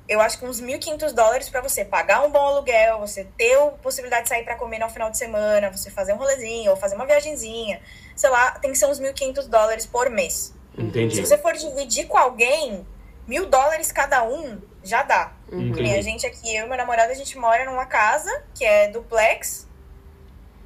eu 0.09 0.21
acho 0.21 0.39
que 0.39 0.45
uns 0.45 0.61
1.500 0.61 1.13
dólares 1.13 1.49
pra 1.49 1.61
você 1.61 1.85
pagar 1.85 2.25
um 2.25 2.31
bom 2.31 2.47
aluguel, 2.47 2.99
você 2.99 3.25
ter 3.37 3.55
a 3.55 3.67
possibilidade 3.67 4.25
de 4.25 4.29
sair 4.29 4.45
pra 4.45 4.57
comer 4.57 4.79
no 4.79 4.89
final 4.89 5.11
de 5.11 5.17
semana, 5.17 5.71
você 5.71 5.91
fazer 5.91 6.13
um 6.13 6.17
rolezinho 6.17 6.71
ou 6.71 6.77
fazer 6.77 6.95
uma 6.97 7.07
viagenzinha, 7.07 7.81
sei 8.15 8.31
lá, 8.31 8.53
tem 8.53 8.73
que 8.73 8.79
ser 8.79 8.87
uns 8.87 9.01
1.500 9.01 9.49
dólares 9.49 9.87
por 9.87 10.11
mês. 10.11 10.55
Se 10.75 10.83
Entendi. 10.83 11.21
você 11.21 11.39
for 11.39 11.55
dividir 11.55 12.07
com 12.07 12.17
alguém, 12.17 12.87
mil 13.27 13.47
dólares 13.47 13.91
cada 13.93 14.25
um 14.25 14.61
já 14.83 15.03
dá. 15.03 15.33
Nem 15.51 15.95
a 15.95 16.03
gente 16.03 16.27
aqui, 16.27 16.55
eu 16.55 16.67
e 16.67 16.69
meu 16.69 16.77
namorado, 16.77 17.11
a 17.11 17.15
gente 17.15 17.37
mora 17.39 17.65
numa 17.65 17.87
casa 17.87 18.31
que 18.55 18.65
é 18.65 18.89
duplex. 18.89 19.68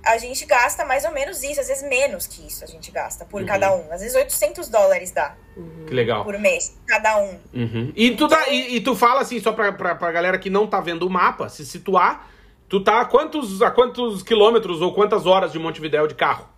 A 0.04 0.18
gente 0.18 0.44
gasta 0.46 0.84
mais 0.84 1.04
ou 1.04 1.12
menos 1.12 1.42
isso, 1.44 1.60
às 1.60 1.68
vezes 1.68 1.88
menos 1.88 2.26
que 2.26 2.44
isso 2.46 2.64
a 2.64 2.66
gente 2.66 2.90
gasta 2.90 3.24
por 3.24 3.40
Uhum. 3.40 3.46
cada 3.46 3.72
um. 3.74 3.92
Às 3.92 4.00
vezes 4.00 4.16
800 4.16 4.68
dólares 4.68 5.12
dá 5.12 5.36
Que 5.86 5.94
legal. 5.94 6.24
por 6.24 6.36
mês, 6.38 6.76
cada 6.86 7.18
um. 7.18 7.38
Uhum. 7.54 7.92
E, 7.94 8.16
tu 8.16 8.26
dá, 8.26 8.48
e, 8.48 8.76
e 8.76 8.80
tu 8.80 8.96
fala 8.96 9.20
assim, 9.20 9.38
só 9.40 9.52
pra, 9.52 9.72
pra, 9.72 9.94
pra 9.94 10.10
galera 10.10 10.38
que 10.38 10.50
não 10.50 10.66
tá 10.66 10.80
vendo 10.80 11.06
o 11.06 11.10
mapa, 11.10 11.48
se 11.48 11.64
situar, 11.64 12.28
tu 12.68 12.82
tá 12.82 13.00
a 13.00 13.04
quantos, 13.04 13.62
a 13.62 13.70
quantos 13.70 14.22
quilômetros 14.24 14.80
ou 14.82 14.92
quantas 14.92 15.24
horas 15.24 15.52
de 15.52 15.58
Montevidéu 15.60 16.06
de 16.08 16.16
carro? 16.16 16.48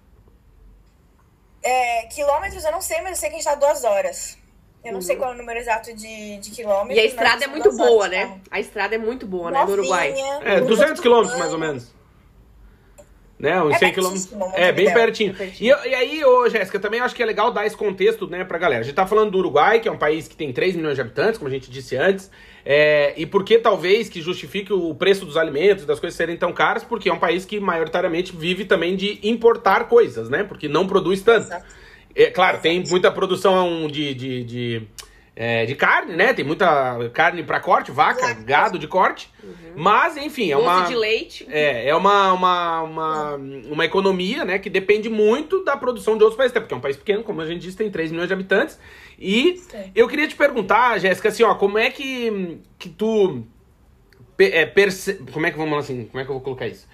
É, 1.62 2.06
quilômetros 2.06 2.64
eu 2.64 2.72
não 2.72 2.80
sei, 2.80 3.00
mas 3.02 3.10
eu 3.12 3.16
sei 3.16 3.28
que 3.30 3.36
a 3.36 3.38
gente 3.38 3.46
tá 3.48 3.54
duas 3.54 3.84
horas. 3.84 4.38
Eu 4.84 4.92
não 4.92 5.00
sei 5.00 5.16
qual 5.16 5.30
é 5.32 5.34
o 5.34 5.38
número 5.38 5.58
exato 5.58 5.94
de, 5.94 6.36
de 6.38 6.50
quilômetros. 6.50 6.90
Uhum. 6.90 6.96
E 6.96 7.00
a 7.00 7.04
estrada 7.06 7.44
é 7.44 7.46
muito 7.46 7.74
boa, 7.74 8.06
né? 8.06 8.38
A 8.50 8.60
estrada 8.60 8.94
é 8.94 8.98
muito 8.98 9.26
boa, 9.26 9.50
né? 9.50 9.64
No 9.64 9.72
Uruguai. 9.72 10.14
É, 10.42 10.56
tudo 10.60 10.68
200 10.68 11.00
quilômetros 11.00 11.38
mais 11.38 11.52
ou 11.54 11.58
menos. 11.58 11.94
Né, 13.38 13.60
uns 13.60 13.74
É 13.74 13.78
100 13.78 13.92
pertíssimo, 13.92 14.28
quilômetros. 14.28 14.62
É, 14.62 14.72
bem 14.72 14.92
pertinho. 14.92 15.32
É 15.32 15.34
pertinho. 15.34 15.76
E, 15.84 15.88
e 15.88 15.94
aí, 15.94 16.24
ô, 16.24 16.48
Jéssica, 16.48 16.78
também 16.78 17.00
acho 17.00 17.14
que 17.14 17.22
é 17.22 17.26
legal 17.26 17.52
dar 17.52 17.66
esse 17.66 17.76
contexto, 17.76 18.28
né, 18.28 18.44
pra 18.44 18.58
galera. 18.58 18.80
A 18.80 18.84
gente 18.84 18.94
tá 18.94 19.06
falando 19.06 19.32
do 19.32 19.38
Uruguai, 19.38 19.80
que 19.80 19.88
é 19.88 19.92
um 19.92 19.98
país 19.98 20.28
que 20.28 20.36
tem 20.36 20.52
3 20.52 20.76
milhões 20.76 20.94
de 20.94 21.00
habitantes, 21.00 21.36
como 21.36 21.48
a 21.48 21.52
gente 21.52 21.70
disse 21.70 21.96
antes. 21.96 22.30
É, 22.64 23.12
e 23.16 23.26
por 23.26 23.44
que 23.44 23.58
talvez 23.58 24.08
que 24.08 24.22
justifique 24.22 24.72
o 24.72 24.94
preço 24.94 25.26
dos 25.26 25.36
alimentos, 25.36 25.84
das 25.84 26.00
coisas 26.00 26.16
serem 26.16 26.36
tão 26.36 26.52
caras? 26.52 26.84
Porque 26.84 27.08
é 27.08 27.12
um 27.12 27.18
país 27.18 27.44
que 27.44 27.60
maioritariamente 27.60 28.34
vive 28.34 28.64
também 28.64 28.96
de 28.96 29.18
importar 29.22 29.88
coisas, 29.88 30.30
né? 30.30 30.44
Porque 30.44 30.68
não 30.68 30.86
produz 30.86 31.20
tanto. 31.20 31.46
Exato. 31.46 31.66
É, 32.14 32.30
claro, 32.30 32.58
tem 32.60 32.82
muita 32.88 33.10
produção 33.10 33.88
de, 33.88 34.14
de, 34.14 34.44
de, 34.44 34.82
é, 35.36 35.66
de 35.66 35.74
carne, 35.74 36.14
né? 36.14 36.32
Tem 36.32 36.44
muita 36.44 37.08
carne 37.12 37.42
pra 37.42 37.58
corte, 37.58 37.90
vaca, 37.90 38.32
gado 38.34 38.78
de 38.78 38.86
corte. 38.86 39.28
Mas, 39.74 40.16
enfim, 40.16 40.52
é 40.52 40.54
Doce 40.54 40.66
uma. 40.66 40.86
de 40.86 40.94
leite. 40.94 41.46
É, 41.50 41.88
é 41.88 41.96
uma, 41.96 42.32
uma, 42.32 42.82
uma, 42.82 43.34
uma 43.34 43.84
economia, 43.84 44.44
né, 44.44 44.58
que 44.58 44.70
depende 44.70 45.08
muito 45.08 45.64
da 45.64 45.76
produção 45.76 46.16
de 46.16 46.22
outros 46.22 46.36
países, 46.36 46.52
até 46.52 46.60
porque 46.60 46.74
é 46.74 46.76
um 46.76 46.80
país 46.80 46.96
pequeno, 46.96 47.24
como 47.24 47.40
a 47.40 47.46
gente 47.46 47.62
disse, 47.62 47.76
tem 47.76 47.90
3 47.90 48.12
milhões 48.12 48.28
de 48.28 48.34
habitantes. 48.34 48.78
E 49.18 49.60
eu 49.94 50.06
queria 50.06 50.28
te 50.28 50.36
perguntar, 50.36 50.98
Jéssica, 50.98 51.28
assim, 51.28 51.42
ó, 51.42 51.54
como 51.56 51.78
é 51.78 51.90
que, 51.90 52.60
que 52.78 52.88
tu 52.88 53.42
é, 54.38 54.64
perce... 54.66 55.14
Como 55.32 55.46
é 55.46 55.50
que 55.50 55.58
vamos 55.58 55.78
assim, 55.78 56.04
como 56.04 56.20
é 56.20 56.24
que 56.24 56.30
eu 56.30 56.34
vou 56.34 56.42
colocar 56.42 56.68
isso? 56.68 56.86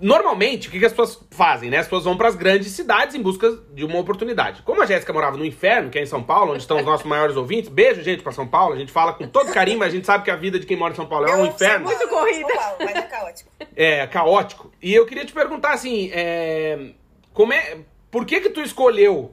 Normalmente, 0.00 0.68
o 0.68 0.70
que, 0.70 0.78
que 0.78 0.86
as 0.86 0.92
pessoas 0.92 1.20
fazem, 1.30 1.70
né? 1.70 1.78
As 1.78 1.86
pessoas 1.86 2.04
vão 2.04 2.16
para 2.16 2.28
as 2.28 2.34
grandes 2.34 2.72
cidades 2.72 3.14
em 3.14 3.22
busca 3.22 3.50
de 3.72 3.84
uma 3.84 3.98
oportunidade. 3.98 4.62
Como 4.62 4.82
a 4.82 4.86
Jéssica 4.86 5.12
morava 5.12 5.36
no 5.36 5.44
inferno, 5.44 5.88
que 5.88 5.98
é 5.98 6.02
em 6.02 6.06
São 6.06 6.22
Paulo, 6.22 6.52
onde 6.52 6.62
estão 6.62 6.78
os 6.78 6.84
nossos 6.84 7.06
maiores 7.06 7.36
ouvintes, 7.36 7.68
beijo, 7.70 8.02
gente, 8.02 8.22
para 8.22 8.32
São 8.32 8.46
Paulo. 8.46 8.74
A 8.74 8.78
gente 8.78 8.90
fala 8.90 9.12
com 9.12 9.28
todo 9.28 9.52
carinho, 9.52 9.78
mas 9.78 9.88
a 9.88 9.96
gente 9.96 10.06
sabe 10.06 10.24
que 10.24 10.30
a 10.30 10.36
vida 10.36 10.58
de 10.58 10.66
quem 10.66 10.76
mora 10.76 10.92
em 10.92 10.96
São 10.96 11.06
Paulo 11.06 11.28
é 11.28 11.36
um 11.36 11.46
inferno. 11.46 11.88
sou 11.88 11.96
Muito 11.96 12.08
corrida. 12.08 12.48
São 12.48 12.56
Paulo, 12.56 12.76
mas 12.80 12.96
é 12.96 13.02
caótico. 13.02 13.50
É, 13.76 14.06
caótico. 14.08 14.72
E 14.82 14.92
eu 14.92 15.06
queria 15.06 15.24
te 15.24 15.32
perguntar 15.32 15.72
assim, 15.72 16.10
é, 16.12 16.90
como 17.32 17.52
é, 17.52 17.78
por 18.10 18.26
que 18.26 18.40
que 18.40 18.50
tu 18.50 18.60
escolheu 18.60 19.32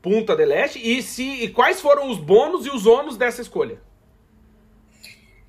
Punta 0.00 0.34
del 0.34 0.50
Este 0.52 0.78
e, 0.78 1.02
se, 1.02 1.44
e 1.44 1.48
quais 1.50 1.80
foram 1.80 2.08
os 2.08 2.18
bônus 2.18 2.64
e 2.64 2.70
os 2.70 2.86
ônus 2.86 3.18
dessa 3.18 3.42
escolha? 3.42 3.78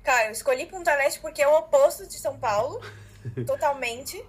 Cara, 0.02 0.26
eu 0.26 0.32
escolhi 0.32 0.66
Punta 0.66 0.94
del 0.94 1.06
Este 1.06 1.20
porque 1.20 1.40
é 1.40 1.48
o 1.48 1.56
oposto 1.56 2.06
de 2.06 2.18
São 2.18 2.38
Paulo, 2.38 2.82
totalmente. 3.46 4.22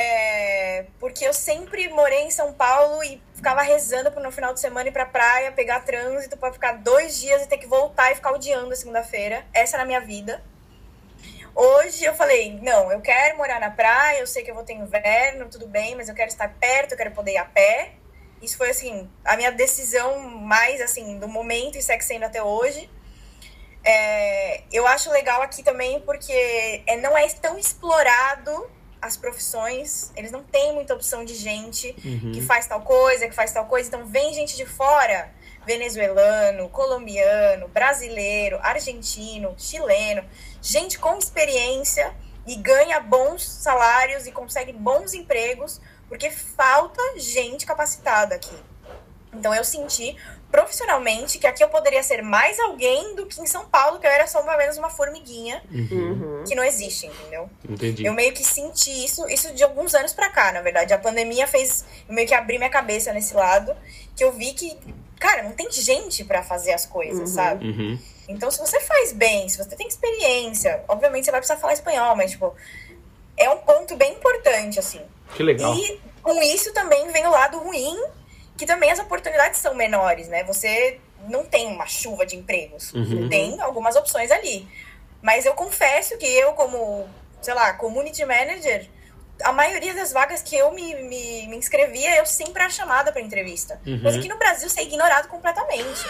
É, 0.00 0.86
porque 1.00 1.26
eu 1.26 1.34
sempre 1.34 1.88
morei 1.88 2.20
em 2.20 2.30
São 2.30 2.52
Paulo 2.52 3.02
e 3.02 3.20
ficava 3.34 3.62
rezando 3.62 4.12
para 4.12 4.22
no 4.22 4.30
final 4.30 4.54
de 4.54 4.60
semana 4.60 4.88
ir 4.88 4.92
pra 4.92 5.04
praia, 5.04 5.50
pegar 5.50 5.80
trânsito 5.80 6.36
para 6.36 6.52
ficar 6.52 6.74
dois 6.74 7.18
dias 7.18 7.42
e 7.42 7.48
ter 7.48 7.58
que 7.58 7.66
voltar 7.66 8.12
e 8.12 8.14
ficar 8.14 8.30
odiando 8.30 8.72
a 8.72 8.76
segunda-feira. 8.76 9.44
Essa 9.52 9.74
era 9.74 9.82
a 9.82 9.86
minha 9.86 10.00
vida. 10.00 10.40
Hoje 11.52 12.04
eu 12.04 12.14
falei, 12.14 12.60
não, 12.62 12.92
eu 12.92 13.00
quero 13.00 13.36
morar 13.36 13.58
na 13.58 13.72
praia, 13.72 14.20
eu 14.20 14.26
sei 14.28 14.44
que 14.44 14.50
eu 14.52 14.54
vou 14.54 14.62
ter 14.62 14.74
inverno, 14.74 15.48
tudo 15.48 15.66
bem, 15.66 15.96
mas 15.96 16.08
eu 16.08 16.14
quero 16.14 16.28
estar 16.28 16.48
perto, 16.48 16.92
eu 16.92 16.96
quero 16.96 17.10
poder 17.10 17.32
ir 17.32 17.38
a 17.38 17.44
pé. 17.44 17.94
Isso 18.40 18.56
foi, 18.56 18.70
assim, 18.70 19.10
a 19.24 19.36
minha 19.36 19.50
decisão 19.50 20.20
mais, 20.20 20.80
assim, 20.80 21.18
do 21.18 21.26
momento 21.26 21.76
e 21.76 21.82
segue 21.82 22.04
sendo 22.04 22.22
até 22.22 22.40
hoje. 22.40 22.88
É, 23.82 24.62
eu 24.70 24.86
acho 24.86 25.10
legal 25.10 25.42
aqui 25.42 25.64
também 25.64 26.00
porque 26.02 26.84
é, 26.86 26.96
não 26.98 27.18
é 27.18 27.28
tão 27.30 27.58
explorado 27.58 28.77
as 29.00 29.16
profissões, 29.16 30.12
eles 30.16 30.30
não 30.30 30.42
têm 30.42 30.72
muita 30.74 30.94
opção 30.94 31.24
de 31.24 31.34
gente 31.34 31.94
Uhum. 32.04 32.32
que 32.32 32.40
faz 32.40 32.66
tal 32.66 32.82
coisa, 32.82 33.28
que 33.28 33.34
faz 33.34 33.52
tal 33.52 33.66
coisa, 33.66 33.88
então 33.88 34.06
vem 34.06 34.32
gente 34.32 34.56
de 34.56 34.66
fora, 34.66 35.30
venezuelano, 35.66 36.68
colombiano, 36.68 37.68
brasileiro, 37.68 38.58
argentino, 38.62 39.54
chileno, 39.58 40.24
gente 40.62 40.98
com 40.98 41.16
experiência 41.18 42.14
e 42.46 42.56
ganha 42.56 42.98
bons 43.00 43.44
salários 43.44 44.26
e 44.26 44.32
consegue 44.32 44.72
bons 44.72 45.12
empregos, 45.12 45.80
porque 46.08 46.30
falta 46.30 47.00
gente 47.18 47.66
capacitada 47.66 48.34
aqui. 48.34 48.56
Então 49.32 49.54
eu 49.54 49.62
senti 49.64 50.16
profissionalmente 50.50 51.38
que 51.38 51.46
aqui 51.46 51.62
eu 51.62 51.68
poderia 51.68 52.02
ser 52.02 52.22
mais 52.22 52.58
alguém 52.58 53.14
do 53.14 53.26
que 53.26 53.40
em 53.40 53.46
São 53.46 53.66
Paulo, 53.68 53.98
que 53.98 54.06
eu 54.06 54.10
era 54.10 54.26
só 54.26 54.40
uma 54.40 54.56
menos 54.56 54.78
uma 54.78 54.88
formiguinha 54.90 55.62
Uhum. 55.70 56.44
que 56.46 56.54
não 56.54 56.64
existe, 56.64 57.06
entendeu? 57.06 57.48
Entendi. 57.68 58.04
Eu 58.06 58.14
meio 58.14 58.32
que 58.32 58.42
senti 58.42 58.90
isso, 59.04 59.28
isso 59.28 59.52
de 59.54 59.62
alguns 59.62 59.94
anos 59.94 60.12
pra 60.14 60.30
cá, 60.30 60.50
na 60.52 60.62
verdade. 60.62 60.92
A 60.94 60.98
pandemia 60.98 61.46
fez 61.46 61.84
eu 62.08 62.14
meio 62.14 62.26
que 62.26 62.34
abrir 62.34 62.58
minha 62.58 62.70
cabeça 62.70 63.12
nesse 63.12 63.34
lado, 63.34 63.76
que 64.16 64.24
eu 64.24 64.32
vi 64.32 64.52
que, 64.54 64.76
cara, 65.20 65.42
não 65.42 65.52
tem 65.52 65.70
gente 65.70 66.24
pra 66.24 66.42
fazer 66.42 66.72
as 66.72 66.86
coisas, 66.86 67.28
Uhum. 67.30 67.34
sabe? 67.34 67.66
Uhum. 67.68 67.98
Então, 68.28 68.50
se 68.50 68.58
você 68.58 68.80
faz 68.80 69.12
bem, 69.12 69.48
se 69.48 69.56
você 69.58 69.74
tem 69.76 69.86
experiência, 69.88 70.82
obviamente 70.88 71.24
você 71.24 71.30
vai 71.30 71.40
precisar 71.40 71.58
falar 71.60 71.72
espanhol, 71.74 72.14
mas, 72.16 72.30
tipo, 72.32 72.54
é 73.36 73.48
um 73.50 73.58
ponto 73.58 73.96
bem 73.96 74.12
importante, 74.12 74.78
assim. 74.78 75.00
Que 75.34 75.42
legal. 75.42 75.74
E 75.74 76.00
com 76.22 76.42
isso 76.42 76.72
também 76.74 77.10
vem 77.12 77.26
o 77.26 77.30
lado 77.30 77.58
ruim, 77.58 77.96
que 78.58 78.66
também 78.66 78.90
as 78.90 78.98
oportunidades 78.98 79.60
são 79.60 79.72
menores, 79.72 80.28
né? 80.28 80.42
Você 80.42 80.98
não 81.28 81.44
tem 81.44 81.68
uma 81.68 81.86
chuva 81.86 82.26
de 82.26 82.36
empregos. 82.36 82.92
Uhum. 82.92 83.28
Tem 83.28 83.58
algumas 83.60 83.94
opções 83.94 84.32
ali. 84.32 84.68
Mas 85.22 85.46
eu 85.46 85.54
confesso 85.54 86.18
que 86.18 86.26
eu, 86.26 86.52
como, 86.52 87.08
sei 87.40 87.54
lá, 87.54 87.72
community 87.74 88.24
manager, 88.24 88.86
a 89.44 89.52
maioria 89.52 89.94
das 89.94 90.12
vagas 90.12 90.42
que 90.42 90.56
eu 90.56 90.72
me, 90.72 90.92
me, 90.94 91.46
me 91.46 91.56
inscrevia, 91.56 92.16
eu 92.16 92.26
sempre 92.26 92.60
era 92.60 92.70
chamada 92.70 93.12
para 93.12 93.20
entrevista. 93.20 93.80
Uhum. 93.86 94.00
Coisa 94.00 94.18
que 94.18 94.28
no 94.28 94.36
Brasil 94.36 94.68
você 94.68 94.80
é 94.80 94.84
ignorado 94.84 95.28
completamente. 95.28 96.04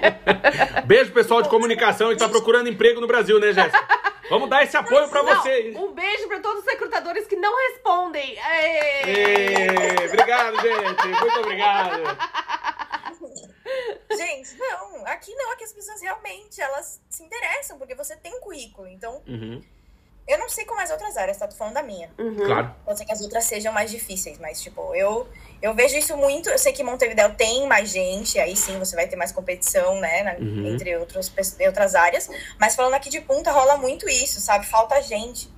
Beijo, 0.86 1.12
pessoal 1.12 1.42
de 1.42 1.50
comunicação 1.50 2.08
que 2.08 2.16
tá 2.16 2.28
procurando 2.28 2.70
emprego 2.70 3.02
no 3.02 3.06
Brasil, 3.06 3.38
né, 3.38 3.52
Jéssica? 3.52 3.78
Vamos 4.28 4.48
dar 4.50 4.62
esse 4.64 4.76
apoio 4.76 5.08
pra 5.08 5.22
Não, 5.22 5.36
vocês. 5.42 5.74
um 5.76 5.92
beijo 5.92 6.26
pra 6.28 6.40
todos 6.40 6.60
os 6.64 6.66
recrutadores 6.66 7.26
que 7.26 7.36
não 7.36 7.54
respondem. 7.68 8.36
Obrigado, 10.08 10.56
gente. 10.60 11.08
Muito 11.08 11.40
obrigado. 11.40 12.02
Gente, 14.16 14.56
não, 14.56 15.06
aqui 15.06 15.34
não, 15.34 15.52
aqui 15.52 15.64
as 15.64 15.72
pessoas 15.72 16.00
realmente, 16.00 16.60
elas 16.60 17.00
se 17.10 17.22
interessam, 17.22 17.78
porque 17.78 17.94
você 17.94 18.16
tem 18.16 18.34
um 18.34 18.40
currículo. 18.40 18.86
Então, 18.88 19.20
Uhum. 19.26 19.62
eu 20.28 20.38
não 20.38 20.48
sei 20.48 20.64
como 20.64 20.80
as 20.80 20.90
outras 20.90 21.16
áreas, 21.16 21.36
tá? 21.36 21.46
Tô 21.48 21.54
falando 21.56 21.74
da 21.74 21.82
minha. 21.82 22.10
Uhum. 22.18 22.36
Claro. 22.46 22.74
Pode 22.84 22.98
ser 22.98 23.04
que 23.04 23.12
as 23.12 23.20
outras 23.20 23.44
sejam 23.44 23.72
mais 23.72 23.90
difíceis, 23.90 24.38
mas, 24.38 24.62
tipo, 24.62 24.94
eu, 24.94 25.28
eu 25.66 25.74
vejo 25.74 25.96
isso 25.96 26.16
muito. 26.16 26.48
Eu 26.48 26.58
sei 26.58 26.72
que 26.72 26.82
Montevideo 26.82 27.34
tem 27.34 27.66
mais 27.66 27.90
gente, 27.90 28.38
aí 28.38 28.56
sim 28.56 28.78
você 28.78 28.94
vai 28.96 29.06
ter 29.06 29.16
mais 29.16 29.32
competição, 29.32 30.00
né, 30.00 30.22
na- 30.22 30.34
Uhum. 30.34 30.66
entre 30.72 30.96
outros, 30.96 31.32
outras 31.66 31.94
áreas. 31.94 32.28
Mas 32.58 32.74
falando 32.74 32.94
aqui 32.94 33.10
de 33.10 33.20
punta, 33.20 33.50
rola 33.50 33.76
muito 33.76 34.08
isso, 34.08 34.40
sabe? 34.40 34.66
Falta 34.66 35.00
gente. 35.02 35.50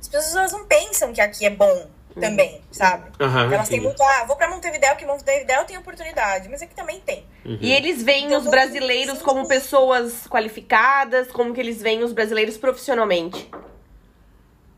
As 0.00 0.08
pessoas 0.08 0.52
não 0.52 0.64
pensam 0.66 1.12
que 1.12 1.20
aqui 1.20 1.44
é 1.46 1.50
bom 1.50 1.88
também, 2.20 2.62
sabe? 2.72 3.10
Aham, 3.20 3.52
Elas 3.52 3.68
têm 3.68 3.80
muito, 3.80 4.02
ah, 4.02 4.24
vou 4.26 4.36
pra 4.36 4.48
Montevideo, 4.48 4.96
que 4.96 5.04
Montevideo 5.04 5.64
tem 5.66 5.76
oportunidade, 5.76 6.48
mas 6.48 6.62
aqui 6.62 6.74
também 6.74 6.98
tem. 7.00 7.26
Uhum. 7.44 7.58
E 7.60 7.72
eles 7.72 8.02
veem 8.02 8.26
Então, 8.28 8.38
os 8.40 8.46
brasileiros 8.46 9.20
como 9.20 9.46
pessoas 9.46 10.26
qualificadas, 10.26 11.28
como 11.30 11.52
que 11.52 11.60
eles 11.60 11.82
veem 11.82 12.02
os 12.02 12.12
brasileiros 12.14 12.56
profissionalmente. 12.56 13.50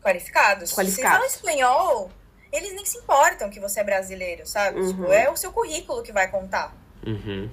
Qualificados. 0.03 0.73
Qualificados. 0.73 0.95
Se 0.95 1.01
falam 1.01 1.25
espanhol, 1.25 2.11
eles 2.51 2.73
nem 2.73 2.85
se 2.85 2.97
importam 2.97 3.49
que 3.49 3.59
você 3.59 3.79
é 3.79 3.83
brasileiro, 3.83 4.45
sabe? 4.45 4.79
Uhum. 4.79 4.87
Tipo, 4.87 5.11
é 5.11 5.29
o 5.29 5.35
seu 5.37 5.51
currículo 5.51 6.01
que 6.03 6.11
vai 6.11 6.29
contar. 6.29 6.75
Uhum. 7.05 7.49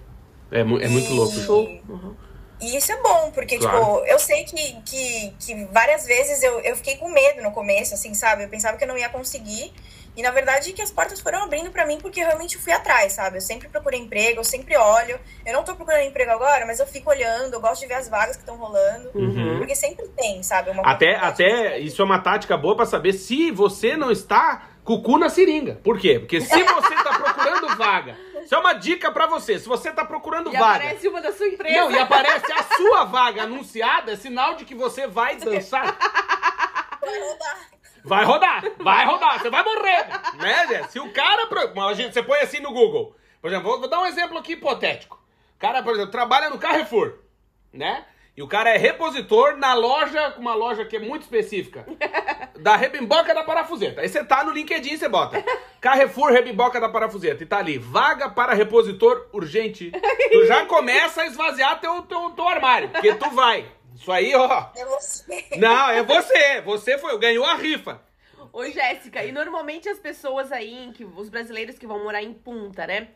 É, 0.51 0.63
mu- 0.65 0.81
é 0.81 0.89
muito 0.89 1.11
E- 1.11 1.15
louco. 1.15 1.33
Show. 1.41 1.65
Uhum. 1.89 2.15
E 2.61 2.75
isso 2.77 2.91
é 2.91 3.03
bom, 3.03 3.31
porque, 3.33 3.59
Claro. 3.59 3.79
tipo, 3.79 3.99
eu 4.07 4.19
sei 4.19 4.45
que, 4.45 4.57
que, 4.87 5.35
que 5.39 5.65
várias 5.67 6.07
vezes 6.07 6.43
eu, 6.43 6.59
eu 6.61 6.75
fiquei 6.75 6.97
com 6.97 7.09
medo 7.11 7.43
no 7.43 7.53
começo, 7.53 7.93
assim, 7.93 8.15
sabe? 8.15 8.45
Eu 8.45 8.49
pensava 8.49 8.79
que 8.79 8.85
eu 8.85 8.89
não 8.89 8.97
ia 8.97 9.11
conseguir. 9.11 9.73
E, 10.17 10.23
na 10.23 10.31
verdade, 10.31 10.73
que 10.73 10.81
as 10.81 10.91
portas 10.91 11.21
foram 11.21 11.43
abrindo 11.43 11.71
pra 11.71 11.85
mim 11.85 11.99
porque 12.01 12.19
eu 12.23 12.25
realmente 12.27 12.57
fui 12.57 12.73
atrás, 12.73 13.13
sabe? 13.13 13.37
Eu 13.37 13.43
sempre 13.43 13.69
procurei 13.69 14.01
emprego, 14.01 14.41
eu 14.41 14.45
sempre 14.45 14.75
olho. 14.75 15.21
Eu 15.45 15.53
não 15.53 15.63
tô 15.63 15.77
procurando 15.77 16.05
emprego 16.05 16.31
agora, 16.31 16.65
mas 16.65 16.81
eu 16.81 16.87
fico 16.87 17.11
olhando, 17.11 17.53
eu 17.53 17.61
gosto 17.61 17.83
de 17.83 17.89
ver 17.89 17.95
as 17.95 18.09
vagas 18.09 18.35
que 18.37 18.41
estão 18.43 18.57
rolando. 18.57 19.11
Uhum. 19.15 19.59
Porque 19.59 19.75
sempre 19.75 20.09
tem, 20.17 20.43
sabe? 20.43 20.71
Uma 20.71 20.83
Até, 20.91 21.15
até 21.17 21.79
isso 21.79 22.01
é 22.01 22.05
uma 22.07 22.19
tática 22.21 22.57
boa 22.57 22.75
pra 22.75 22.87
saber 22.87 23.13
se 23.13 23.51
você 23.51 23.95
não 23.95 24.11
está 24.11 24.71
com 24.87 24.95
o 24.95 25.03
cu 25.03 25.19
na 25.19 25.29
seringa. 25.29 25.81
Por 25.83 25.99
quê? 25.99 26.19
Porque 26.21 26.41
se 26.41 26.63
você 26.63 26.95
tá 26.95 27.19
procurando 27.19 27.77
vaga, 27.77 28.17
isso 28.45 28.55
é 28.55 28.59
uma 28.59 28.73
dica 28.73 29.11
pra 29.11 29.27
você. 29.27 29.59
Se 29.59 29.69
você 29.69 29.91
tá 29.91 30.05
procurando 30.05 30.49
E 30.49 30.53
vaga. 30.57 30.77
aparece 30.77 31.09
uma 31.09 31.21
da 31.21 31.33
sua 31.33 31.49
empresa. 31.49 31.75
Não, 31.81 31.91
e 31.91 31.99
aparece 31.99 32.53
a 32.53 32.63
sua 32.63 33.05
vaga 33.05 33.43
anunciada, 33.43 34.13
é 34.13 34.17
sinal 34.17 34.55
de 34.55 34.65
que 34.65 34.75
você 34.77 35.09
vai 35.09 35.37
dançar. 35.37 35.99
Vai 37.03 37.19
rodar. 37.19 37.57
Vai 38.05 38.25
rodar, 38.25 38.63
vai 38.79 39.05
rodar, 39.07 39.41
você 39.41 39.51
vai 39.51 39.65
morrer, 39.65 40.07
né, 40.39 40.67
Jé? 40.69 40.83
Se 40.85 41.01
o 41.01 41.13
cara. 41.13 41.49
Imagina, 41.73 42.13
você 42.13 42.23
põe 42.23 42.39
assim 42.39 42.61
no 42.61 42.73
Google. 42.73 43.17
Por 43.43 43.49
exemplo, 43.51 43.69
vou, 43.69 43.81
vou 43.81 43.89
dar 43.91 44.01
um 44.01 44.07
exemplo 44.07 44.39
aqui 44.39 44.53
hipotético. 44.53 45.17
O 45.57 45.59
cara, 45.59 45.83
por 45.83 45.93
exemplo, 45.95 46.13
trabalha 46.13 46.49
no 46.49 46.59
Carrefour, 46.59 47.15
né? 47.73 48.05
E 48.37 48.43
o 48.43 48.47
cara 48.47 48.69
é 48.69 48.77
repositor 48.77 49.57
na 49.57 49.73
loja, 49.73 50.35
uma 50.37 50.55
loja 50.55 50.85
que 50.85 50.97
é 50.97 50.99
muito 50.99 51.23
específica, 51.23 51.87
da 52.61 52.77
rebimboca 52.77 53.35
da 53.35 53.43
parafuseta. 53.43 54.03
Aí 54.03 54.09
você 54.11 54.23
tá 54.23 54.45
no 54.45 54.53
LinkedIn, 54.53 54.99
você 54.99 55.09
bota 55.09 55.43
Carrefour 55.81 56.31
Rebimboca 56.31 56.79
da 56.79 56.89
parafuseta 56.89 57.43
e 57.43 57.47
tá 57.47 57.59
ali, 57.59 57.79
vaga 57.79 58.29
para 58.29 58.53
repositor 58.53 59.27
urgente. 59.33 59.91
Tu 60.31 60.47
já 60.47 60.67
começa 60.69 61.23
a 61.23 61.27
esvaziar 61.27 61.81
teu, 61.81 62.03
teu, 62.03 62.31
teu 62.31 62.47
armário, 62.47 62.91
porque 62.91 63.15
tu 63.15 63.31
vai. 63.31 63.67
Isso 63.95 64.13
aí, 64.13 64.35
ó. 64.35 64.67
É 64.77 64.85
você. 64.85 65.47
Não, 65.57 65.89
é 65.89 66.03
você. 66.03 66.61
Você 66.61 66.99
foi, 66.99 67.19
ganhou 67.19 67.47
a 67.47 67.55
rifa. 67.55 68.03
Ô, 68.53 68.65
Jéssica, 68.65 69.25
e 69.25 69.33
normalmente 69.33 69.89
as 69.89 69.99
pessoas 69.99 70.53
aí, 70.53 70.91
que, 70.95 71.05
os 71.05 71.31
brasileiros 71.31 71.79
que 71.79 71.87
vão 71.87 72.05
morar 72.05 72.23
em 72.23 72.35
Punta, 72.35 72.87
né? 72.87 73.09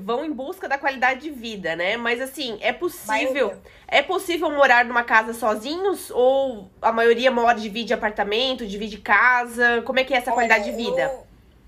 Vão 0.00 0.24
em 0.24 0.32
busca 0.32 0.66
da 0.66 0.78
qualidade 0.78 1.20
de 1.20 1.30
vida, 1.30 1.76
né? 1.76 1.98
Mas 1.98 2.18
assim, 2.18 2.58
é 2.62 2.72
possível. 2.72 3.48
Maioria. 3.48 3.72
É 3.86 4.00
possível 4.00 4.50
morar 4.50 4.86
numa 4.86 5.04
casa 5.04 5.34
sozinhos? 5.34 6.10
Ou 6.10 6.70
a 6.80 6.90
maioria 6.90 7.30
mora, 7.30 7.58
divide 7.58 7.92
apartamento, 7.92 8.66
divide 8.66 8.96
casa? 8.96 9.82
Como 9.82 9.98
é 9.98 10.04
que 10.04 10.14
é 10.14 10.16
essa 10.16 10.32
qualidade 10.32 10.64
de 10.64 10.70
Olha, 10.70 10.78
vida? 10.78 11.02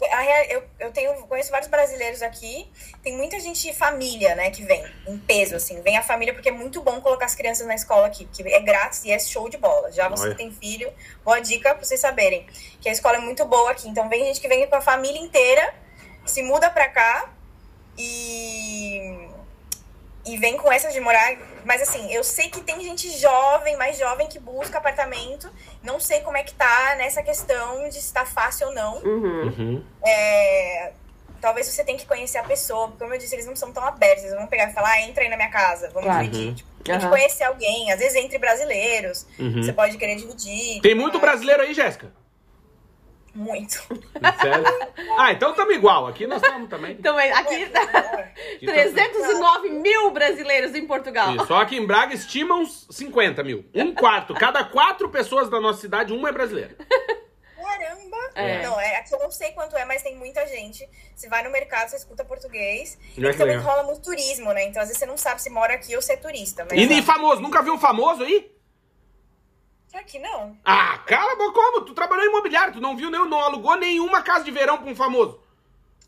Eu, 0.00 0.56
eu, 0.56 0.64
eu 0.80 0.92
tenho, 0.92 1.14
conheço 1.26 1.50
vários 1.50 1.68
brasileiros 1.68 2.22
aqui. 2.22 2.66
Tem 3.02 3.14
muita 3.14 3.38
gente 3.38 3.74
família, 3.74 4.34
né, 4.34 4.50
que 4.50 4.62
vem 4.62 4.82
em 5.06 5.18
peso, 5.18 5.54
assim. 5.54 5.82
Vem 5.82 5.98
a 5.98 6.02
família 6.02 6.32
porque 6.32 6.48
é 6.48 6.52
muito 6.52 6.80
bom 6.80 7.02
colocar 7.02 7.26
as 7.26 7.34
crianças 7.34 7.66
na 7.66 7.74
escola 7.74 8.06
aqui, 8.06 8.24
que 8.32 8.42
é 8.42 8.60
grátis 8.60 9.04
e 9.04 9.12
é 9.12 9.18
show 9.18 9.50
de 9.50 9.58
bola. 9.58 9.92
Já 9.92 10.08
você 10.08 10.24
Olha. 10.24 10.30
que 10.32 10.38
tem 10.38 10.50
filho, 10.50 10.90
boa 11.22 11.40
dica 11.40 11.74
pra 11.74 11.84
vocês 11.84 12.00
saberem. 12.00 12.46
Que 12.80 12.88
a 12.88 12.92
escola 12.92 13.18
é 13.18 13.20
muito 13.20 13.44
boa 13.44 13.70
aqui. 13.70 13.86
Então 13.86 14.08
vem 14.08 14.24
gente 14.24 14.40
que 14.40 14.48
vem 14.48 14.66
com 14.66 14.76
a 14.76 14.80
família 14.80 15.20
inteira, 15.20 15.74
se 16.24 16.42
muda 16.42 16.70
pra 16.70 16.88
cá 16.88 17.33
e. 17.98 19.28
E 20.26 20.38
vem 20.38 20.56
com 20.56 20.72
essa 20.72 20.90
de 20.90 20.98
morar. 21.00 21.36
Mas 21.66 21.82
assim, 21.82 22.10
eu 22.10 22.24
sei 22.24 22.48
que 22.48 22.62
tem 22.62 22.80
gente 22.82 23.10
jovem, 23.18 23.76
mais 23.76 23.98
jovem, 23.98 24.26
que 24.26 24.38
busca 24.38 24.78
apartamento. 24.78 25.50
Não 25.82 26.00
sei 26.00 26.20
como 26.20 26.36
é 26.38 26.42
que 26.42 26.54
tá 26.54 26.94
nessa 26.96 27.22
questão 27.22 27.86
de 27.90 28.00
se 28.00 28.10
tá 28.12 28.24
fácil 28.24 28.68
ou 28.68 28.74
não. 28.74 29.02
Uhum. 29.02 29.42
Uhum. 29.48 29.84
É, 30.02 30.92
talvez 31.42 31.66
você 31.66 31.84
tenha 31.84 31.98
que 31.98 32.06
conhecer 32.06 32.38
a 32.38 32.42
pessoa, 32.42 32.86
porque 32.88 33.00
como 33.04 33.12
eu 33.14 33.18
disse, 33.18 33.34
eles 33.34 33.44
não 33.44 33.54
são 33.54 33.70
tão 33.70 33.84
abertos, 33.84 34.24
eles 34.24 34.34
vão 34.34 34.46
pegar 34.46 34.70
e 34.70 34.72
falar, 34.72 34.92
ah, 34.92 35.02
entra 35.02 35.24
aí 35.24 35.28
na 35.28 35.36
minha 35.36 35.50
casa, 35.50 35.90
vamos 35.92 36.08
Claro. 36.08 36.24
dividir. 36.24 36.48
Uhum. 36.48 36.54
Tipo, 36.54 36.68
tem 36.84 36.98
que 36.98 37.04
Aham. 37.04 37.10
conhecer 37.10 37.44
alguém, 37.44 37.92
às 37.92 37.98
vezes 37.98 38.14
entre 38.16 38.38
brasileiros, 38.38 39.26
Uhum. 39.38 39.62
você 39.62 39.74
pode 39.74 39.98
querer 39.98 40.16
dividir. 40.16 40.80
Tem 40.80 40.94
muito 40.94 41.18
mas- 41.18 41.20
brasileiro 41.20 41.62
aí, 41.62 41.74
Jéssica? 41.74 42.10
Muito. 43.34 43.74
Sério? 44.40 44.64
Ah, 45.18 45.32
então 45.32 45.50
estamos 45.50 45.74
igual. 45.74 46.06
Aqui 46.06 46.26
nós 46.26 46.40
estamos 46.42 46.68
também. 46.70 46.92
Então, 46.92 47.18
é, 47.18 47.32
aqui 47.32 47.66
tá 47.66 47.82
Aqui 47.82 48.66
tá- 48.66 48.72
309 48.72 49.70
mil 49.70 50.10
brasileiros 50.12 50.74
em 50.74 50.86
Portugal. 50.86 51.34
Isso, 51.34 51.46
só 51.46 51.56
aqui 51.60 51.76
em 51.76 51.86
Braga 51.86 52.14
estimam 52.14 52.60
uns 52.62 52.86
50 52.90 53.42
mil. 53.42 53.64
Um 53.74 53.92
quarto. 53.94 54.34
Cada 54.34 54.62
quatro 54.64 55.08
pessoas 55.08 55.48
da 55.50 55.60
nossa 55.60 55.80
cidade, 55.80 56.12
uma 56.12 56.28
é 56.28 56.32
brasileira. 56.32 56.76
Caramba! 57.56 58.16
É. 58.36 58.62
Não, 58.62 58.80
é, 58.80 58.96
aqui 58.96 59.12
eu 59.14 59.18
não 59.18 59.30
sei 59.30 59.50
quanto 59.52 59.76
é, 59.76 59.84
mas 59.84 60.02
tem 60.02 60.16
muita 60.16 60.46
gente. 60.46 60.88
Você 61.14 61.28
vai 61.28 61.42
no 61.42 61.50
mercado, 61.50 61.88
você 61.88 61.96
escuta 61.96 62.24
português. 62.24 62.96
Olha 63.18 63.28
E 63.28 63.32
que 63.32 63.38
também 63.38 63.56
legal. 63.56 63.72
rola 63.72 63.82
muito 63.84 64.00
turismo, 64.02 64.52
né? 64.52 64.64
Então 64.64 64.80
às 64.80 64.88
vezes 64.88 64.98
você 65.00 65.06
não 65.06 65.16
sabe 65.16 65.42
se 65.42 65.50
mora 65.50 65.74
aqui 65.74 65.94
ou 65.96 66.02
se 66.02 66.12
é 66.12 66.16
turista. 66.16 66.64
Mas, 66.70 66.78
E 66.78 66.86
nem 66.86 67.02
famoso. 67.02 67.40
Nunca 67.42 67.62
viu 67.62 67.74
um 67.74 67.78
famoso 67.78 68.22
aí? 68.22 68.50
Que 70.02 70.18
não? 70.18 70.56
Ah, 70.64 70.98
cala 71.06 71.32
a 71.32 71.36
boca, 71.36 71.52
como? 71.52 71.80
Tu 71.82 71.94
trabalhou 71.94 72.24
em 72.24 72.28
imobiliário, 72.28 72.74
tu 72.74 72.80
não 72.80 72.96
viu, 72.96 73.10
nem, 73.10 73.28
não 73.28 73.40
alugou 73.40 73.76
nenhuma 73.76 74.22
casa 74.22 74.44
de 74.44 74.50
verão 74.50 74.78
pra 74.78 74.90
um 74.90 74.94
famoso. 74.94 75.40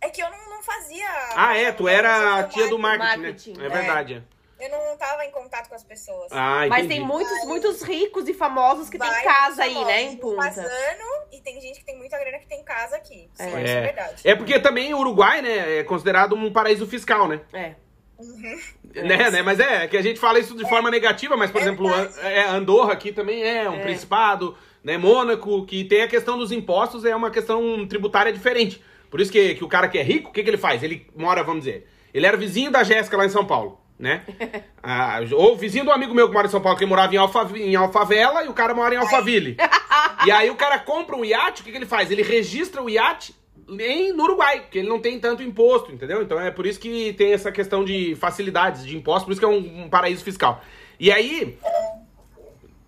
É 0.00 0.10
que 0.10 0.22
eu 0.22 0.30
não, 0.30 0.50
não 0.50 0.62
fazia. 0.62 1.08
Ah, 1.34 1.56
é, 1.56 1.72
tu 1.72 1.88
era 1.88 2.40
a 2.40 2.44
tia 2.44 2.68
do 2.68 2.78
marketing, 2.78 3.22
Marketing, 3.22 3.52
né? 3.54 3.64
É 3.64 3.66
é. 3.66 3.70
verdade. 3.70 4.24
Eu 4.58 4.70
não 4.70 4.96
tava 4.96 5.24
em 5.24 5.30
contato 5.30 5.68
com 5.68 5.74
as 5.74 5.84
pessoas. 5.84 6.32
Ah, 6.32 6.66
Mas 6.68 6.86
tem 6.86 7.00
muitos, 7.00 7.44
muitos 7.44 7.82
ricos 7.82 8.26
e 8.26 8.32
famosos 8.32 8.88
que 8.88 8.98
tem 8.98 9.08
Vai 9.08 9.22
casa 9.22 9.62
aí, 9.64 9.84
né, 9.84 10.02
em 10.02 10.16
Punta. 10.16 10.42
Fazano, 10.42 11.04
e 11.30 11.40
tem 11.42 11.60
gente 11.60 11.80
que 11.80 11.84
tem 11.84 11.96
muita 11.96 12.18
grana 12.18 12.38
que 12.38 12.46
tem 12.46 12.64
casa 12.64 12.96
aqui. 12.96 13.28
Sim, 13.34 13.44
É. 13.44 13.62
isso 13.62 13.72
é 13.76 13.80
verdade. 13.82 14.22
É 14.24 14.34
porque 14.34 14.58
também 14.58 14.94
o 14.94 14.98
Uruguai, 14.98 15.42
né, 15.42 15.78
é 15.80 15.84
considerado 15.84 16.34
um 16.34 16.50
paraíso 16.50 16.86
fiscal, 16.86 17.28
né? 17.28 17.40
É. 17.52 17.74
Uhum. 18.18 18.58
Né, 18.94 19.30
né? 19.30 19.42
Mas 19.42 19.60
é, 19.60 19.86
que 19.86 19.96
a 19.96 20.02
gente 20.02 20.18
fala 20.18 20.38
isso 20.38 20.56
de 20.56 20.66
forma 20.68 20.90
negativa, 20.90 21.36
mas, 21.36 21.50
por 21.50 21.58
É 21.60 21.62
exemplo, 21.64 21.86
An- 21.92 22.04
verdade. 22.06 22.20
é, 22.34 22.48
Andorra 22.48 22.92
aqui 22.92 23.12
também 23.12 23.42
é 23.42 23.68
um 23.68 23.74
É. 23.76 23.82
principado, 23.82 24.56
né? 24.82 24.96
Mônaco, 24.96 25.64
que 25.66 25.84
tem 25.84 26.02
a 26.02 26.08
questão 26.08 26.38
dos 26.38 26.50
impostos, 26.52 27.04
é 27.04 27.14
uma 27.14 27.30
questão 27.30 27.86
tributária 27.86 28.32
diferente. 28.32 28.82
Por 29.10 29.20
isso 29.20 29.30
que, 29.30 29.54
que 29.54 29.64
o 29.64 29.68
cara 29.68 29.86
que 29.88 29.98
é 29.98 30.02
rico, 30.02 30.30
o 30.30 30.32
que, 30.32 30.42
que 30.42 30.48
ele 30.50 30.56
faz? 30.56 30.82
Ele 30.82 31.06
mora, 31.14 31.42
vamos 31.44 31.64
dizer, 31.64 31.86
ele 32.14 32.26
era 32.26 32.36
vizinho 32.36 32.70
da 32.70 32.82
Jéssica 32.82 33.16
lá 33.16 33.26
em 33.26 33.30
São 33.30 33.44
Paulo, 33.44 33.78
né? 33.98 34.22
Ah, 34.88 35.18
ou 35.32 35.56
vizinho 35.56 35.84
do 35.84 35.90
amigo 35.90 36.14
meu 36.14 36.28
que 36.28 36.32
mora 36.34 36.46
em 36.46 36.50
São 36.50 36.60
Paulo, 36.60 36.78
que 36.78 36.86
morava 36.86 37.12
em, 37.12 37.18
Alfa, 37.18 37.50
em 37.56 37.74
Alfavela 37.74 38.44
e 38.44 38.48
o 38.48 38.52
cara 38.54 38.72
mora 38.72 38.94
em 38.94 38.98
Alphaville. 38.98 39.56
e 40.24 40.30
aí 40.30 40.48
o 40.48 40.54
cara 40.54 40.78
compra 40.78 41.16
um 41.16 41.24
iate, 41.24 41.60
o 41.60 41.64
que, 41.64 41.72
que 41.72 41.76
ele 41.76 41.86
faz? 41.86 42.08
Ele 42.10 42.22
registra 42.22 42.80
o 42.80 42.88
iate 42.88 43.34
em, 43.68 44.12
no 44.12 44.24
Uruguai, 44.24 44.60
porque 44.62 44.78
ele 44.78 44.88
não 44.88 45.00
tem 45.00 45.18
tanto 45.18 45.42
imposto, 45.42 45.92
entendeu? 45.92 46.22
Então 46.22 46.40
é 46.40 46.50
por 46.50 46.66
isso 46.66 46.78
que 46.80 47.12
tem 47.14 47.32
essa 47.32 47.50
questão 47.50 47.84
de 47.84 48.14
facilidades 48.16 48.84
de 48.84 48.96
imposto, 48.96 49.24
por 49.26 49.32
isso 49.32 49.40
que 49.40 49.44
é 49.44 49.48
um, 49.48 49.84
um 49.84 49.88
paraíso 49.90 50.22
fiscal. 50.24 50.60
E 51.00 51.10
aí. 51.12 51.58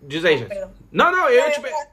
Diz 0.01 0.23
aí, 0.25 0.37
gente. 0.37 0.55
Não, 0.91 1.11
não, 1.11 1.29
eu 1.29 1.43
Não, 1.43 1.51
te. 1.51 1.59
eu 1.61 1.67
ia 1.69 1.87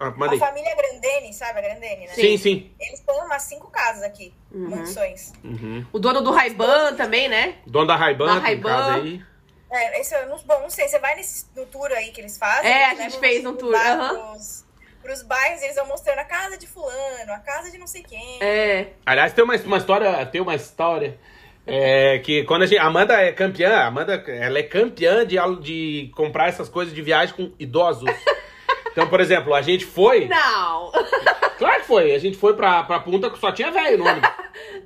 Ah, 0.00 0.06
A 0.08 0.38
família 0.38 0.76
Grandene, 0.76 1.32
sabe 1.34 1.58
a 1.58 1.62
Grandene, 1.62 2.06
né? 2.06 2.12
Sim, 2.14 2.36
sim. 2.38 2.70
Eles 2.78 3.00
têm 3.00 3.20
umas 3.20 3.42
cinco 3.42 3.68
casas 3.70 4.04
aqui, 4.04 4.32
Uhum. 4.52 4.70
mansões. 4.70 5.32
Uhum. 5.42 5.84
O 5.92 5.98
dono 5.98 6.20
do 6.22 6.30
Ray-Ban 6.30 6.94
também, 6.94 7.28
né? 7.28 7.56
Dono 7.66 7.86
da 7.88 7.96
Ray-Ban, 7.96 8.26
Da 8.26 8.32
tem 8.34 8.42
Ray-Ban. 8.42 8.68
casa 8.68 8.94
aí. 8.94 9.20
É, 9.70 10.00
esse 10.00 10.14
eu 10.14 10.28
não, 10.28 10.38
bom, 10.38 10.60
não 10.62 10.70
sei, 10.70 10.88
você 10.88 10.98
vai 11.00 11.16
nesse, 11.16 11.44
no 11.54 11.66
tour 11.66 11.90
aí 11.92 12.10
que 12.12 12.20
eles 12.20 12.38
fazem? 12.38 12.70
É, 12.70 12.84
a 12.86 12.94
gente 12.94 13.18
fez 13.18 13.44
um 13.44 13.54
tour, 13.54 13.72
bar- 13.72 13.86
aham. 14.00 14.34
Pros, 15.08 15.22
bairros, 15.22 15.62
eles 15.62 15.74
vão 15.74 15.86
mostrando 15.86 16.18
a 16.18 16.24
casa 16.24 16.58
de 16.58 16.66
fulano, 16.66 17.32
a 17.32 17.38
casa 17.38 17.70
de 17.70 17.78
não 17.78 17.86
sei 17.86 18.02
quem. 18.02 18.42
É. 18.42 18.88
Aliás, 19.06 19.32
tem 19.32 19.42
uma, 19.42 19.56
uma 19.56 19.78
história. 19.78 20.26
Tem 20.26 20.38
uma 20.38 20.54
história. 20.54 21.18
é, 21.66 22.18
que 22.18 22.44
quando 22.44 22.64
a 22.64 22.66
gente. 22.66 22.78
A 22.78 22.84
Amanda 22.84 23.14
é 23.14 23.32
campeã, 23.32 23.74
Amanda 23.78 24.22
ela 24.28 24.58
é 24.58 24.62
campeã 24.62 25.26
de, 25.26 25.36
de 25.62 26.10
comprar 26.14 26.48
essas 26.48 26.68
coisas 26.68 26.94
de 26.94 27.00
viagem 27.00 27.34
com 27.34 27.50
idosos. 27.58 28.10
Então, 28.92 29.06
por 29.08 29.20
exemplo, 29.20 29.54
a 29.54 29.62
gente 29.62 29.84
foi. 29.84 30.26
Não. 30.26 30.90
Claro 31.58 31.80
que 31.80 31.86
foi. 31.86 32.12
A 32.14 32.18
gente 32.18 32.36
foi 32.36 32.54
pra, 32.54 32.82
pra 32.84 33.00
punta 33.00 33.30
que 33.30 33.38
só 33.38 33.50
tinha 33.52 33.70
velho 33.70 33.98
no 33.98 34.06
ônibus. 34.08 34.30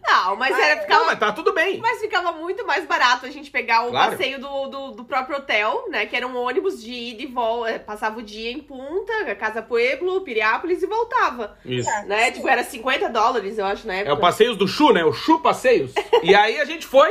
Não, 0.07 0.37
mas 0.37 0.59
era, 0.59 0.75
Não, 0.77 0.83
ficava, 0.83 1.05
mas 1.07 1.19
tá 1.19 1.33
tudo 1.33 1.53
bem. 1.53 1.79
mas 1.79 2.01
ficava 2.01 2.33
muito 2.33 2.67
mais 2.67 2.85
barato 2.87 3.25
a 3.27 3.31
gente 3.31 3.51
pegar 3.51 3.87
o 3.87 3.91
Claro. 3.91 4.11
passeio 4.11 4.39
do, 4.41 4.67
do, 4.69 4.91
do 4.93 5.05
próprio 5.05 5.39
hotel, 5.39 5.85
né? 5.89 6.07
Que 6.07 6.17
era 6.17 6.27
um 6.27 6.37
ônibus 6.37 6.83
de 6.83 6.93
ida 6.93 7.23
e 7.23 7.27
volta. 7.27 7.79
Passava 7.79 8.19
o 8.19 8.23
dia 8.23 8.51
em 8.51 8.59
Punta, 8.61 9.35
Casa 9.37 9.63
Pueblo, 9.63 10.21
Piriápolis 10.23 10.83
e 10.83 10.87
voltava. 10.87 11.57
Isso. 11.65 11.89
Ah, 11.89 12.03
Né? 12.05 12.27
sim. 12.27 12.33
Tipo, 12.33 12.49
era 12.49 12.65
50 12.65 13.09
dólares, 13.11 13.59
eu 13.59 13.65
acho, 13.67 13.87
na 13.87 13.95
É 13.95 13.99
época. 14.01 14.15
o 14.15 14.19
Passeios 14.21 14.57
do 14.57 14.67
Chu, 14.69 14.93
né? 14.93 15.05
O 15.05 15.13
Chu 15.13 15.41
Passeios. 15.41 15.93
E 16.23 16.35
aí 16.35 16.61
a 16.61 16.65
gente 16.65 16.87
foi. 16.87 17.11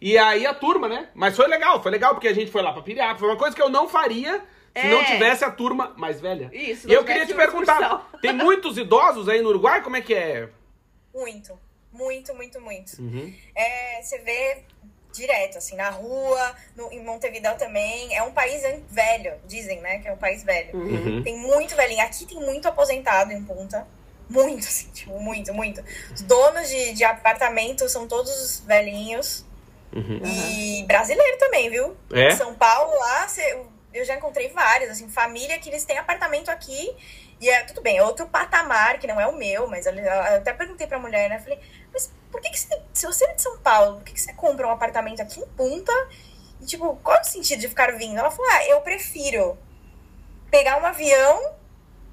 E 0.00 0.18
aí 0.18 0.46
a 0.46 0.52
turma, 0.52 0.88
né? 0.88 1.08
Mas 1.14 1.36
foi 1.36 1.46
legal, 1.46 1.82
foi 1.82 1.90
legal 1.92 2.14
porque 2.14 2.28
a 2.28 2.34
gente 2.34 2.50
foi 2.50 2.62
lá 2.62 2.72
pra 2.72 2.82
Piriápolis. 2.82 3.20
Foi 3.20 3.28
uma 3.28 3.36
coisa 3.38 3.54
que 3.56 3.62
eu 3.62 3.68
não 3.70 3.88
faria 3.88 4.42
se 4.76 4.86
É. 4.86 4.88
não 4.90 5.04
tivesse 5.04 5.44
a 5.44 5.50
turma 5.50 5.92
mais 5.96 6.20
velha. 6.20 6.50
Isso, 6.52 6.88
E 6.88 6.92
eu 6.92 7.00
não 7.00 7.06
queria 7.06 7.26
te 7.26 7.34
perguntar, 7.34 8.10
tem 8.20 8.32
muitos 8.32 8.76
idosos 8.76 9.28
aí 9.28 9.40
no 9.40 9.50
Uruguai? 9.50 9.82
Como 9.82 9.96
é 9.96 10.00
que 10.00 10.14
é? 10.14 10.48
Muito, 11.14 11.58
muito, 11.92 12.34
muito, 12.34 12.60
muito. 12.60 13.00
Uhum. 13.00 13.32
É, 13.54 14.02
você 14.02 14.18
vê 14.18 14.62
direto, 15.12 15.58
assim, 15.58 15.76
na 15.76 15.90
rua, 15.90 16.54
no, 16.74 16.90
em 16.92 17.04
Montevideo 17.04 17.56
também. 17.56 18.12
É 18.16 18.22
um 18.24 18.32
país 18.32 18.62
velho, 18.90 19.34
dizem, 19.46 19.80
né? 19.80 19.98
Que 20.00 20.08
é 20.08 20.12
um 20.12 20.16
país 20.16 20.42
velho. 20.42 20.76
Uhum. 20.76 21.22
Tem 21.22 21.38
muito 21.38 21.76
velhinho. 21.76 22.02
Aqui 22.02 22.26
tem 22.26 22.40
muito 22.40 22.66
aposentado 22.66 23.32
em 23.32 23.44
Punta. 23.44 23.86
Muito, 24.28 24.58
assim, 24.66 24.90
tipo, 24.90 25.20
muito, 25.20 25.54
muito. 25.54 25.84
Os 26.12 26.20
donos 26.22 26.68
de, 26.68 26.94
de 26.94 27.04
apartamento 27.04 27.88
são 27.88 28.08
todos 28.08 28.58
velhinhos. 28.66 29.44
Uhum. 29.94 30.20
E 30.24 30.82
brasileiro 30.88 31.38
também, 31.38 31.70
viu? 31.70 31.96
É? 32.12 32.30
São 32.30 32.52
Paulo 32.54 32.98
lá, 32.98 33.28
cê- 33.28 33.56
eu 33.94 34.04
já 34.04 34.14
encontrei 34.16 34.48
vários, 34.48 34.90
assim, 34.90 35.08
família 35.08 35.58
que 35.58 35.68
eles 35.70 35.84
têm 35.84 35.96
apartamento 35.98 36.50
aqui. 36.50 36.94
E 37.40 37.48
é 37.48 37.62
tudo 37.64 37.80
bem, 37.80 37.98
é 37.98 38.02
outro 38.02 38.26
patamar, 38.26 38.98
que 38.98 39.06
não 39.06 39.20
é 39.20 39.26
o 39.26 39.36
meu, 39.36 39.66
mas 39.68 39.86
eu, 39.86 39.94
eu 39.94 40.36
até 40.36 40.52
perguntei 40.52 40.86
pra 40.86 40.98
mulher, 40.98 41.28
né? 41.28 41.38
Falei, 41.40 41.58
mas 41.92 42.12
por 42.30 42.40
que, 42.40 42.50
que 42.50 42.58
você, 42.58 42.82
se 42.92 43.06
você 43.06 43.24
é 43.26 43.34
de 43.34 43.42
São 43.42 43.58
Paulo, 43.58 43.96
por 43.96 44.04
que, 44.04 44.12
que 44.12 44.20
você 44.20 44.32
compra 44.32 44.66
um 44.66 44.70
apartamento 44.70 45.20
aqui 45.20 45.40
em 45.40 45.46
Punta? 45.48 45.92
E, 46.60 46.64
tipo, 46.66 46.96
qual 47.02 47.16
é 47.16 47.20
o 47.20 47.24
sentido 47.24 47.60
de 47.60 47.68
ficar 47.68 47.92
vindo? 47.96 48.18
Ela 48.18 48.30
falou, 48.30 48.50
ah, 48.52 48.64
eu 48.68 48.80
prefiro 48.80 49.58
pegar 50.50 50.80
um 50.80 50.86
avião 50.86 51.54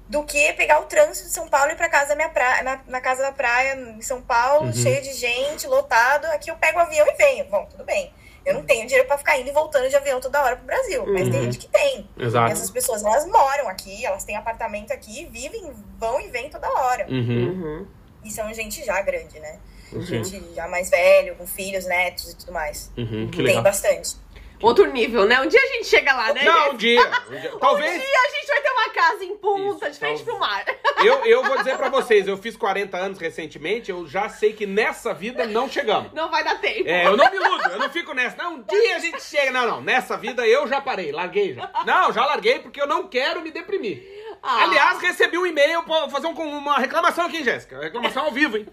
do 0.08 0.24
que 0.24 0.52
pegar 0.54 0.80
o 0.80 0.84
trânsito 0.86 1.28
de 1.28 1.32
São 1.32 1.48
Paulo 1.48 1.70
e 1.70 1.74
ir 1.74 1.76
pra 1.76 1.88
casa 1.88 2.08
da 2.10 2.16
minha 2.16 2.28
praia, 2.28 2.62
na, 2.62 2.80
na 2.86 3.00
casa 3.00 3.22
da 3.22 3.32
praia 3.32 3.74
em 3.74 4.02
São 4.02 4.20
Paulo, 4.20 4.66
Uhum. 4.66 4.72
cheio 4.74 5.00
de 5.00 5.14
gente, 5.14 5.66
lotado. 5.66 6.26
Aqui 6.26 6.50
eu 6.50 6.56
pego 6.56 6.78
o 6.78 6.82
avião 6.82 7.06
e 7.06 7.14
venho. 7.14 7.44
Bom, 7.46 7.64
tudo 7.66 7.84
bem. 7.84 8.12
Eu 8.44 8.54
não 8.54 8.62
tenho 8.64 8.86
dinheiro 8.86 9.06
pra 9.06 9.16
ficar 9.18 9.38
indo 9.38 9.48
e 9.48 9.52
voltando 9.52 9.88
de 9.88 9.94
avião 9.96 10.20
toda 10.20 10.42
hora 10.42 10.56
pro 10.56 10.66
Brasil, 10.66 11.04
mas 11.06 11.28
tem 11.28 11.38
Uhum. 11.38 11.42
gente 11.44 11.58
que 11.58 11.68
tem. 11.68 12.08
E 12.16 12.24
Exato. 12.24 12.52
essas 12.52 12.70
pessoas, 12.70 13.04
elas 13.04 13.24
moram 13.26 13.68
aqui, 13.68 14.04
elas 14.04 14.24
têm 14.24 14.36
apartamento 14.36 14.92
aqui, 14.92 15.26
vivem, 15.26 15.72
vão 15.98 16.20
e 16.20 16.28
vêm 16.28 16.50
toda 16.50 16.68
hora. 16.68 17.06
Uhum. 17.08 17.48
Uhum. 17.62 17.86
E 18.24 18.30
são 18.30 18.52
gente 18.52 18.84
já 18.84 19.00
grande, 19.02 19.38
né? 19.38 19.58
Uhum. 19.92 20.02
Gente 20.02 20.54
já 20.54 20.66
mais 20.66 20.90
velho, 20.90 21.36
com 21.36 21.46
filhos, 21.46 21.84
netos 21.86 22.32
e 22.32 22.36
tudo 22.36 22.52
mais. 22.52 22.90
Uhum. 22.96 23.28
Que 23.30 23.36
Tem 23.36 23.46
legal. 23.46 23.62
bastante. 23.62 24.16
Outro 24.62 24.86
nível, 24.86 25.26
né? 25.26 25.40
Um 25.40 25.46
dia 25.48 25.60
a 25.60 25.66
gente 25.66 25.86
chega 25.86 26.12
lá, 26.14 26.32
né? 26.32 26.44
Não, 26.44 26.70
um 26.72 26.76
dia. 26.76 27.00
um 27.28 27.30
dia. 27.30 27.52
Talvez. 27.60 27.94
Um 27.94 27.98
dia 27.98 28.18
a 28.18 28.30
gente 28.30 28.46
vai 28.46 28.60
ter 28.62 28.70
uma 28.70 28.88
casa 28.90 29.24
em 29.24 29.36
Punta, 29.36 29.88
Isso, 29.88 29.92
de 29.94 29.98
frente 29.98 30.22
pro 30.22 30.38
mar. 30.38 30.64
Eu, 31.02 31.24
eu 31.24 31.42
vou 31.42 31.56
dizer 31.58 31.76
pra 31.76 31.88
vocês, 31.88 32.28
eu 32.28 32.36
fiz 32.36 32.56
40 32.56 32.96
anos 32.96 33.18
recentemente, 33.18 33.90
eu 33.90 34.06
já 34.06 34.28
sei 34.28 34.52
que 34.52 34.64
nessa 34.66 35.12
vida 35.12 35.46
não 35.46 35.68
chegamos. 35.68 36.12
Não 36.12 36.30
vai 36.30 36.44
dar 36.44 36.60
tempo. 36.60 36.88
É, 36.88 37.06
eu 37.06 37.16
não 37.16 37.28
me 37.28 37.36
iludo, 37.38 37.70
eu 37.70 37.78
não 37.78 37.90
fico 37.90 38.14
nessa. 38.14 38.36
Não, 38.36 38.54
um 38.54 38.62
dia 38.62 38.94
a 38.94 38.98
gente 39.00 39.20
chega. 39.20 39.50
Não, 39.50 39.66
não, 39.66 39.80
nessa 39.80 40.16
vida 40.16 40.46
eu 40.46 40.68
já 40.68 40.80
parei, 40.80 41.10
larguei 41.10 41.54
já. 41.54 41.68
Não, 41.84 42.12
já 42.12 42.24
larguei 42.24 42.60
porque 42.60 42.80
eu 42.80 42.86
não 42.86 43.08
quero 43.08 43.40
me 43.42 43.50
deprimir. 43.50 44.00
Ah. 44.40 44.62
Aliás, 44.62 45.00
recebi 45.00 45.36
um 45.38 45.46
e-mail, 45.46 45.82
vou 45.82 46.08
fazer 46.08 46.28
um- 46.28 46.58
uma 46.58 46.78
reclamação 46.78 47.26
aqui, 47.26 47.42
Jéssica. 47.42 47.80
Reclamação 47.80 48.26
ao 48.26 48.30
vivo, 48.30 48.56
hein? 48.58 48.68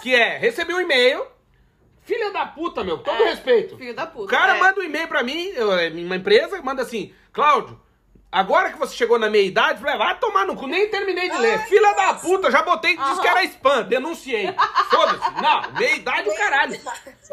Que 0.00 0.14
é, 0.14 0.38
recebi 0.38 0.72
um 0.74 0.80
e-mail, 0.80 1.26
filha 2.04 2.30
da 2.30 2.46
puta, 2.46 2.84
meu, 2.84 2.98
todo 2.98 3.14
É, 3.22 3.30
respeito. 3.30 3.76
Filho 3.76 3.94
da 3.94 4.06
puta. 4.06 4.24
O 4.24 4.28
cara 4.28 4.56
é. 4.56 4.60
manda 4.60 4.80
um 4.80 4.84
e-mail 4.84 5.08
pra 5.08 5.22
mim, 5.22 5.50
é, 5.52 5.88
uma 5.90 6.16
empresa, 6.16 6.60
manda 6.62 6.82
assim, 6.82 7.12
Cláudio, 7.32 7.80
agora 8.30 8.70
que 8.72 8.78
você 8.78 8.94
chegou 8.94 9.18
na 9.18 9.28
meia 9.30 9.46
idade, 9.46 9.80
falei, 9.80 9.96
vai 9.96 10.18
tomar 10.18 10.44
no 10.46 10.56
cu, 10.56 10.66
nem 10.66 10.88
terminei 10.88 11.28
de 11.30 11.38
ler. 11.38 11.58
Ai, 11.58 11.66
Filha 11.66 11.94
da 11.94 12.06
nossa. 12.12 12.26
puta, 12.26 12.50
já 12.50 12.62
botei, 12.62 12.96
disse 12.96 13.10
Aham. 13.12 13.20
que 13.20 13.28
era 13.28 13.44
spam, 13.44 13.82
denunciei. 13.84 14.54
Foda-se. 14.90 15.42
Não, 15.42 15.72
meia 15.78 15.94
idade 15.96 16.28
o 16.28 16.36
caralho. 16.36 16.78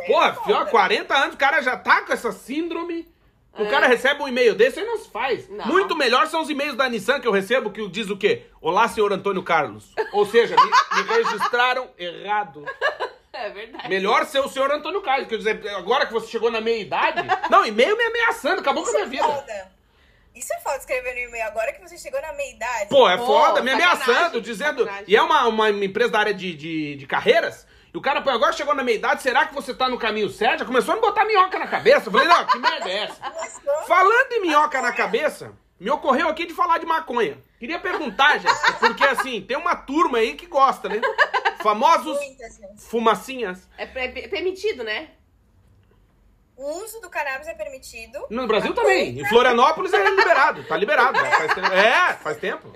Porra, 0.08 0.28
É 0.28 0.46
pior, 0.46 0.60
foda. 0.60 0.72
40 0.72 1.16
anos, 1.16 1.36
o 1.36 1.38
cara 1.38 1.62
já 1.62 1.76
tá 1.78 2.02
com 2.02 2.14
essa 2.14 2.32
síndrome. 2.32 3.10
O 3.60 3.64
É. 3.64 3.70
cara 3.70 3.86
recebe 3.86 4.24
um 4.24 4.28
e-mail 4.30 4.56
desse 4.56 4.80
e 4.80 4.86
não 4.86 4.98
se 4.98 5.10
faz. 5.12 5.50
Não. 5.50 5.66
Muito 5.66 5.94
melhor 5.94 6.26
são 6.28 6.42
os 6.42 6.50
e-mails 6.50 6.78
da 6.78 6.88
Nissan 6.88 7.20
que 7.20 7.28
eu 7.28 7.34
recebo, 7.34 7.70
que 7.70 7.86
diz 7.90 8.10
o 8.10 8.16
quê? 8.16 8.46
Olá, 8.62 8.88
senhor 8.88 9.12
Antônio 9.12 9.44
Carlos. 9.44 9.92
Ou 10.14 10.26
seja, 10.26 10.56
me, 10.56 11.04
me 11.04 11.10
registraram 11.18 11.90
errado. 11.98 12.64
É 13.34 13.50
verdade. 13.50 13.88
Melhor 13.88 14.26
ser 14.26 14.40
o 14.40 14.50
senhor 14.50 14.70
Antônio 14.72 15.02
Carlos. 15.02 15.28
Quer 15.28 15.38
dizer, 15.38 15.70
agora 15.70 16.06
que 16.06 16.14
você 16.14 16.28
chegou 16.28 16.52
na 16.52 16.60
meia 16.60 16.82
idade. 16.82 17.26
Não, 17.50 17.66
e-mail 17.66 17.96
me 17.98 18.04
ameaçando, 18.04 18.60
acabou 18.60 18.84
com 18.84 18.90
a 18.90 18.92
Isso 18.92 19.10
minha 19.10 19.22
é 19.22 19.26
vida. 19.28 19.40
foda. 19.40 19.72
Isso 20.36 20.54
é 20.54 20.60
foda 20.60 20.78
escrever 20.78 21.14
no 21.14 21.20
e-mail 21.30 21.46
agora 21.46 21.74
que 21.74 21.82
você 21.82 21.98
chegou 21.98 22.22
na 22.22 22.34
meia 22.34 22.52
idade. 22.54 22.90
Pô, 22.90 23.10
é 23.10 23.18
Pô, 23.18 23.26
foda, 23.26 23.62
me 23.62 23.72
ameaçando, 23.72 24.42
dizendo. 24.42 24.90
E 25.08 25.16
é 25.16 25.22
uma, 25.22 25.48
uma 25.48 25.70
empresa 25.70 26.12
da 26.12 26.20
área 26.20 26.34
de, 26.34 26.54
de, 26.54 26.96
de 26.96 27.06
carreiras. 27.08 27.68
E 27.94 27.98
o 27.98 28.02
cara 28.02 28.22
põe, 28.22 28.34
agora 28.34 28.54
chegou 28.54 28.74
na 28.74 28.84
meia 28.84 28.96
idade, 28.96 29.22
será 29.22 29.46
que 29.46 29.54
você 29.54 29.74
tá 29.74 29.90
no 29.90 30.00
caminho 30.00 30.30
certo? 30.30 30.60
Já 30.60 30.66
começou 30.66 30.94
a 30.94 30.96
me 30.96 31.02
botar 31.02 31.26
minhoca 31.26 31.60
na 31.60 31.68
cabeça. 31.68 32.08
Eu 32.08 32.12
falei, 32.12 32.28
não, 32.28 32.46
que 32.46 32.58
merda 32.58 32.90
é 32.90 32.98
essa? 33.04 33.32
Falando 33.86 34.32
em 34.32 34.42
minhoca 34.42 34.82
na 34.82 34.94
cabeça, 34.94 35.54
me 35.78 35.90
ocorreu 35.90 36.30
aqui 36.30 36.46
de 36.46 36.54
falar 36.54 36.78
de 36.78 36.86
maconha. 36.86 37.38
Queria 37.60 37.80
perguntar, 37.80 38.40
Jéssica, 38.40 38.74
porque 38.74 39.04
assim, 39.04 39.42
tem 39.42 39.58
uma 39.58 39.76
turma 39.76 40.20
aí 40.20 40.36
que 40.36 40.46
gosta, 40.46 40.88
né? 40.88 41.02
Famosos 41.64 42.18
Muitas, 42.18 42.56
gente. 42.58 42.82
fumacinhas. 42.82 43.68
É, 43.78 43.86
pre- 43.86 44.22
é 44.24 44.28
permitido, 44.28 44.84
né? 44.84 45.12
O 46.58 46.84
uso 46.84 47.00
do 47.02 47.10
cannabis 47.10 47.48
é 47.48 47.54
permitido. 47.56 48.26
No 48.30 48.46
Brasil 48.48 48.74
também. 48.74 49.10
Em 49.10 49.14
compra- 49.16 49.30
Florianópolis 49.30 49.94
é 49.94 50.10
liberado. 50.10 50.64
Tá 50.66 50.78
liberado. 50.78 51.18
já 51.18 51.32
faz 51.32 51.54
tempo. 51.56 51.74
É, 51.74 52.14
faz 52.14 52.38
tempo. 52.38 52.74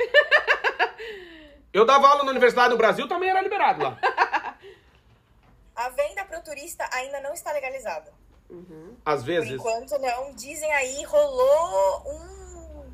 Eu 1.73 1.85
dava 1.85 2.07
aula 2.07 2.23
na 2.23 2.31
universidade 2.31 2.69
no 2.69 2.77
Brasil, 2.77 3.07
também 3.07 3.29
era 3.29 3.41
liberado 3.41 3.83
lá. 3.83 3.97
A 5.75 5.89
venda 5.89 6.23
pro 6.23 6.41
turista 6.41 6.87
ainda 6.93 7.19
não 7.19 7.33
está 7.33 7.51
legalizada. 7.51 8.13
Às 9.05 9.19
Por 9.19 9.25
vezes. 9.25 9.51
enquanto 9.51 9.99
não. 9.99 10.33
Dizem 10.33 10.71
aí, 10.71 11.03
rolou 11.03 12.03
um 12.07 12.34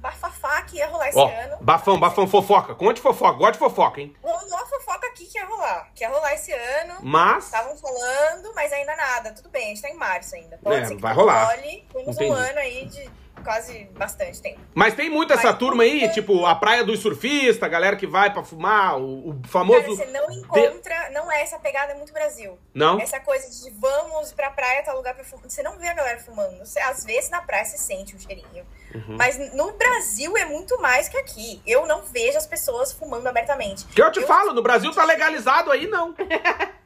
bafafá 0.02 0.62
que 0.64 0.78
ia 0.78 0.88
rolar 0.88 1.10
esse 1.10 1.18
Ó, 1.18 1.28
ano. 1.30 1.58
bafão, 1.62 1.99
bafão, 1.99 2.28
fofoca. 2.28 2.74
Conte 2.76 2.99
fofoca. 2.99 3.38
Gosto 3.38 3.54
de 3.54 3.60
fofoca, 3.60 4.02
hein? 4.02 4.14
Rolou 4.22 4.58
a 4.58 4.66
fofoca 4.66 5.08
aqui 5.08 5.26
que 5.26 5.38
ia 5.38 5.45
rolar. 5.45 5.89
Que 5.93 6.04
ia 6.04 6.10
rolar 6.10 6.34
esse 6.34 6.52
ano. 6.52 6.95
Mas. 7.02 7.45
Estavam 7.45 7.78
falando, 7.78 8.52
mas 8.56 8.74
ainda 8.74 8.95
nada. 8.95 9.32
Tudo 9.34 9.49
bem, 9.49 9.66
a 9.66 9.68
gente 9.68 9.82
tá 9.82 9.89
em 9.89 9.95
março 9.95 10.36
ainda. 10.36 10.58
Pode 10.62 10.82
É, 10.82 10.86
ser 10.86 10.95
que 10.95 11.02
vai 11.02 11.14
rolar. 11.14 11.45
role. 11.56 11.86
Temos 11.93 12.16
Entendi. 12.16 12.32
um 12.32 12.34
ano 12.34 12.60
aí 12.60 12.86
de 12.88 13.10
quase 13.43 13.86
bastante 13.97 14.39
tempo. 14.41 14.60
Mas 14.74 14.93
tem 14.93 15.10
muito 15.10 15.34
essa 15.34 15.47
Mas- 15.49 15.58
turma 15.58 15.82
aí, 15.84 16.08
tipo, 16.12 16.45
a 16.45 16.54
praia 16.56 16.84
dos 16.84 16.99
surfistas, 16.99 17.64
a 17.64 17.68
galera 17.68 17.95
que 17.95 18.06
vai 18.06 18.32
pra 18.32 18.43
fumar, 18.43 18.99
o, 18.99 19.30
o 19.30 19.34
Cara, 19.36 19.47
famoso. 19.47 19.95
você 19.95 20.06
não 20.08 20.30
encontra, 20.32 21.10
não 21.12 21.32
é 21.32 21.41
essa 21.41 21.58
pegada, 21.58 21.91
é 21.93 21.95
muito 21.95 22.14
Brasil. 22.14 22.58
Não? 22.74 22.99
Essa 22.99 23.20
coisa 23.20 23.49
de 23.49 23.72
vamos 23.80 24.32
pra 24.34 24.52
praia, 24.52 24.84
tal 24.84 24.95
lugar 24.95 25.16
pra 25.16 25.24
fumar. 25.24 25.49
Você 25.49 25.64
não 25.64 25.78
vê 25.78 25.88
a 25.88 25.93
galera 25.93 26.20
fumando. 26.20 26.60
Você, 26.60 26.80
às 26.80 27.04
vezes 27.04 27.30
na 27.32 27.41
praia 27.41 27.66
você 27.66 27.78
sente 27.78 28.16
um 28.16 28.20
cheirinho. 28.20 28.64
Uhum. 28.93 29.15
Mas 29.17 29.37
no 29.53 29.71
Brasil 29.73 30.35
é 30.37 30.45
muito 30.45 30.79
mais 30.81 31.07
que 31.07 31.17
aqui. 31.17 31.61
Eu 31.65 31.85
não 31.85 32.01
vejo 32.03 32.37
as 32.37 32.45
pessoas 32.45 32.91
fumando 32.91 33.27
abertamente. 33.27 33.85
Que 33.85 34.01
eu 34.01 34.11
te 34.11 34.19
Eu- 34.19 34.27
falo, 34.27 34.53
no 34.53 34.61
Brasil 34.61 34.91
tá 34.93 35.03
legalizado 35.05 35.71
aí, 35.71 35.87
não. 35.87 36.13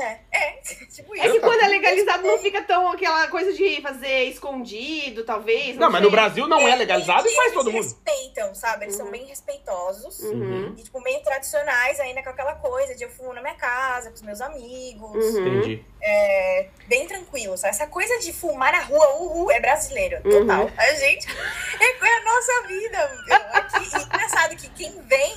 É, 0.00 0.18
é, 0.32 0.50
tipo 0.92 1.14
isso. 1.14 1.24
É 1.24 1.30
que 1.30 1.40
quando 1.40 1.60
é 1.62 1.68
legalizado 1.68 2.22
não 2.26 2.38
fica 2.38 2.62
tão 2.62 2.90
aquela 2.90 3.28
coisa 3.28 3.52
de 3.52 3.80
fazer 3.80 4.24
escondido, 4.24 5.24
talvez. 5.24 5.76
Não, 5.76 5.90
mas 5.90 6.00
sei. 6.00 6.04
no 6.04 6.10
Brasil 6.10 6.46
não 6.46 6.66
é 6.66 6.74
legalizado 6.74 7.22
e 7.26 7.28
eles 7.28 7.36
faz 7.36 7.52
todo 7.52 7.70
mundo. 7.70 7.82
respeitam, 7.82 8.54
sabe? 8.54 8.84
Eles 8.86 8.96
são 8.96 9.10
bem 9.10 9.24
respeitosos. 9.24 10.20
Uhum. 10.20 10.74
E, 10.76 10.82
tipo, 10.82 11.00
meio 11.00 11.20
tradicionais 11.22 12.00
ainda 12.00 12.22
com 12.22 12.30
aquela 12.30 12.54
coisa 12.54 12.94
de 12.94 13.04
eu 13.04 13.10
fumo 13.10 13.32
na 13.32 13.40
minha 13.42 13.54
casa, 13.54 14.08
com 14.10 14.16
os 14.16 14.22
meus 14.22 14.40
amigos. 14.40 15.24
Uhum. 15.24 15.46
Entendi. 15.58 15.84
É, 16.02 16.68
bem 16.86 17.06
tranquilo, 17.06 17.56
sabe? 17.56 17.70
Essa 17.70 17.86
coisa 17.86 18.18
de 18.18 18.32
fumar 18.32 18.72
na 18.72 18.80
rua, 18.80 19.16
uhul, 19.16 19.50
é 19.50 19.60
brasileiro, 19.60 20.22
total. 20.22 20.64
Uhum. 20.64 20.72
A 20.76 20.94
gente, 20.94 21.26
é, 21.80 22.06
é 22.06 22.16
a 22.18 22.24
nossa 22.24 22.66
vida. 22.66 23.24
Aqui, 23.52 23.84
e 23.96 24.02
engraçado 24.02 24.56
que 24.56 24.68
quem 24.70 25.00
vem 25.02 25.36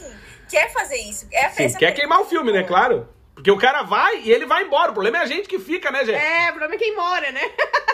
quer 0.50 0.72
fazer 0.72 0.98
isso. 0.98 1.28
É 1.32 1.50
Sim, 1.50 1.56
quer 1.56 1.72
coisa- 1.72 1.92
queimar 1.94 2.22
o 2.22 2.26
filme, 2.26 2.52
né? 2.52 2.64
Claro. 2.64 3.08
Porque 3.38 3.52
o 3.52 3.58
cara 3.58 3.84
vai 3.84 4.22
e 4.22 4.32
ele 4.32 4.48
vai 4.48 4.64
embora. 4.64 4.90
O 4.90 4.94
problema 4.96 5.20
é 5.20 5.22
a 5.22 5.26
gente 5.28 5.48
que 5.48 5.60
fica, 5.60 5.92
né, 5.92 6.04
gente? 6.04 6.18
É, 6.18 6.46
o 6.50 6.54
problema 6.54 6.74
é 6.74 6.78
quem 6.80 6.96
mora, 6.96 7.32
né? 7.32 7.42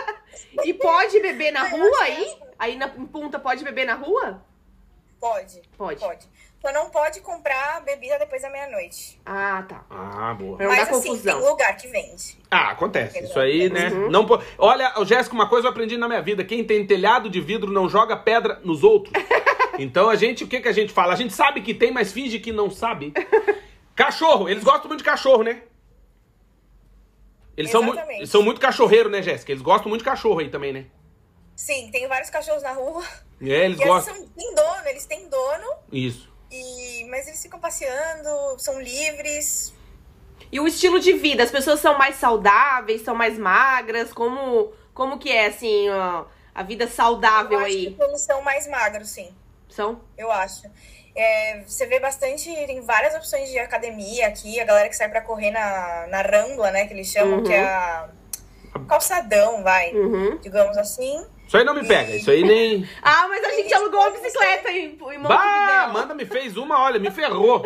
e 0.64 0.72
pode 0.72 1.20
beber 1.20 1.52
na 1.52 1.68
rua 1.68 1.98
aí? 2.00 2.24
essa- 2.24 2.44
Aí 2.58 2.76
na 2.76 2.86
em 2.86 3.04
Punta 3.04 3.38
pode 3.38 3.62
beber 3.62 3.84
na 3.84 3.94
rua? 3.94 4.42
Pode, 5.20 5.60
Pode. 5.76 6.00
pode. 6.00 6.26
Só 6.62 6.72
não 6.72 6.88
pode 6.88 7.20
comprar 7.20 7.82
bebida 7.82 8.18
depois 8.18 8.40
da 8.40 8.48
meia-noite. 8.48 9.20
Ah, 9.26 9.62
tá. 9.68 9.84
Ah, 9.90 10.32
boa. 10.32 10.56
Mas 10.58 10.88
assim, 10.88 10.92
confusão. 10.92 11.38
tem 11.38 11.50
lugar 11.50 11.76
que 11.76 11.88
vende. 11.88 12.38
Ah, 12.50 12.70
acontece. 12.70 13.22
Isso 13.22 13.38
aí, 13.38 13.68
né? 13.68 13.90
Uhum. 13.90 14.08
Não 14.10 14.24
po... 14.24 14.42
Olha, 14.56 14.94
Jéssica, 15.04 15.34
uma 15.34 15.46
coisa 15.46 15.66
eu 15.66 15.70
aprendi 15.72 15.98
na 15.98 16.08
minha 16.08 16.22
vida. 16.22 16.42
Quem 16.42 16.64
tem 16.64 16.86
telhado 16.86 17.28
de 17.28 17.38
vidro 17.38 17.70
não 17.70 17.86
joga 17.86 18.16
pedra 18.16 18.60
nos 18.64 18.82
outros. 18.82 19.12
Então 19.76 20.08
a 20.08 20.14
gente, 20.14 20.44
o 20.44 20.46
que, 20.46 20.60
que 20.60 20.68
a 20.68 20.72
gente 20.72 20.92
fala? 20.92 21.14
A 21.14 21.16
gente 21.16 21.32
sabe 21.34 21.60
que 21.60 21.74
tem, 21.74 21.90
mas 21.90 22.12
finge 22.12 22.38
que 22.38 22.52
não 22.52 22.70
sabe. 22.70 23.12
Cachorro, 23.94 24.48
eles 24.48 24.64
gostam 24.64 24.88
muito 24.88 24.98
de 24.98 25.04
cachorro, 25.04 25.42
né? 25.42 25.62
Eles 27.56 27.70
são, 27.70 27.82
Exatamente. 27.84 28.18
eles 28.18 28.30
são 28.30 28.42
muito 28.42 28.60
cachorreiros, 28.60 29.12
né, 29.12 29.22
Jéssica? 29.22 29.52
Eles 29.52 29.62
gostam 29.62 29.88
muito 29.88 30.00
de 30.00 30.04
cachorro 30.04 30.40
aí 30.40 30.48
também, 30.50 30.72
né? 30.72 30.86
Sim, 31.54 31.88
tem 31.92 32.08
vários 32.08 32.30
cachorros 32.30 32.62
na 32.62 32.72
rua. 32.72 33.04
É, 33.40 33.46
eles 33.46 33.78
E 33.78 33.82
eles 33.82 33.84
gostam. 33.84 34.14
são, 34.14 34.26
têm 34.28 34.54
dono, 34.54 34.86
eles 34.86 35.06
têm 35.06 35.28
dono, 35.28 35.66
Isso. 35.92 36.32
e, 36.50 37.04
mas 37.10 37.28
eles 37.28 37.42
ficam 37.42 37.60
passeando, 37.60 38.58
são 38.58 38.80
livres. 38.80 39.72
E 40.50 40.58
o 40.58 40.66
estilo 40.66 40.98
de 40.98 41.12
vida? 41.12 41.42
As 41.42 41.50
pessoas 41.50 41.78
são 41.80 41.96
mais 41.98 42.16
saudáveis, 42.16 43.02
são 43.02 43.14
mais 43.14 43.38
magras? 43.38 44.12
Como, 44.12 44.72
como 44.92 45.18
que 45.18 45.30
é, 45.30 45.46
assim, 45.46 45.88
ó, 45.90 46.24
a 46.54 46.62
vida 46.62 46.86
saudável 46.88 47.58
eu 47.58 47.64
acho 47.66 47.76
aí? 47.76 47.94
que 47.94 48.02
eles 48.02 48.20
são 48.20 48.40
mais 48.42 48.66
magros, 48.68 49.10
sim. 49.10 49.34
São? 49.68 50.00
Eu 50.16 50.30
acho. 50.30 50.62
É, 51.16 51.60
você 51.66 51.86
vê 51.86 52.00
bastante, 52.00 52.52
tem 52.66 52.80
várias 52.80 53.14
opções 53.14 53.48
de 53.48 53.58
academia 53.58 54.26
aqui, 54.26 54.58
a 54.58 54.64
galera 54.64 54.88
que 54.88 54.96
sai 54.96 55.08
pra 55.08 55.20
correr 55.20 55.50
na, 55.52 56.06
na 56.08 56.22
Rambla, 56.22 56.70
né, 56.72 56.86
que 56.86 56.92
eles 56.92 57.06
chamam, 57.06 57.38
Uhum. 57.38 57.44
que 57.44 57.52
é 57.52 57.62
a 57.62 58.08
calçadão, 58.88 59.62
vai, 59.62 59.92
Uhum. 59.92 60.38
digamos 60.38 60.76
assim. 60.76 61.24
Isso 61.46 61.56
aí 61.56 61.64
não 61.64 61.74
me 61.74 61.86
pega. 61.86 62.16
Isso 62.16 62.30
aí 62.30 62.42
nem. 62.42 62.88
Ah, 63.02 63.26
mas 63.28 63.44
a 63.44 63.50
gente 63.52 63.72
alugou 63.74 64.00
uma 64.00 64.10
bicicleta 64.10 64.70
em, 64.70 64.86
em 64.86 64.96
Bah, 64.96 65.14
Montevidéu. 65.18 65.84
Amanda 65.84 66.14
me 66.14 66.24
fez 66.24 66.56
uma, 66.56 66.80
olha, 66.80 66.98
me 66.98 67.10
ferrou. 67.10 67.64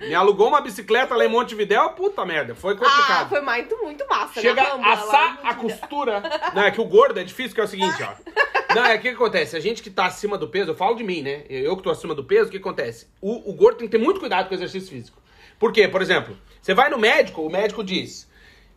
Me 0.00 0.14
alugou 0.14 0.48
uma 0.48 0.60
bicicleta 0.60 1.16
lá 1.16 1.24
em 1.24 1.28
Montevidéu, 1.28 1.90
puta 1.90 2.24
merda, 2.24 2.54
foi 2.54 2.76
complicado. 2.76 3.26
Ah, 3.26 3.28
foi 3.28 3.40
muito, 3.40 3.76
muito 3.78 4.06
massa. 4.08 4.40
Chega 4.40 4.62
né? 4.62 4.84
a 4.84 4.92
assar 4.92 5.40
a 5.42 5.54
costura. 5.54 6.22
Não, 6.54 6.62
é 6.62 6.70
que 6.70 6.80
o 6.80 6.84
gordo 6.84 7.18
é 7.18 7.24
difícil, 7.24 7.54
que 7.54 7.60
é 7.60 7.64
o 7.64 7.68
seguinte, 7.68 7.96
ó. 8.02 8.74
Não, 8.74 8.84
é 8.84 8.94
o 8.94 9.00
que, 9.00 9.08
que 9.08 9.14
acontece? 9.14 9.56
A 9.56 9.60
gente 9.60 9.82
que 9.82 9.90
tá 9.90 10.06
acima 10.06 10.38
do 10.38 10.46
peso, 10.46 10.70
eu 10.70 10.74
falo 10.76 10.94
de 10.94 11.02
mim, 11.02 11.22
né? 11.22 11.44
Eu 11.48 11.76
que 11.76 11.82
tô 11.82 11.90
acima 11.90 12.14
do 12.14 12.22
peso, 12.22 12.48
o 12.48 12.50
que 12.50 12.58
acontece? 12.58 13.08
O, 13.20 13.50
o 13.50 13.52
gordo 13.54 13.78
tem 13.78 13.88
que 13.88 13.96
ter 13.96 14.02
muito 14.02 14.20
cuidado 14.20 14.48
com 14.48 14.54
o 14.54 14.56
exercício 14.56 14.88
físico. 14.88 15.20
Por 15.58 15.72
quê? 15.72 15.88
Por 15.88 16.00
exemplo, 16.00 16.36
você 16.60 16.74
vai 16.74 16.88
no 16.88 16.98
médico, 16.98 17.42
o 17.42 17.50
médico 17.50 17.82
diz: 17.82 18.30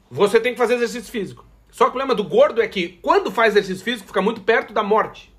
você 0.09 0.39
tem 0.39 0.53
que 0.53 0.57
fazer 0.57 0.75
exercício 0.75 1.11
físico. 1.11 1.45
Só 1.71 1.85
que 1.85 1.89
o 1.89 1.93
problema 1.93 2.13
do 2.13 2.23
gordo 2.23 2.61
é 2.61 2.67
que 2.67 2.99
quando 3.01 3.31
faz 3.31 3.53
exercício 3.55 3.83
físico, 3.83 4.07
fica 4.07 4.21
muito 4.21 4.41
perto 4.41 4.73
da 4.73 4.83
morte. 4.83 5.31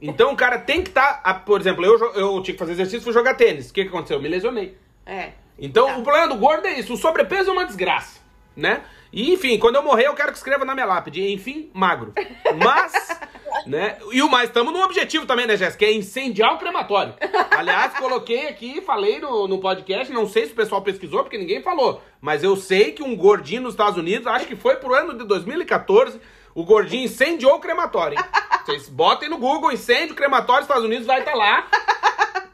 Então 0.00 0.32
o 0.32 0.36
cara 0.36 0.58
tem 0.58 0.82
que 0.82 0.88
estar. 0.88 1.44
por 1.44 1.60
exemplo, 1.60 1.84
eu, 1.84 1.98
eu 2.14 2.42
tinha 2.42 2.54
que 2.54 2.58
fazer 2.58 2.72
exercício, 2.72 3.02
fui 3.02 3.12
jogar 3.12 3.34
tênis. 3.34 3.70
O 3.70 3.72
que, 3.74 3.82
que 3.82 3.88
aconteceu? 3.88 4.16
Eu 4.16 4.22
me 4.22 4.28
lesionei. 4.28 4.76
É. 5.04 5.32
Então, 5.58 5.86
Tá. 5.86 5.98
o 5.98 6.02
problema 6.02 6.28
do 6.28 6.36
gordo 6.36 6.66
é 6.66 6.78
isso. 6.78 6.94
O 6.94 6.96
sobrepeso 6.96 7.50
é 7.50 7.52
uma 7.52 7.66
desgraça, 7.66 8.20
né? 8.56 8.82
E, 9.12 9.32
enfim, 9.32 9.58
quando 9.58 9.76
eu 9.76 9.82
morrer, 9.82 10.06
eu 10.06 10.14
quero 10.14 10.32
que 10.32 10.38
escreva 10.38 10.64
na 10.64 10.74
minha 10.74 10.86
lápide. 10.86 11.30
Enfim, 11.32 11.70
magro. 11.74 12.12
Mas, 12.64 12.92
né? 13.66 13.98
E 14.12 14.22
o 14.22 14.30
mais, 14.30 14.48
estamos 14.48 14.72
num 14.72 14.82
objetivo 14.82 15.26
também, 15.26 15.46
né, 15.46 15.56
Jéssica? 15.56 15.84
É 15.84 15.92
incendiar 15.92 16.54
o 16.54 16.58
crematório. 16.58 17.14
Aliás, 17.50 17.94
coloquei 17.94 18.48
aqui, 18.48 18.80
falei 18.80 19.20
no, 19.20 19.46
no 19.48 19.58
podcast, 19.58 20.12
não 20.12 20.26
sei 20.26 20.46
se 20.46 20.52
o 20.52 20.56
pessoal 20.56 20.82
pesquisou, 20.82 21.22
porque 21.22 21.38
ninguém 21.38 21.62
falou. 21.62 22.02
Mas 22.20 22.42
eu 22.42 22.56
sei 22.56 22.92
que 22.92 23.02
um 23.02 23.16
gordinho 23.16 23.62
nos 23.62 23.74
Estados 23.74 23.98
Unidos, 23.98 24.26
acho 24.26 24.46
que 24.46 24.56
foi 24.56 24.76
pro 24.76 24.94
ano 24.94 25.16
de 25.16 25.24
2014, 25.24 26.20
o 26.54 26.64
gordinho 26.64 27.04
incendiou 27.04 27.54
o 27.56 27.60
crematório, 27.60 28.18
hein? 28.18 28.24
Vocês 28.64 28.88
botem 28.88 29.28
no 29.28 29.38
Google, 29.38 29.72
incêndio, 29.72 30.14
crematório, 30.14 30.62
Estados 30.62 30.84
Unidos, 30.84 31.06
vai 31.06 31.20
estar 31.20 31.34
lá. 31.34 31.66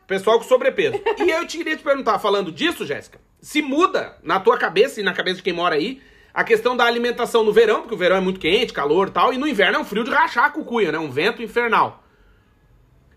Pessoal 0.07 0.39
com 0.39 0.45
sobrepeso. 0.45 0.99
E 1.19 1.31
eu 1.31 1.47
te 1.47 1.59
queria 1.59 1.77
te 1.77 1.83
perguntar, 1.83 2.19
falando 2.19 2.51
disso, 2.51 2.87
Jéssica, 2.87 3.21
se 3.41 3.61
muda 3.61 4.17
na 4.23 4.41
tua 4.41 4.57
cabeça 4.57 5.01
e 5.01 5.03
na 5.03 5.13
cabeça 5.13 5.37
de 5.37 5.43
quem 5.43 5.53
mora 5.53 5.75
aí 5.75 6.01
a 6.33 6.45
questão 6.45 6.77
da 6.77 6.85
alimentação 6.85 7.43
no 7.45 7.53
verão, 7.53 7.81
porque 7.81 7.95
o 7.95 7.99
verão 7.99 8.17
é 8.17 8.21
muito 8.21 8.41
quente, 8.41 8.73
calor 8.73 9.09
e 9.09 9.11
tal, 9.11 9.33
e 9.33 9.39
no 9.39 9.47
inverno 9.47 9.79
é 9.79 9.81
um 9.81 9.85
frio 9.85 10.05
de 10.05 10.11
rachar 10.11 10.45
a 10.45 10.51
cucuia, 10.51 10.93
né? 10.93 10.99
Um 10.99 11.11
vento 11.11 11.43
infernal. 11.43 12.03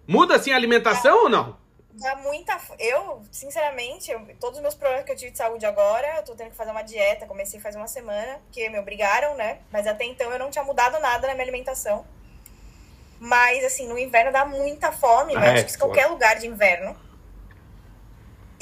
Muda 0.08 0.36
assim 0.36 0.52
a 0.52 0.56
alimentação 0.56 1.24
ou 1.24 1.30
não? 1.30 1.58
Dá 1.94 2.16
muita. 2.16 2.58
Eu, 2.80 3.22
sinceramente, 3.32 4.12
eu- 4.12 4.26
todos 4.40 4.58
os 4.58 4.62
meus 4.62 4.74
problemas 4.76 5.06
que 5.06 5.12
eu 5.12 5.16
tive 5.16 5.32
de 5.32 5.38
saúde 5.38 5.66
agora, 5.66 6.08
eu 6.18 6.24
tô 6.24 6.34
tendo 6.36 6.52
que 6.52 6.56
fazer 6.56 6.72
uma 6.72 6.82
dieta. 6.82 7.26
Comecei 7.26 7.60
faz 7.60 7.76
uma 7.76 7.88
semana, 7.88 8.40
porque 8.46 8.70
me 8.70 8.80
obrigaram, 8.80 9.36
né? 9.36 9.60
Mas 9.72 9.86
até 9.86 10.06
então 10.06 10.32
eu 10.32 10.40
não 10.40 10.50
tinha 10.50 10.64
mudado 10.64 11.00
nada 11.00 11.28
na 11.28 11.34
minha 11.34 11.44
alimentação. 11.44 12.06
Mas, 13.20 13.64
assim, 13.64 13.88
no 13.88 13.98
inverno 14.00 14.32
dá 14.32 14.46
muita 14.46 14.92
fome, 14.92 15.36
Ah, 15.36 15.40
né? 15.40 15.48
é, 15.50 15.54
Acho 15.54 15.66
que 15.66 15.72
foda. 15.74 15.94
qualquer 15.94 16.08
lugar 16.08 16.40
de 16.40 16.48
inverno. 16.48 16.96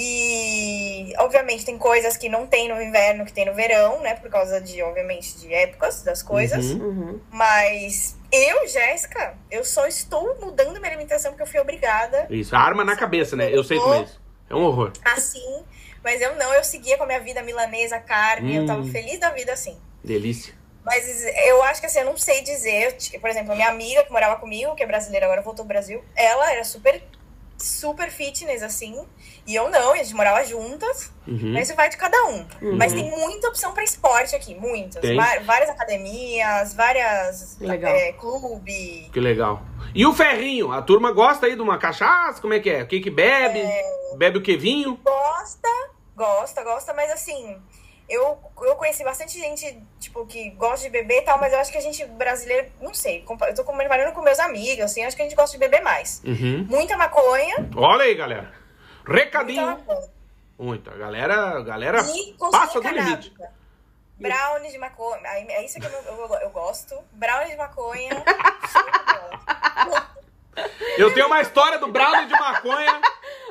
E, 0.02 1.14
obviamente, 1.18 1.66
tem 1.66 1.78
coisas 1.78 2.16
que 2.16 2.30
não 2.30 2.48
tem 2.48 2.70
no 2.70 2.82
inverno, 2.82 3.26
que 3.26 3.34
tem 3.34 3.46
no 3.46 3.54
verão, 3.54 4.00
né? 4.02 4.16
Por 4.16 4.30
causa 4.30 4.62
de, 4.62 4.82
obviamente, 4.82 5.38
de 5.38 5.54
épocas 5.54 6.02
das 6.04 6.24
coisas. 6.24 6.68
Uhum. 6.72 6.80
Uhum. 6.88 7.20
Mas 7.30 8.18
eu, 8.32 8.66
Jéssica, 8.66 9.36
eu 9.52 9.66
só 9.66 9.86
estou 9.88 10.38
mudando 10.40 10.80
minha 10.80 10.88
alimentação 10.90 11.32
porque 11.32 11.44
eu 11.44 11.48
fui 11.48 11.60
obrigada 11.60 12.28
Isso, 12.30 12.56
a 12.56 12.60
arma 12.60 12.86
na 12.86 12.96
cabeça, 12.96 13.36
né? 13.36 13.54
Eu 13.54 13.62
sei 13.62 13.78
como 13.78 13.94
é 13.94 14.04
isso. 14.04 14.22
É 14.50 14.56
um 14.56 14.64
horror. 14.64 14.94
assim. 15.04 15.64
Mas 16.02 16.22
eu 16.22 16.34
não, 16.38 16.54
eu 16.54 16.64
seguia 16.64 16.96
com 16.98 17.04
a 17.04 17.06
minha 17.06 17.20
vida 17.20 17.44
milanesa, 17.44 18.00
carne, 18.00 18.56
eu 18.56 18.66
tava 18.66 18.80
Hum. 18.82 18.90
feliz 18.90 19.20
da 19.20 19.32
vida 19.32 19.52
assim. 19.52 19.78
Delícia. 20.02 20.54
Mas 20.86 21.06
eu 21.46 21.62
acho 21.64 21.82
que 21.82 21.88
assim, 21.88 22.00
eu 22.00 22.06
não 22.06 22.18
sei 22.18 22.42
dizer. 22.42 22.96
Por 23.20 23.30
exemplo, 23.30 23.52
a 23.52 23.56
minha 23.56 23.68
amiga 23.68 24.02
que 24.04 24.12
morava 24.12 24.38
comigo, 24.38 24.74
que 24.76 24.82
é 24.82 24.88
brasileira, 24.88 25.26
agora 25.26 25.42
voltou 25.42 25.66
pro 25.66 25.74
Brasil, 25.74 26.02
ela 26.16 26.52
era 26.54 26.64
super 26.64 27.04
super 27.58 28.10
fitness, 28.10 28.64
assim. 28.64 29.06
E 29.50 29.56
eu 29.56 29.68
não, 29.68 29.96
e 29.96 30.00
a 30.00 30.04
gente 30.04 30.14
morava 30.14 30.44
juntas. 30.44 31.12
Uhum. 31.28 31.54
Mas 31.54 31.68
isso 31.68 31.76
vai 31.76 31.90
de 31.90 31.98
cada 31.98 32.24
um. 32.26 32.46
Mas 32.78 32.94
tem 32.94 33.10
muita 33.10 33.48
opção 33.48 33.74
pra 33.74 33.84
esporte 33.84 34.36
aqui, 34.36 34.54
muitas. 34.54 35.02
Várias 35.44 35.72
academias, 35.72 36.76
várias 36.76 37.58
Legal. 37.60 37.92
é, 37.92 38.14
clube. 38.14 39.10
Que 39.12 39.20
legal. 39.20 39.64
E 39.96 40.06
o 40.06 40.14
ferrinho? 40.14 40.72
A 40.72 40.84
turma 40.84 41.12
gosta 41.12 41.48
aí 41.48 41.56
de 41.56 41.64
uma 41.64 41.80
cachaça? 41.80 42.40
Como 42.40 42.54
é 42.54 42.60
que 42.60 42.70
é? 42.70 42.84
O 42.84 42.88
que 42.88 43.00
que 43.00 43.10
bebe? 43.10 43.64
Bebe 44.18 44.38
o 44.38 44.42
que? 44.44 44.56
Vinho? 44.56 45.00
Gosta, 45.04 45.70
gosta, 46.16 46.64
gosta, 46.64 46.94
mas 46.94 47.10
assim, 47.12 47.58
eu, 48.08 48.38
eu 48.62 48.76
conheci 48.76 49.04
bastante 49.04 49.40
gente, 49.40 49.82
tipo, 50.00 50.28
que 50.28 50.52
gosta 50.52 50.86
de 50.86 50.92
beber 50.92 51.22
e 51.22 51.22
tal, 51.24 51.40
mas 51.40 51.54
eu 51.54 51.60
acho 51.60 51.72
que 51.72 51.78
a 51.80 51.82
gente 51.82 52.06
brasileiro, 52.06 52.68
não 52.80 52.94
sei, 52.94 53.26
eu 53.28 53.56
tô 53.56 53.64
comparando 53.64 54.12
com 54.12 54.22
meus 54.22 54.40
amigos, 54.40 54.86
assim, 54.86 55.04
acho 55.04 55.16
que 55.16 55.24
a 55.24 55.26
gente 55.26 55.36
gosta 55.36 55.58
de 55.58 55.60
beber 55.60 55.82
mais. 55.82 56.22
Uhum. 56.24 56.68
Muita 56.70 56.96
maconha, 56.98 57.68
Olha 57.76 58.04
aí, 58.04 58.14
galera. 58.14 58.59
Recadinho. 59.10 59.66
maconha. 59.66 60.10
Muito. 60.58 60.90
A 60.90 60.96
galera, 60.96 61.58
a 61.58 61.62
galera 61.62 62.04
passa 62.52 62.82
do 62.82 62.88
limite. 62.88 63.34
Brownie 64.18 64.72
de 64.72 64.78
maconha, 64.78 65.22
é 65.26 65.64
isso 65.64 65.80
que 65.80 65.86
eu, 65.86 65.92
eu, 65.92 66.36
eu 66.42 66.50
gosto. 66.50 66.96
Brownie 67.14 67.52
de 67.52 67.58
maconha. 67.58 68.24
Eu 70.98 71.14
tenho 71.14 71.28
uma 71.28 71.42
história 71.42 71.80
do 71.80 71.88
brownie 71.88 72.28
de 72.28 72.34
maconha. 72.34 73.02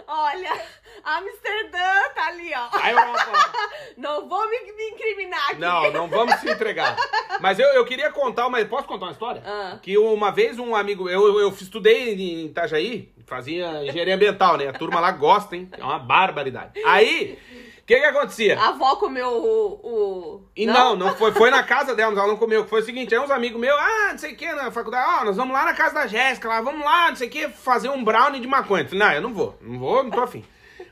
Olha, 0.06 0.62
Amsterdã 1.04 2.08
tá 2.14 2.26
ali, 2.28 2.50
ó. 2.54 2.68
Aí 2.82 2.94
eu 2.94 3.06
vou 3.06 3.18
falar. 3.18 3.52
Não 3.96 4.28
vou 4.28 4.48
me, 4.48 4.72
me 4.72 4.90
incriminar 4.90 5.50
aqui. 5.50 5.60
Não, 5.60 5.90
não 5.90 6.08
vamos 6.08 6.36
se 6.36 6.48
entregar. 6.48 6.96
Mas 7.40 7.58
eu, 7.58 7.66
eu 7.68 7.84
queria 7.84 8.12
contar 8.12 8.46
uma. 8.46 8.64
Posso 8.64 8.86
contar 8.86 9.06
uma 9.06 9.12
história? 9.12 9.42
Ah. 9.44 9.78
Que 9.82 9.98
uma 9.98 10.30
vez 10.30 10.58
um 10.58 10.74
amigo. 10.76 11.08
Eu, 11.08 11.40
eu 11.40 11.48
estudei 11.48 12.14
em 12.14 12.46
Itajaí, 12.46 13.12
fazia 13.26 13.84
engenharia 13.84 14.14
ambiental, 14.14 14.56
né? 14.56 14.68
A 14.68 14.72
turma 14.72 15.00
lá 15.00 15.10
gosta, 15.10 15.56
hein? 15.56 15.68
É 15.76 15.82
uma 15.82 15.98
barbaridade. 15.98 16.80
Aí, 16.84 17.38
o 17.78 17.84
que 17.86 17.98
que 17.98 18.04
acontecia? 18.04 18.58
A 18.58 18.68
avó 18.68 18.96
comeu 18.96 19.28
o. 19.28 19.80
o... 19.82 20.48
E 20.54 20.64
não, 20.64 20.94
não 20.94 21.14
foi, 21.16 21.32
foi 21.32 21.50
na 21.50 21.62
casa 21.62 21.94
dela, 21.94 22.12
ela 22.12 22.28
não 22.28 22.36
comeu. 22.36 22.66
Foi 22.66 22.80
o 22.80 22.84
seguinte, 22.84 23.14
aí 23.14 23.20
uns 23.20 23.30
amigos 23.30 23.60
meus, 23.60 23.78
ah, 23.78 24.08
não 24.12 24.18
sei 24.18 24.32
o 24.32 24.36
que, 24.36 24.52
na 24.52 24.70
faculdade, 24.70 25.20
ó, 25.20 25.24
nós 25.24 25.36
vamos 25.36 25.52
lá 25.52 25.64
na 25.64 25.74
casa 25.74 25.94
da 25.94 26.06
Jéssica, 26.06 26.48
lá, 26.48 26.60
vamos 26.60 26.84
lá, 26.84 27.08
não 27.08 27.16
sei 27.16 27.28
o 27.28 27.30
que, 27.30 27.48
fazer 27.48 27.88
um 27.88 28.04
brownie 28.04 28.40
de 28.40 28.46
maconha. 28.46 28.86
Não, 28.92 29.12
eu 29.12 29.22
não 29.22 29.32
vou, 29.32 29.58
não 29.60 29.78
vou, 29.78 30.04
não 30.04 30.10
tô 30.10 30.20
afim. 30.20 30.44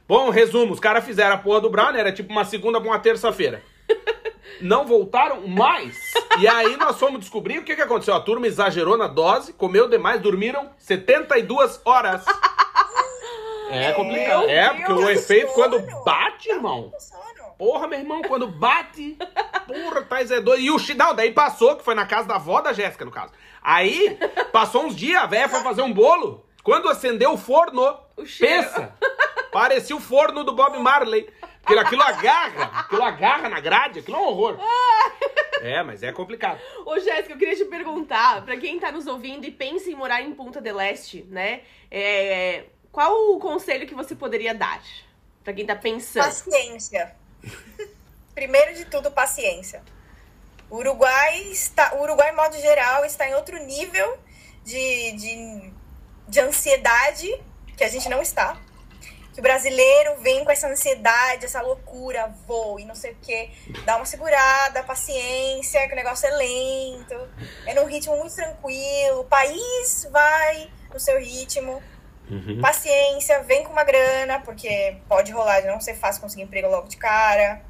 Bom, 0.09 0.30
resumo, 0.30 0.72
os 0.72 0.80
caras 0.80 1.04
fizeram 1.04 1.34
a 1.34 1.38
porra 1.38 1.61
do 1.61 1.70
brownie, 1.70 1.98
era 1.98 2.12
tipo 2.12 2.30
uma 2.32 2.44
segunda 2.44 2.80
pra 2.80 2.88
uma 2.88 2.98
terça-feira. 2.98 3.62
Não 4.61 4.86
voltaram 4.86 5.46
mais. 5.46 5.98
E 6.38 6.46
aí 6.48 6.76
nós 6.76 6.98
fomos 6.98 7.20
descobrir 7.20 7.59
o 7.59 7.64
que, 7.64 7.74
que 7.74 7.82
aconteceu. 7.82 8.14
A 8.14 8.20
turma 8.20 8.46
exagerou 8.46 8.96
na 8.96 9.07
dose, 9.07 9.52
comeu 9.52 9.88
demais, 9.88 10.20
dormiram 10.20 10.70
72 10.78 11.80
horas. 11.84 12.24
É 13.70 13.92
complicado. 13.92 14.46
Meu 14.46 14.50
É, 14.50 14.68
porque 14.72 14.92
o 14.92 14.96
Deus, 14.96 15.11
efeito 15.11 15.52
quando 15.52 15.80
sono. 15.80 16.04
bate, 16.04 16.48
irmão. 16.50 16.92
Sono. 16.98 17.52
Porra, 17.59 17.88
meu 17.88 17.98
irmão, 17.98 18.22
quando 18.22 18.46
bate. 18.46 19.18
Porra, 19.66 20.02
Thais 20.02 20.30
é 20.30 20.40
doido. 20.40 20.62
E 20.62 20.70
o 20.70 20.78
Chidal, 20.78 21.14
daí 21.14 21.32
passou, 21.32 21.74
que 21.74 21.82
foi 21.84 21.94
na 21.94 22.07
casa 22.07 22.28
da 22.28 22.36
avó 22.36 22.61
da 22.61 22.72
Jéssica, 22.72 23.04
no 23.04 23.11
caso. 23.11 23.32
Aí, 23.61 24.16
passou 24.52 24.84
uns 24.84 24.94
dias, 24.94 25.20
a 25.20 25.26
véia 25.26 25.48
foi 25.48 25.61
fazer 25.62 25.82
um 25.82 25.92
bolo. 25.92 26.45
Quando 26.67 26.89
acendeu 26.89 27.33
o 27.33 27.39
forno, 27.39 27.81
O 28.17 28.25
pensa. 28.41 28.93
Parecia 29.53 29.95
o 29.95 30.01
forno 30.01 30.43
do 30.43 30.53
Bob 30.53 30.77
Marley. 30.81 31.33
Aquilo, 31.62 31.79
aquilo 31.79 32.03
agarra, 32.03 32.81
aquilo 32.81 33.05
agarra 33.05 33.49
na 33.49 33.61
grade, 33.61 34.01
aquilo 34.01 34.17
é 34.17 34.21
um 34.21 34.25
horror. 34.25 34.59
É, 35.62 35.81
mas 35.85 36.03
é 36.03 36.11
complicado. 36.11 36.61
Ô, 36.85 36.99
Jéssica, 36.99 37.35
eu 37.35 37.39
queria 37.39 37.55
te 37.55 37.64
perguntar, 37.67 38.45
pra 38.45 38.57
quem 38.57 38.81
tá 38.81 38.91
nos 38.91 39.07
ouvindo 39.07 39.47
e 39.47 39.51
pensa 39.53 39.89
em 39.89 39.95
morar 39.95 40.21
em 40.23 40.35
Punta 40.35 40.61
del 40.61 40.81
Este, 40.81 41.23
né? 41.31 41.61
é, 41.89 42.64
qual 42.91 43.12
o 43.33 43.39
conselho 43.39 43.87
que 43.87 43.95
você 43.95 44.17
poderia 44.17 44.53
dar? 44.53 44.83
Pra 45.45 45.53
quem 45.53 45.64
tá 45.64 45.77
pensando. 45.77 46.25
Paciência. 46.25 47.14
Primeiro 48.35 48.75
de 48.75 48.87
tudo, 48.87 49.12
paciência. 49.12 49.85
O 50.69 50.79
Uruguai 50.79 51.43
está, 51.45 51.95
o 51.95 52.03
Uruguai, 52.03 52.33
em 52.33 52.37
modo 52.37 52.57
geral, 52.59 53.05
está 53.05 53.29
em 53.29 53.35
outro 53.35 53.57
nível 53.64 54.19
de, 54.64 55.12
de, 55.12 55.73
de 56.29 56.41
ansiedade 56.41 57.29
que 57.77 57.85
a 57.85 57.89
gente 57.89 58.09
não 58.09 58.22
está. 58.22 58.57
Que 59.33 59.41
o 59.41 59.43
brasileiro 59.43 60.16
vem 60.22 60.45
com 60.45 60.51
essa 60.51 60.66
ansiedade, 60.66 61.45
essa 61.45 61.61
loucura, 61.61 62.35
voo 62.47 62.81
e 62.81 62.87
não 62.87 62.95
sei 62.95 63.12
o 63.12 63.16
quê. 63.20 63.51
Dá 63.85 63.97
uma 63.97 64.07
segurada, 64.07 64.83
paciência, 64.83 65.87
que 65.87 65.93
o 65.93 65.97
negócio 65.97 66.27
é 66.27 66.31
lento, 66.31 67.29
é 67.66 67.74
num 67.74 67.85
ritmo 67.85 68.16
muito 68.16 68.35
tranquilo. 68.35 69.20
O 69.20 69.24
país 69.24 70.09
vai 70.11 70.70
no 70.93 70.99
seu 70.99 71.18
ritmo. 71.20 71.83
Paciência, 72.61 73.43
vem 73.43 73.62
com 73.62 73.72
uma 73.72 73.85
grana, 73.85 74.41
porque 74.41 74.97
pode 75.09 75.31
rolar 75.31 75.61
de 75.61 75.68
não 75.68 75.81
ser 75.81 75.95
fácil 75.95 76.22
conseguir 76.22 76.43
emprego 76.43 76.68
logo 76.68 76.89
de 76.89 76.97
cara. 76.97 77.62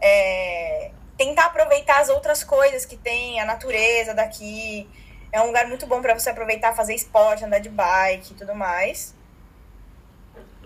É, 0.00 0.90
tentar 1.16 1.46
aproveitar 1.46 2.00
as 2.00 2.08
outras 2.08 2.44
coisas 2.44 2.84
que 2.84 2.96
tem, 2.96 3.40
a 3.40 3.44
natureza 3.44 4.14
daqui. 4.14 4.88
É 5.30 5.40
um 5.40 5.46
lugar 5.46 5.66
muito 5.66 5.86
bom 5.86 6.00
para 6.00 6.18
você 6.18 6.30
aproveitar, 6.30 6.74
fazer 6.74 6.94
esporte, 6.94 7.44
andar 7.44 7.58
de 7.58 7.68
bike 7.68 8.32
e 8.32 8.36
tudo 8.36 8.54
mais. 8.54 9.14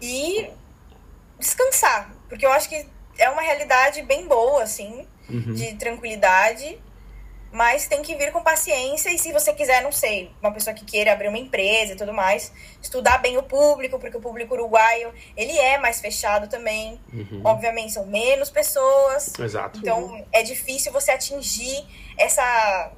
E 0.01 0.51
descansar, 1.39 2.13
porque 2.29 2.47
eu 2.47 2.53
acho 2.53 2.69
que 2.69 2.87
é 3.19 3.29
uma 3.31 3.43
realidade 3.43 4.03
bem 4.03 4.27
boa, 4.27 4.63
assim, 4.63 5.07
de 5.29 5.75
tranquilidade. 5.75 6.79
Mas 7.53 7.87
tem 7.87 8.01
que 8.01 8.15
vir 8.15 8.33
com 8.33 8.43
paciência 8.43 9.11
e 9.11 9.19
se 9.19 9.31
você 9.31 9.53
quiser, 9.53 9.83
não 9.83 9.93
sei, 9.93 10.31
uma 10.41 10.51
pessoa 10.51 10.73
que 10.73 10.87
queira 10.87 11.13
abrir 11.13 11.29
uma 11.29 11.37
empresa 11.37 11.93
e 11.93 11.97
tudo 11.97 12.15
mais, 12.15 12.51
estudar 12.81 13.19
bem 13.19 13.37
o 13.37 13.43
público, 13.43 13.99
porque 13.99 14.17
o 14.17 14.21
público 14.23 14.55
uruguaio, 14.55 15.13
ele 15.37 15.59
é 15.59 15.77
mais 15.77 16.01
fechado 16.01 16.49
também. 16.49 16.99
Obviamente, 17.45 17.93
são 17.93 18.07
menos 18.07 18.49
pessoas. 18.49 19.39
Exato. 19.39 19.79
Então, 19.79 20.25
é 20.33 20.43
difícil 20.43 20.91
você 20.93 21.11
atingir 21.11 21.85
essa, 22.17 22.91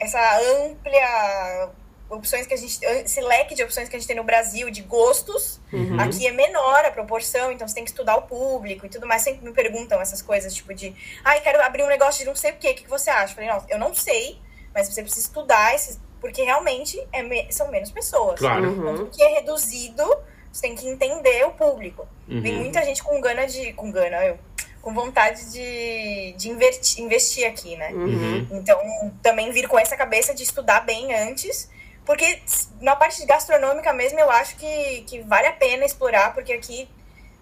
essa 0.00 0.18
amplia 0.64 1.68
opções 2.08 2.44
que 2.46 2.54
a 2.54 2.56
gente, 2.56 2.84
esse 2.84 3.20
leque 3.20 3.54
de 3.54 3.62
opções 3.62 3.88
que 3.88 3.94
a 3.94 3.98
gente 3.98 4.08
tem 4.08 4.16
no 4.16 4.24
Brasil, 4.24 4.68
de 4.70 4.82
gostos. 4.82 5.60
Aqui 6.00 6.26
é 6.26 6.32
menor 6.32 6.84
a 6.84 6.90
proporção, 6.90 7.52
então 7.52 7.68
você 7.68 7.74
tem 7.74 7.84
que 7.84 7.90
estudar 7.90 8.16
o 8.16 8.22
público 8.22 8.84
e 8.84 8.88
tudo 8.88 9.06
mais. 9.06 9.22
Sempre 9.22 9.44
me 9.44 9.52
perguntam 9.52 10.00
essas 10.00 10.20
coisas, 10.20 10.52
tipo 10.52 10.74
de, 10.74 10.92
ai, 11.24 11.40
quero 11.40 11.62
abrir 11.62 11.84
um 11.84 11.88
negócio 11.88 12.18
de 12.20 12.26
não 12.26 12.34
sei 12.34 12.50
o 12.50 12.56
quê, 12.56 12.70
o 12.70 12.74
que, 12.74 12.82
que 12.82 12.90
você 12.90 13.10
acha? 13.10 13.32
Eu 13.32 13.36
falei, 13.36 13.50
não, 13.50 13.64
eu 13.68 13.78
não 13.78 13.94
sei, 13.94 14.38
mas 14.74 14.88
você 14.88 15.02
precisa 15.02 15.24
estudar, 15.28 15.72
esses, 15.74 16.00
porque 16.20 16.42
realmente 16.42 17.00
é 17.12 17.22
me- 17.22 17.46
são 17.52 17.70
menos 17.70 17.92
pessoas. 17.92 18.40
Claro. 18.40 18.96
Tudo 18.96 19.10
que 19.16 19.22
é 19.22 19.28
reduzido, 19.34 20.04
você 20.52 20.62
tem 20.62 20.74
que 20.74 20.88
entender 20.88 21.44
o 21.46 21.52
público. 21.52 22.08
Vem 22.26 22.54
muita 22.56 22.84
gente 22.84 23.02
com 23.04 23.20
gana 23.20 23.46
de. 23.46 23.72
Com 23.74 23.90
gana, 23.92 24.24
eu. 24.24 24.38
Com 24.80 24.94
vontade 24.94 25.52
de, 25.52 26.32
de 26.38 26.48
investir, 26.48 27.04
investir 27.04 27.46
aqui, 27.46 27.76
né? 27.76 27.90
Uhum. 27.92 28.46
Então, 28.52 28.78
também 29.22 29.52
vir 29.52 29.68
com 29.68 29.78
essa 29.78 29.96
cabeça 29.96 30.34
de 30.34 30.42
estudar 30.42 30.80
bem 30.80 31.14
antes. 31.14 31.70
Porque 32.04 32.40
na 32.80 32.96
parte 32.96 33.24
gastronômica 33.26 33.92
mesmo, 33.92 34.18
eu 34.18 34.30
acho 34.30 34.56
que, 34.56 35.02
que 35.06 35.20
vale 35.20 35.46
a 35.46 35.52
pena 35.52 35.84
explorar, 35.84 36.34
porque 36.34 36.52
aqui 36.52 36.88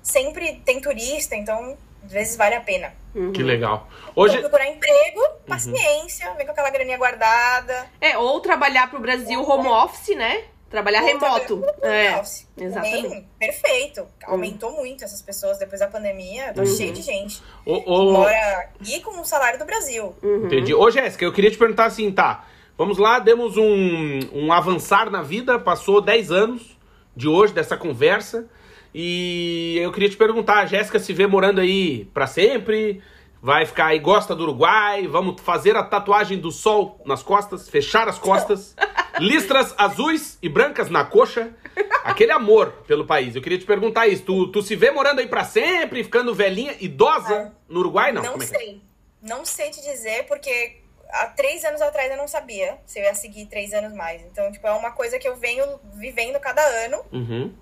sempre 0.02 0.60
tem 0.64 0.80
turista, 0.80 1.36
então 1.36 1.76
às 2.04 2.12
vezes 2.12 2.36
vale 2.36 2.54
a 2.54 2.60
pena. 2.60 2.92
Que 3.34 3.42
legal. 3.42 3.88
Então, 3.88 4.12
Hoje. 4.14 4.38
procurar 4.38 4.66
emprego, 4.68 5.20
paciência, 5.46 6.32
vem 6.34 6.46
com 6.46 6.52
aquela 6.52 6.70
graninha 6.70 6.96
guardada. 6.98 7.86
É, 8.00 8.16
ou 8.18 8.40
trabalhar 8.40 8.88
pro 8.90 9.00
Brasil 9.00 9.42
home 9.42 9.68
office, 9.68 10.16
né? 10.16 10.44
Trabalhar 10.70 11.00
remoto. 11.00 11.56
Outra- 11.56 11.88
É, 11.88 12.16
Office. 12.18 12.46
exatamente. 12.58 13.02
Também, 13.02 13.28
perfeito. 13.38 14.06
Aumentou 14.26 14.72
muito 14.72 15.02
essas 15.04 15.22
pessoas 15.22 15.58
depois 15.58 15.80
da 15.80 15.86
pandemia. 15.88 16.52
Tá 16.52 16.64
cheio 16.66 16.92
de 16.92 17.00
gente. 17.02 17.42
Ô, 17.64 17.74
ô, 17.86 18.12
Mora 18.12 18.68
aqui 18.80 19.00
com 19.00 19.18
o 19.20 19.24
salário 19.24 19.58
do 19.58 19.64
Brasil. 19.64 20.14
Entendi. 20.44 20.74
Ô, 20.74 20.90
Jéssica, 20.90 21.24
eu 21.24 21.32
queria 21.32 21.50
te 21.50 21.56
perguntar 21.56 21.86
assim, 21.86 22.10
tá? 22.12 22.44
Vamos 22.76 22.98
lá, 22.98 23.18
demos 23.18 23.56
um, 23.56 24.20
um 24.32 24.52
avançar 24.52 25.10
na 25.10 25.22
vida, 25.22 25.58
passou 25.58 26.00
10 26.00 26.30
anos 26.30 26.76
de 27.16 27.26
hoje, 27.26 27.52
dessa 27.52 27.76
conversa. 27.76 28.46
E 28.94 29.78
eu 29.80 29.90
queria 29.92 30.08
te 30.08 30.16
perguntar, 30.16 30.60
a 30.60 30.66
Jéssica 30.66 30.98
se 30.98 31.12
vê 31.12 31.26
morando 31.26 31.60
aí 31.60 32.04
pra 32.14 32.26
sempre? 32.26 33.02
Vai 33.40 33.64
ficar 33.64 33.86
aí, 33.86 33.98
gosta 33.98 34.34
do 34.34 34.42
Uruguai? 34.42 35.06
Vamos 35.06 35.40
fazer 35.40 35.76
a 35.76 35.82
tatuagem 35.82 36.38
do 36.38 36.50
sol 36.50 37.00
nas 37.04 37.22
costas, 37.22 37.68
fechar 37.68 38.08
as 38.08 38.18
costas, 38.18 38.74
listras 39.20 39.74
azuis 39.78 40.38
e 40.42 40.48
brancas 40.48 40.90
na 40.90 41.04
coxa. 41.04 41.54
Aquele 42.02 42.32
amor 42.32 42.72
pelo 42.86 43.06
país. 43.06 43.36
Eu 43.36 43.42
queria 43.42 43.58
te 43.58 43.64
perguntar 43.64 44.08
isso. 44.08 44.24
Tu, 44.24 44.48
tu 44.48 44.62
se 44.62 44.74
vê 44.74 44.90
morando 44.90 45.20
aí 45.20 45.28
pra 45.28 45.44
sempre, 45.44 46.02
ficando 46.02 46.34
velhinha, 46.34 46.74
idosa 46.80 47.54
no 47.68 47.80
Uruguai? 47.80 48.12
Não, 48.12 48.22
Não, 48.22 48.32
Como 48.32 48.42
é 48.42 48.46
que 48.46 48.54
é? 48.54 48.58
sei. 48.58 48.82
Não 49.22 49.44
sei 49.44 49.70
te 49.70 49.82
dizer, 49.82 50.26
porque 50.26 50.80
há 51.10 51.26
três 51.26 51.64
anos 51.64 51.80
atrás 51.80 52.10
eu 52.10 52.16
não 52.16 52.28
sabia 52.28 52.78
se 52.86 52.98
eu 52.98 53.04
ia 53.04 53.14
seguir 53.14 53.46
três 53.46 53.72
anos 53.72 53.92
mais. 53.92 54.22
Então, 54.22 54.50
tipo, 54.50 54.66
é 54.66 54.72
uma 54.72 54.90
coisa 54.92 55.18
que 55.18 55.28
eu 55.28 55.36
venho 55.36 55.64
vivendo 55.94 56.38
cada 56.40 56.62
ano. 56.84 57.04
Uhum. 57.12 57.52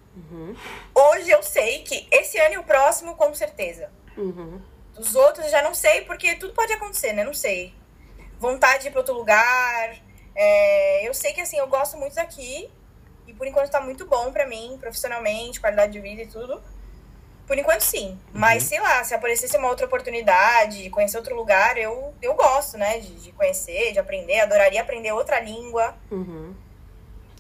Hoje 0.95 1.31
eu 1.31 1.43
sei 1.43 1.81
que 1.83 2.07
esse 2.11 2.39
ano 2.39 2.55
e 2.55 2.59
o 2.59 2.65
próximo, 2.65 3.15
com 3.15 3.35
certeza. 3.35 3.91
Uhum. 4.17 4.61
Os 4.99 5.15
outros 5.15 5.45
eu 5.47 5.51
já 5.51 5.63
não 5.63 5.75
sei, 5.75 6.03
porque 6.03 6.35
tudo 6.37 6.53
pode 6.55 6.73
acontecer, 6.73 7.13
né? 7.13 7.23
Não 7.25 7.35
sei. 7.35 7.75
Vontade 8.39 8.83
de 8.83 8.89
ir 8.89 8.91
pra 8.91 9.01
outro 9.01 9.15
lugar. 9.15 9.97
É, 10.35 11.07
eu 11.09 11.15
sei 11.15 11.33
que, 11.33 11.41
assim, 11.41 11.59
eu 11.59 11.67
gosto 11.67 11.97
muito 11.97 12.15
daqui. 12.15 12.71
E 13.27 13.33
por 13.33 13.47
enquanto 13.47 13.71
tá 13.71 13.81
muito 13.81 14.07
bom 14.07 14.31
pra 14.33 14.47
mim, 14.47 14.77
profissionalmente, 14.81 15.61
qualidade 15.61 15.93
de 15.93 16.01
vida 16.01 16.23
e 16.23 16.27
tudo. 16.27 16.63
Por 17.47 17.57
enquanto, 17.59 17.81
sim. 17.81 18.19
Mas, 18.33 18.65
sei 18.65 18.81
lá, 18.81 19.03
se 19.05 19.15
aparecesse 19.15 19.57
uma 19.57 19.69
outra 19.69 19.87
oportunidade 19.87 20.83
de 20.83 20.91
conhecer 20.91 21.17
outro 21.17 21.35
lugar, 21.37 21.77
eu, 21.79 22.13
eu 22.21 22.35
gosto, 22.35 22.77
né? 22.77 22.99
De, 22.99 23.15
de 23.17 23.33
conhecer, 23.33 23.93
de 23.93 23.99
aprender. 23.99 24.41
Adoraria 24.41 24.81
aprender 24.81 25.13
outra 25.13 25.41
língua. 25.41 25.95
Uhum. 26.11 26.55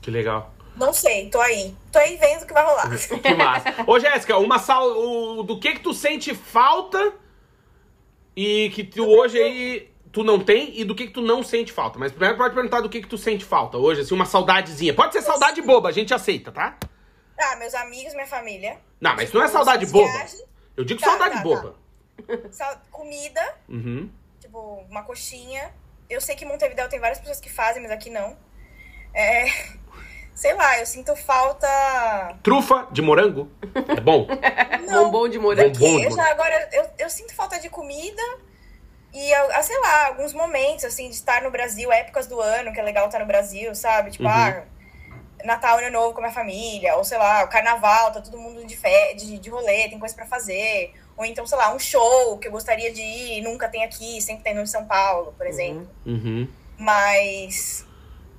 Que 0.00 0.10
legal. 0.10 0.52
Não 0.76 0.92
sei, 0.92 1.28
tô 1.30 1.40
aí. 1.40 1.74
Tô 1.90 1.98
aí 1.98 2.16
vendo 2.16 2.42
o 2.42 2.46
que 2.46 2.52
vai 2.52 2.64
rolar. 2.64 2.88
Que 3.22 3.34
massa. 3.34 3.74
Ô, 3.86 3.98
Jéssica, 3.98 4.36
uma 4.38 4.58
sal... 4.58 4.86
o- 4.86 5.42
do 5.42 5.58
que 5.58 5.72
que 5.74 5.80
tu 5.80 5.92
sente 5.94 6.34
falta 6.34 7.14
e 8.36 8.70
que 8.70 8.84
tu 8.84 9.04
hoje 9.08 9.38
aí 9.40 9.90
tu 10.12 10.22
não 10.22 10.38
tem 10.38 10.78
e 10.78 10.84
do 10.84 10.94
que 10.94 11.06
que 11.06 11.12
tu 11.12 11.20
não 11.22 11.42
sente 11.42 11.72
falta. 11.72 11.98
Mas 11.98 12.12
primeiro 12.12 12.36
pode 12.36 12.54
perguntar 12.54 12.80
do 12.80 12.88
que 12.88 13.00
que 13.02 13.08
tu 13.08 13.18
sente 13.18 13.44
falta 13.44 13.76
hoje, 13.78 14.00
assim, 14.02 14.14
uma 14.14 14.24
saudadezinha. 14.26 14.94
Pode 14.94 15.12
ser 15.12 15.22
saudade 15.22 15.60
boba, 15.62 15.88
a 15.88 15.92
gente 15.92 16.14
aceita, 16.14 16.50
tá? 16.52 16.76
Ah, 17.38 17.56
meus 17.56 17.74
amigos, 17.74 18.14
minha 18.14 18.26
família. 18.26 18.78
Não, 19.00 19.14
mas 19.14 19.30
não 19.32 19.42
é 19.42 19.48
saudade 19.48 19.84
boba. 19.86 20.26
Eu 20.76 20.84
digo 20.84 21.00
Tá, 21.00 21.06
saudade 21.10 21.34
tá, 21.36 21.42
boba. 21.42 21.76
sal- 22.50 22.80
comida, 22.90 23.42
Uhum. 23.68 24.08
tipo, 24.40 24.58
uma 24.90 25.02
coxinha. 25.02 25.70
Eu 26.08 26.20
sei 26.20 26.34
que 26.34 26.44
em 26.44 26.48
Montevideo 26.48 26.88
tem 26.88 26.98
várias 27.00 27.18
pessoas 27.18 27.40
que 27.40 27.50
fazem, 27.50 27.82
mas 27.82 27.90
aqui 27.90 28.08
não. 28.08 28.36
É, 29.12 29.44
sei 30.36 30.52
lá, 30.54 30.78
eu 30.78 30.86
sinto 30.86 31.16
falta. 31.16 31.66
Trufa 32.42 32.86
de 32.92 33.00
morango. 33.00 33.50
É 33.88 34.00
bom. 34.00 34.28
Não, 34.86 35.04
Bombom 35.10 35.28
de 35.28 35.38
morango. 35.38 35.76
Bombom. 35.78 35.98
Eu 36.04 36.10
já 36.14 36.30
agora 36.30 36.68
eu, 36.72 36.86
eu 36.98 37.10
sinto 37.10 37.34
falta 37.34 37.58
de 37.58 37.68
comida 37.70 38.22
e 39.14 39.32
ah, 39.32 39.62
sei 39.62 39.80
lá, 39.80 40.08
alguns 40.08 40.34
momentos 40.34 40.84
assim 40.84 41.08
de 41.08 41.14
estar 41.14 41.42
no 41.42 41.50
Brasil, 41.50 41.90
épocas 41.90 42.26
do 42.26 42.38
ano 42.38 42.70
que 42.72 42.78
é 42.78 42.82
legal 42.82 43.06
estar 43.06 43.18
no 43.18 43.26
Brasil, 43.26 43.74
sabe? 43.74 44.10
Tipo, 44.10 44.24
Uhum. 44.24 44.30
ah, 44.30 44.62
Natal, 45.42 45.78
Ano 45.78 45.90
Novo 45.90 46.12
com 46.12 46.18
a 46.18 46.22
minha 46.24 46.34
família, 46.34 46.96
ou 46.96 47.04
sei 47.04 47.16
lá, 47.18 47.44
o 47.44 47.48
carnaval, 47.48 48.12
tá 48.12 48.20
todo 48.20 48.36
mundo 48.38 48.64
de, 48.66 48.76
fe... 48.76 49.14
de, 49.14 49.38
de 49.38 49.48
rolê, 49.50 49.88
tem 49.88 49.98
coisa 49.98 50.14
pra 50.14 50.26
fazer. 50.26 50.92
Ou 51.16 51.24
então, 51.24 51.46
sei 51.46 51.56
lá, 51.56 51.74
um 51.74 51.78
show 51.78 52.36
que 52.38 52.48
eu 52.48 52.52
gostaria 52.52 52.92
de 52.92 53.00
ir, 53.00 53.42
nunca 53.42 53.68
tem 53.68 53.82
aqui, 53.84 54.20
sempre 54.20 54.44
tem 54.44 54.54
no 54.54 54.60
em 54.62 54.66
São 54.66 54.84
Paulo, 54.84 55.32
por 55.36 55.46
exemplo. 55.46 55.88
Uhum. 56.04 56.46
Mas 56.76 57.86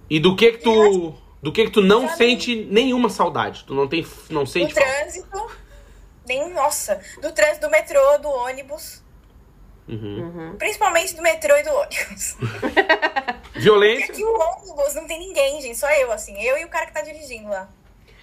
E 0.09 0.19
do 0.19 0.35
que 0.35 0.51
que 0.53 0.57
tu 0.59 1.15
do 1.41 1.51
que 1.51 1.65
que 1.65 1.71
tu 1.71 1.81
não 1.81 2.09
sente 2.09 2.55
nenhuma 2.65 3.09
saudade? 3.09 3.63
Tu 3.65 3.73
não 3.73 3.87
tem 3.87 4.05
não 4.29 4.43
do 4.43 4.49
sente 4.49 4.73
falta. 4.73 4.89
trânsito, 4.89 5.51
nem, 6.27 6.53
nossa, 6.53 6.99
do 7.21 7.31
trânsito, 7.31 7.67
do 7.67 7.71
metrô, 7.71 8.17
do 8.17 8.29
ônibus. 8.29 9.03
Uhum. 9.87 10.19
Uhum. 10.19 10.55
Principalmente 10.57 11.15
do 11.15 11.21
metrô 11.21 11.55
e 11.55 11.63
do 11.63 11.73
ônibus. 11.73 12.35
Porque 13.57 13.59
Violência. 13.59 14.13
aqui 14.13 14.23
o 14.23 14.33
ônibus 14.33 14.93
não 14.95 15.07
tem 15.07 15.19
ninguém, 15.19 15.61
gente. 15.61 15.77
Só 15.77 15.89
eu, 15.91 16.11
assim. 16.11 16.39
Eu 16.41 16.57
e 16.57 16.65
o 16.65 16.69
cara 16.69 16.87
que 16.87 16.93
tá 16.93 17.01
dirigindo 17.01 17.47
lá. 17.49 17.69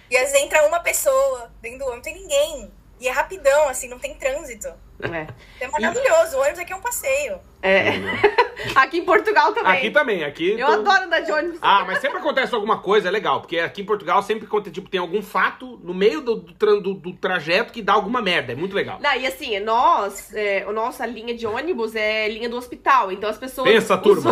E 0.09 0.15
às 0.15 0.31
vezes 0.31 0.43
entra 0.45 0.65
uma 0.67 0.79
pessoa 0.79 1.51
dentro 1.61 1.79
do 1.79 1.85
ônibus, 1.85 2.05
não 2.05 2.13
tem 2.13 2.21
ninguém. 2.21 2.71
E 2.99 3.07
é 3.07 3.11
rapidão, 3.11 3.67
assim, 3.67 3.87
não 3.87 3.99
tem 3.99 4.13
trânsito. 4.13 4.67
É. 5.01 5.27
É 5.59 5.67
maravilhoso. 5.67 6.37
O 6.37 6.41
ônibus 6.41 6.59
aqui 6.59 6.71
é 6.71 6.75
um 6.75 6.81
passeio. 6.81 7.39
É. 7.61 7.93
Aqui 8.73 8.97
em 8.97 9.05
Portugal 9.05 9.53
também. 9.53 9.71
Aqui 9.73 9.91
também, 9.91 10.23
aqui. 10.23 10.51
Eu 10.59 10.65
tu- 10.67 10.73
adoro 10.73 11.03
andar 11.03 11.19
de 11.19 11.31
ônibus. 11.31 11.59
Ah, 11.61 11.83
mas 11.85 11.99
sempre 11.99 12.17
acontece 12.17 12.53
alguma 12.55 12.79
coisa, 12.79 13.07
é 13.07 13.11
legal, 13.11 13.39
porque 13.39 13.59
aqui 13.59 13.81
em 13.81 13.85
Portugal 13.85 14.23
sempre 14.23 14.45
acontece, 14.47 14.73
tipo, 14.73 14.89
tem 14.89 14.99
algum 14.99 15.21
fato 15.21 15.79
no 15.83 15.93
meio 15.93 16.19
do, 16.21 16.35
do, 16.37 16.93
do- 16.95 17.13
trajeto 17.13 17.71
que 17.71 17.81
dá 17.81 17.93
alguma 17.93 18.21
merda, 18.23 18.53
é 18.53 18.55
muito 18.55 18.75
legal. 18.75 18.97
Não, 19.01 19.13
e 19.15 19.27
assim, 19.27 19.59
nós, 19.59 20.33
é, 20.33 20.63
a 20.67 20.71
nossa 20.71 21.05
linha 21.05 21.35
de 21.35 21.45
ônibus 21.45 21.95
é 21.95 22.27
linha 22.27 22.49
do 22.49 22.57
hospital. 22.57 23.11
Então 23.11 23.29
as 23.29 23.37
pessoas. 23.37 23.69
Pensa, 23.69 23.97
turma. 23.99 24.31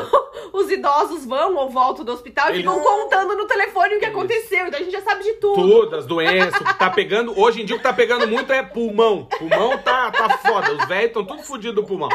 Os, 0.51 0.63
os 0.65 0.71
idosos 0.71 1.25
vão 1.25 1.55
ou 1.55 1.69
voltam 1.69 2.03
do 2.03 2.11
hospital 2.11 2.47
e 2.47 2.53
Eles- 2.53 2.61
ficam 2.61 2.79
contando 2.81 3.35
no 3.35 3.45
telefone 3.45 3.95
o 3.95 3.99
que 3.99 4.05
Eles- 4.05 4.15
aconteceu. 4.15 4.65
Então 4.67 4.79
a 4.79 4.83
gente 4.83 4.91
já 4.93 5.01
sabe 5.01 5.23
de 5.23 5.33
tudo. 5.33 5.61
Tudo, 5.61 5.95
as 5.95 6.05
doenças, 6.07 6.59
o 6.59 6.65
que 6.65 6.79
tá 6.79 6.89
pegando. 6.89 7.39
Hoje 7.39 7.61
em 7.61 7.65
dia 7.65 7.75
o 7.75 7.79
que 7.79 7.83
tá 7.83 7.93
pegando 7.93 8.27
muito 8.27 8.51
é 8.51 8.63
pulmão. 8.63 9.25
Pulmão 9.25 9.77
tá, 9.77 10.09
tá 10.11 10.37
foda. 10.39 10.73
Os 10.73 10.85
velhos 10.87 11.07
estão 11.07 11.23
tudo 11.23 11.43
fodidos 11.43 11.75
do 11.75 11.83
pulmão. 11.83 12.09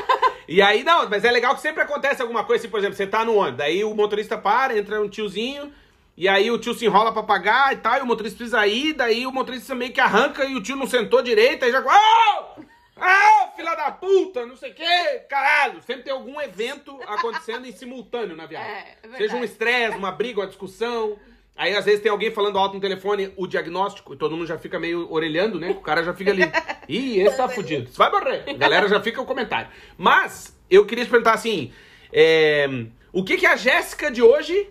E 0.51 0.63
aí, 0.63 0.83
não, 0.83 0.98
mas 1.09 1.25
é 1.25 1.31
legal 1.31 1.55
que 1.55 1.61
sempre 1.61 1.83
acontece 1.83 2.23
alguma 2.23 2.45
coisa, 2.45 2.63
assim, 2.63 2.71
por 2.71 2.79
exemplo, 2.79 2.97
você 2.97 3.07
tá 3.07 3.25
no 3.25 3.37
ônibus, 3.37 3.59
daí 3.59 3.85
o 3.85 3.95
motorista 3.95 4.39
para, 4.39 4.77
entra 4.77 5.03
um 5.03 5.09
tiozinho, 5.09 5.73
e 6.17 6.27
aí 6.27 6.51
o 6.51 6.59
tio 6.59 6.75
se 6.75 6.85
enrola 6.85 7.13
pra 7.13 7.23
pagar 7.23 7.73
e 7.73 7.77
tal, 7.77 7.99
e 7.99 8.03
o 8.03 8.07
motorista 8.07 8.39
precisa 8.39 8.67
ir, 8.67 8.95
daí 8.95 9.27
o 9.27 9.33
motorista 9.33 9.75
meio 9.75 9.93
que 9.93 10.01
arranca 10.01 10.45
e 10.45 10.57
o 10.57 10.63
tio 10.63 10.77
não 10.77 10.87
sentou 10.87 11.23
direito, 11.23 11.65
aí 11.65 11.71
já. 11.71 11.81
Ô! 11.81 12.65
Ah, 13.01 13.53
filha 13.55 13.75
da 13.77 13.93
puta, 13.93 14.45
não 14.45 14.57
sei 14.57 14.73
o 14.73 14.75
quê, 14.75 15.21
caralho. 15.29 15.81
Sempre 15.83 16.03
tem 16.03 16.13
algum 16.13 16.41
evento 16.41 16.99
acontecendo 17.07 17.67
em 17.67 17.73
simultâneo 17.73 18.37
na 18.37 18.47
viagem. 18.47 18.71
É, 18.71 18.97
é. 19.05 19.17
Seja 19.17 19.37
um 19.37 19.45
estresse, 19.45 19.97
uma 19.97 20.11
briga, 20.11 20.41
uma 20.41 20.47
discussão. 20.47 21.17
Aí 21.57 21.77
às 21.77 21.85
vezes 21.85 22.01
tem 22.01 22.11
alguém 22.11 22.31
falando 22.31 22.59
alto 22.59 22.75
no 22.75 22.81
telefone 22.81 23.33
o 23.37 23.47
diagnóstico 23.47 24.15
e 24.15 24.17
todo 24.17 24.37
mundo 24.37 24.47
já 24.47 24.59
fica 24.59 24.79
meio 24.79 25.11
orelhando, 25.13 25.59
né? 25.59 25.71
O 25.71 25.81
cara 25.81 26.03
já 26.03 26.15
fica 26.15 26.31
ali. 26.31 26.43
Ih, 26.89 27.21
esse 27.21 27.37
tá 27.37 27.47
fudido. 27.51 27.89
Você 27.89 27.97
vai 27.97 28.11
morrer. 28.11 28.45
A 28.49 28.53
galera 28.55 28.89
já 28.89 29.01
fica 29.01 29.21
o 29.21 29.27
comentário. 29.27 29.69
Mas 29.97 30.58
eu 30.71 30.87
queria 30.87 31.05
te 31.05 31.11
perguntar 31.11 31.35
assim: 31.35 31.73
é, 32.13 32.69
o 33.13 33.25
que, 33.25 33.37
que 33.37 33.47
a 33.47 33.57
Jéssica 33.57 34.11
de 34.11 34.23
hoje, 34.23 34.69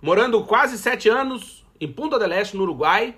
morando 0.00 0.44
quase 0.44 0.78
sete 0.78 1.08
anos 1.08 1.64
em 1.80 1.90
Punta 1.90 2.18
del 2.18 2.32
Este, 2.32 2.56
no 2.56 2.62
Uruguai, 2.62 3.16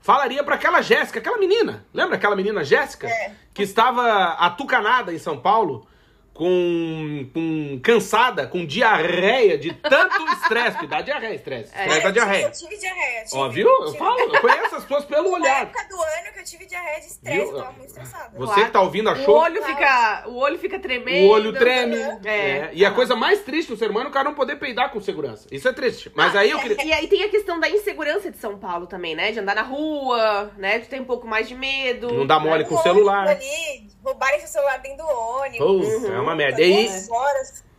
falaria 0.00 0.42
pra 0.44 0.54
aquela 0.54 0.82
Jéssica, 0.82 1.18
aquela 1.18 1.38
menina? 1.38 1.84
Lembra 1.92 2.16
aquela 2.16 2.36
menina 2.36 2.62
Jéssica? 2.64 3.08
É. 3.08 3.32
Que 3.52 3.62
estava 3.62 4.34
atucanada 4.34 5.12
em 5.12 5.18
São 5.18 5.38
Paulo? 5.38 5.86
Com, 6.34 7.30
com 7.32 7.80
cansada, 7.80 8.44
com 8.48 8.66
diarreia 8.66 9.56
de 9.56 9.72
tanto 9.72 10.20
estresse, 10.34 10.78
que 10.78 10.86
dá 10.88 11.00
diarreia, 11.00 11.34
estresse. 11.36 11.70
É. 11.74 11.86
Estresse 11.86 11.88
dá 11.88 11.94
eu, 11.94 12.00
tive, 12.00 12.12
diarreia. 12.12 12.44
eu 12.46 12.50
tive 12.52 12.76
diarreia. 12.76 13.24
Tive, 13.24 13.36
Ó, 13.36 13.48
viu? 13.48 13.68
Eu 13.68 13.84
tive. 13.86 13.98
falo, 13.98 14.18
eu 14.18 14.40
conheço 14.40 14.74
as 14.74 14.82
pessoas 14.82 15.04
pelo 15.04 15.30
Na 15.30 15.38
olhar. 15.38 15.62
época 15.62 15.84
do 15.88 15.94
ano 15.94 16.32
que 16.34 16.40
eu 16.40 16.44
tive 16.44 16.66
diarreia 16.66 17.00
de 17.00 17.06
estresse, 17.06 17.38
eu 17.38 17.56
tava 17.56 17.72
muito 17.72 17.86
estressada. 17.88 18.32
Você 18.36 18.64
que 18.64 18.70
tá 18.70 18.80
ouvindo 18.80 19.06
O 19.06 19.10
achou. 19.12 19.34
olho 19.36 19.62
fica, 19.64 20.24
o 20.26 20.36
olho 20.36 20.58
fica 20.58 20.78
tremendo. 20.80 21.26
O 21.28 21.30
olho 21.30 21.52
treme. 21.52 21.96
É. 22.24 22.34
É. 22.34 22.70
E 22.72 22.84
a 22.84 22.90
coisa 22.90 23.14
mais 23.14 23.40
triste 23.42 23.68
do 23.68 23.76
ser 23.76 23.88
humano 23.90 24.06
é 24.06 24.08
o 24.10 24.12
cara 24.12 24.24
não 24.24 24.34
poder 24.34 24.56
peidar 24.56 24.90
com 24.90 25.00
segurança. 25.00 25.46
Isso 25.52 25.68
é 25.68 25.72
triste. 25.72 26.10
Mas 26.16 26.34
aí 26.34 26.50
eu 26.50 26.58
queria. 26.58 26.84
E 26.84 26.92
aí 26.92 27.06
tem 27.06 27.22
a 27.22 27.28
questão 27.28 27.60
da 27.60 27.68
insegurança 27.70 28.30
de 28.30 28.38
São 28.38 28.58
Paulo 28.58 28.88
também, 28.88 29.14
né? 29.14 29.30
De 29.30 29.38
andar 29.38 29.54
na 29.54 29.62
rua, 29.62 30.50
né? 30.58 30.80
De 30.80 30.88
ter 30.88 31.00
um 31.00 31.04
pouco 31.04 31.28
mais 31.28 31.46
de 31.48 31.54
medo. 31.54 32.12
Não 32.12 32.26
dá 32.26 32.40
mole 32.40 32.64
né? 32.64 32.68
com 32.68 32.74
O 32.74 32.78
o 32.78 32.82
celular. 32.82 33.28
Ali, 33.28 33.86
roubarem 34.02 34.40
seu 34.40 34.48
celular 34.48 34.78
dentro 34.80 34.98
do 34.98 35.06
ônibus. 35.08 36.02
Pô, 36.02 36.06
é 36.12 36.20
uma 36.24 36.34
merda. 36.34 36.60
E 36.60 36.64
aí, 36.64 36.88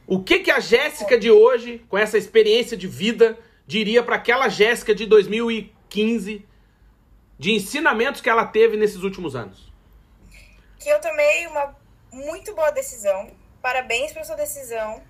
o 0.07 0.23
que 0.23 0.39
que 0.39 0.51
a 0.51 0.59
Jéssica 0.59 1.17
de 1.17 1.29
hoje, 1.29 1.83
com 1.89 1.97
essa 1.97 2.17
experiência 2.17 2.77
de 2.77 2.87
vida, 2.87 3.37
diria 3.67 4.01
pra 4.01 4.15
aquela 4.15 4.47
Jéssica 4.47 4.95
de 4.95 5.05
2015, 5.05 6.45
de 7.37 7.51
ensinamentos 7.51 8.21
que 8.21 8.29
ela 8.29 8.45
teve 8.45 8.77
nesses 8.77 9.03
últimos 9.03 9.35
anos? 9.35 9.75
que 10.85 10.91
eu 10.91 11.01
tomei 11.01 11.47
uma 11.47 11.75
muito 12.11 12.53
boa 12.53 12.69
decisão. 12.69 13.31
Parabéns 13.59 14.13
pela 14.13 14.23
sua 14.23 14.35
decisão. 14.35 15.01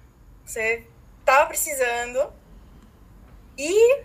Você 0.46 0.88
tava 1.26 1.48
precisando. 1.48 2.32
E 3.58 4.04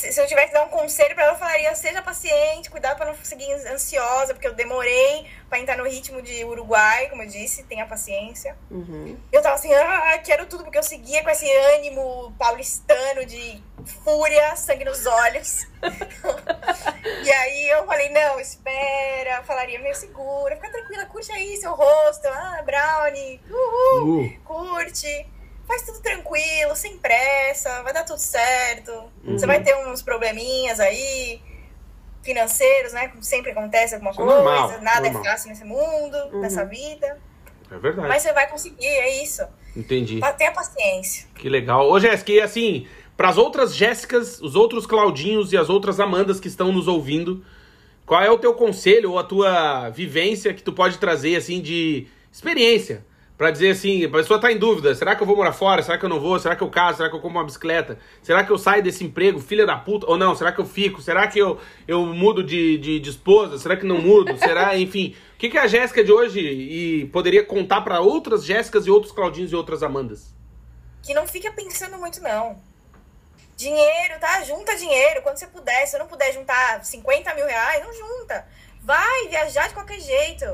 se, 0.00 0.12
se 0.12 0.20
eu 0.20 0.26
tivesse 0.26 0.48
que 0.48 0.54
dar 0.54 0.64
um 0.64 0.68
conselho 0.68 1.14
pra 1.14 1.24
ela, 1.24 1.34
eu 1.34 1.38
falaria: 1.38 1.74
seja 1.74 2.00
paciente, 2.00 2.70
cuidado 2.70 2.96
pra 2.96 3.06
não 3.06 3.14
seguir 3.22 3.52
ansiosa, 3.52 4.32
porque 4.32 4.48
eu 4.48 4.54
demorei 4.54 5.26
pra 5.48 5.58
entrar 5.58 5.76
no 5.76 5.84
ritmo 5.84 6.22
de 6.22 6.44
Uruguai, 6.44 7.08
como 7.08 7.22
eu 7.22 7.28
disse, 7.28 7.64
tenha 7.64 7.86
paciência. 7.86 8.56
Uhum. 8.70 9.18
Eu 9.30 9.42
tava 9.42 9.56
assim, 9.56 9.72
ah, 9.74 10.18
quero 10.24 10.46
tudo, 10.46 10.64
porque 10.64 10.78
eu 10.78 10.82
seguia 10.82 11.22
com 11.22 11.30
esse 11.30 11.50
ânimo 11.74 12.34
paulistano 12.38 13.24
de 13.26 13.62
fúria, 14.04 14.56
sangue 14.56 14.84
nos 14.84 15.04
olhos. 15.06 15.66
e 17.24 17.30
aí 17.30 17.68
eu 17.70 17.84
falei, 17.84 18.08
não, 18.10 18.40
espera, 18.40 19.42
falaria 19.42 19.78
meio 19.78 19.94
segura, 19.94 20.56
fica 20.56 20.70
tranquila, 20.70 21.06
curte 21.06 21.30
aí 21.32 21.56
seu 21.56 21.74
rosto, 21.74 22.26
ah, 22.28 22.62
Brownie, 22.64 23.40
uhul, 23.50 24.24
Uh, 24.24 24.40
curte. 24.44 25.26
Faz 25.70 25.82
tudo 25.82 26.00
tranquilo, 26.00 26.74
sem 26.74 26.98
pressa, 26.98 27.80
vai 27.84 27.92
dar 27.92 28.02
tudo 28.02 28.18
certo. 28.18 29.04
Você 29.24 29.46
vai 29.46 29.62
ter 29.62 29.72
uns 29.86 30.02
probleminhas 30.02 30.80
aí, 30.80 31.40
financeiros, 32.24 32.92
né? 32.92 33.12
Sempre 33.20 33.52
acontece 33.52 33.94
alguma 33.94 34.10
Isso 34.10 34.20
é 34.20 34.24
coisa, 34.24 34.42
normal, 34.42 34.80
nada 34.82 35.00
normal. 35.02 35.22
é 35.22 35.24
fácil 35.30 35.48
nesse 35.48 35.64
mundo, 35.64 36.40
nessa 36.40 36.64
vida. 36.64 37.20
é 37.70 37.78
verdade. 37.78 38.08
Mas 38.08 38.20
você 38.20 38.32
vai 38.32 38.50
conseguir, 38.50 38.84
é 38.84 39.22
isso. 39.22 39.44
Entendi. 39.76 40.18
Tenha 40.36 40.50
paciência. 40.50 41.28
Que 41.36 41.48
legal. 41.48 41.88
Ô, 41.88 42.00
Jéssica, 42.00 42.32
e 42.32 42.40
assim, 42.40 42.88
pras 43.16 43.38
outras 43.38 43.72
Jéssicas, 43.72 44.40
os 44.40 44.56
outros 44.56 44.86
Claudinhos 44.86 45.52
e 45.52 45.56
as 45.56 45.70
outras 45.70 46.00
Amandas 46.00 46.40
que 46.40 46.48
estão 46.48 46.72
nos 46.72 46.88
ouvindo, 46.88 47.44
qual 48.04 48.20
é 48.20 48.28
o 48.28 48.38
teu 48.38 48.54
conselho 48.54 49.12
ou 49.12 49.20
a 49.20 49.22
tua 49.22 49.88
vivência 49.90 50.52
que 50.52 50.64
tu 50.64 50.72
pode 50.72 50.98
trazer, 50.98 51.36
assim, 51.36 51.60
de 51.60 52.08
experiência? 52.32 53.08
Pra 53.40 53.50
dizer 53.50 53.70
assim, 53.70 54.04
a 54.04 54.08
pessoa 54.10 54.38
tá 54.38 54.52
em 54.52 54.58
dúvida, 54.58 54.94
será 54.94 55.16
que 55.16 55.22
eu 55.22 55.26
vou 55.26 55.34
morar 55.34 55.54
fora? 55.54 55.82
Será 55.82 55.96
que 55.96 56.04
eu 56.04 56.10
não 56.10 56.20
vou? 56.20 56.38
Será 56.38 56.54
que 56.54 56.62
eu 56.62 56.68
caso? 56.68 56.98
Será 56.98 57.08
que 57.08 57.16
eu 57.16 57.20
compro 57.20 57.38
uma 57.38 57.44
bicicleta? 57.46 57.98
Será 58.22 58.44
que 58.44 58.50
eu 58.52 58.58
saio 58.58 58.82
desse 58.82 59.02
emprego, 59.02 59.40
filha 59.40 59.64
da 59.64 59.78
puta? 59.78 60.04
Ou 60.10 60.18
não? 60.18 60.36
Será 60.36 60.52
que 60.52 60.60
eu 60.60 60.66
fico? 60.66 61.00
Será 61.00 61.26
que 61.26 61.38
eu, 61.38 61.58
eu 61.88 62.04
mudo 62.04 62.44
de, 62.44 62.76
de, 62.76 63.00
de 63.00 63.08
esposa? 63.08 63.56
Será 63.58 63.78
que 63.78 63.86
não 63.86 63.96
mudo? 63.96 64.36
Será, 64.36 64.76
enfim... 64.76 65.16
O 65.34 65.38
que, 65.38 65.48
que 65.48 65.56
a 65.56 65.66
Jéssica 65.66 66.04
de 66.04 66.12
hoje 66.12 66.38
e 66.38 67.06
poderia 67.06 67.42
contar 67.42 67.80
pra 67.80 68.02
outras 68.02 68.44
Jéssicas 68.44 68.86
e 68.86 68.90
outros 68.90 69.10
Claudinhos 69.10 69.50
e 69.52 69.56
outras 69.56 69.82
Amandas? 69.82 70.34
Que 71.02 71.14
não 71.14 71.26
fica 71.26 71.50
pensando 71.50 71.96
muito, 71.96 72.20
não. 72.20 72.60
Dinheiro, 73.56 74.20
tá? 74.20 74.44
Junta 74.44 74.76
dinheiro. 74.76 75.22
Quando 75.22 75.38
você 75.38 75.46
puder, 75.46 75.86
se 75.86 75.92
você 75.92 75.98
não 75.98 76.06
puder 76.06 76.34
juntar 76.34 76.84
50 76.84 77.32
mil 77.32 77.46
reais, 77.46 77.82
não 77.82 77.94
junta. 77.94 78.46
Vai 78.82 79.28
viajar 79.28 79.66
de 79.68 79.72
qualquer 79.72 79.98
jeito. 79.98 80.44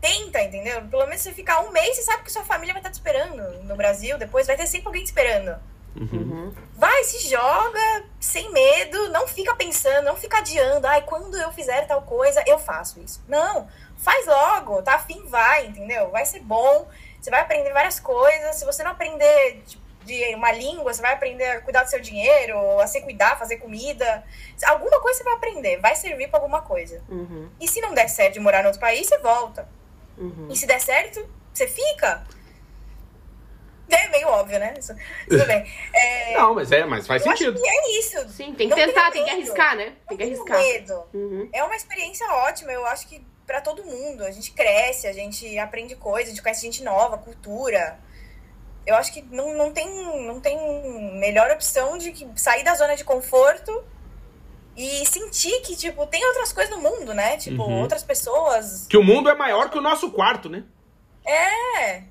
Tenta, 0.00 0.42
entendeu? 0.42 0.82
Pelo 0.82 1.06
menos 1.06 1.22
você 1.22 1.32
ficar 1.32 1.60
um 1.60 1.70
mês, 1.70 1.96
você 1.96 2.02
sabe 2.02 2.22
que 2.22 2.32
sua 2.32 2.44
família 2.44 2.72
vai 2.72 2.80
estar 2.80 2.90
te 2.90 2.94
esperando 2.94 3.62
no 3.64 3.76
Brasil. 3.76 4.16
Depois 4.18 4.46
vai 4.46 4.56
ter 4.56 4.66
sempre 4.66 4.86
alguém 4.86 5.02
te 5.02 5.06
esperando. 5.06 5.58
Uhum. 5.96 6.54
Vai, 6.76 7.02
se 7.02 7.28
joga, 7.28 8.04
sem 8.20 8.52
medo, 8.52 9.08
não 9.08 9.26
fica 9.26 9.54
pensando, 9.56 10.04
não 10.04 10.16
fica 10.16 10.38
adiando. 10.38 10.86
Ai, 10.86 11.02
quando 11.02 11.36
eu 11.36 11.52
fizer 11.52 11.86
tal 11.86 12.02
coisa, 12.02 12.42
eu 12.46 12.58
faço 12.58 13.00
isso. 13.00 13.22
Não, 13.26 13.68
faz 13.96 14.26
logo, 14.26 14.80
tá 14.82 14.94
afim, 14.94 15.26
vai, 15.26 15.66
entendeu? 15.66 16.10
Vai 16.10 16.24
ser 16.24 16.40
bom, 16.40 16.86
você 17.20 17.30
vai 17.30 17.40
aprender 17.40 17.72
várias 17.72 17.98
coisas. 17.98 18.56
Se 18.56 18.64
você 18.64 18.84
não 18.84 18.92
aprender 18.92 19.62
tipo, 19.66 19.82
de 20.04 20.34
uma 20.34 20.52
língua, 20.52 20.92
você 20.92 21.02
vai 21.02 21.12
aprender 21.12 21.44
a 21.44 21.60
cuidar 21.60 21.84
do 21.84 21.90
seu 21.90 22.00
dinheiro, 22.00 22.80
a 22.80 22.86
se 22.86 23.00
cuidar, 23.02 23.38
fazer 23.38 23.56
comida. 23.56 24.24
Alguma 24.66 25.00
coisa 25.00 25.18
você 25.18 25.24
vai 25.24 25.34
aprender, 25.34 25.78
vai 25.78 25.94
servir 25.94 26.28
pra 26.28 26.38
alguma 26.38 26.62
coisa. 26.62 27.02
Uhum. 27.08 27.50
E 27.60 27.68
se 27.68 27.80
não 27.80 27.92
der 27.92 28.08
certo 28.08 28.34
de 28.34 28.40
morar 28.40 28.62
no 28.62 28.68
outro 28.68 28.80
país, 28.80 29.06
você 29.06 29.18
volta. 29.18 29.68
Uhum. 30.18 30.48
E 30.50 30.56
se 30.56 30.66
der 30.66 30.80
certo, 30.80 31.24
você 31.52 31.66
fica. 31.66 32.24
É 33.90 34.08
meio 34.08 34.28
óbvio, 34.28 34.58
né? 34.58 34.74
Isso- 34.78 34.94
Tudo 35.28 35.46
bem. 35.46 35.64
É, 35.94 36.34
Não, 36.34 36.54
mas 36.54 36.70
é, 36.70 36.84
mas 36.84 37.06
faz 37.06 37.24
eu 37.24 37.32
acho 37.32 37.42
sentido. 37.44 37.60
que 37.62 37.68
é 37.68 37.98
isso. 37.98 38.28
Sim, 38.28 38.52
tem 38.54 38.68
que 38.68 38.76
Não 38.76 38.76
tentar, 38.76 39.10
tem 39.10 39.24
que 39.24 39.30
arriscar, 39.30 39.76
né? 39.76 39.84
Tem 39.86 39.96
Não 40.10 40.16
que 40.18 40.22
arriscar. 40.24 40.58
medo. 40.58 41.04
Uhum. 41.14 41.48
É 41.52 41.64
uma 41.64 41.74
experiência 41.74 42.26
ótima, 42.30 42.70
eu 42.70 42.84
acho 42.86 43.08
que 43.08 43.24
pra 43.46 43.62
todo 43.62 43.82
mundo. 43.84 44.24
A 44.24 44.30
gente 44.30 44.50
cresce, 44.52 45.06
a 45.06 45.12
gente 45.14 45.58
aprende 45.58 45.96
coisas, 45.96 46.28
a 46.28 46.34
gente 46.34 46.42
conhece 46.42 46.60
gente 46.60 46.82
nova, 46.84 47.16
cultura. 47.16 47.98
Eu 48.86 48.94
acho 48.94 49.10
que 49.12 49.22
não, 49.22 49.54
não, 49.54 49.72
tem, 49.72 49.88
não 50.26 50.38
tem 50.38 50.58
melhor 51.18 51.50
opção 51.50 51.96
de 51.96 52.12
que 52.12 52.28
sair 52.36 52.64
da 52.64 52.74
zona 52.74 52.94
de 52.94 53.04
conforto 53.04 53.82
e 54.78 55.04
sentir 55.04 55.60
que, 55.62 55.74
tipo, 55.76 56.06
tem 56.06 56.24
outras 56.26 56.52
coisas 56.52 56.74
no 56.74 56.80
mundo, 56.80 57.12
né? 57.12 57.36
Tipo, 57.36 57.64
Uhum. 57.64 57.80
outras 57.80 58.04
pessoas. 58.04 58.86
Que 58.88 58.96
o 58.96 59.02
mundo 59.02 59.28
é 59.28 59.34
maior 59.34 59.68
que 59.70 59.76
o 59.76 59.80
nosso 59.80 60.10
quarto, 60.12 60.48
né? 60.48 60.62
É, 61.26 62.02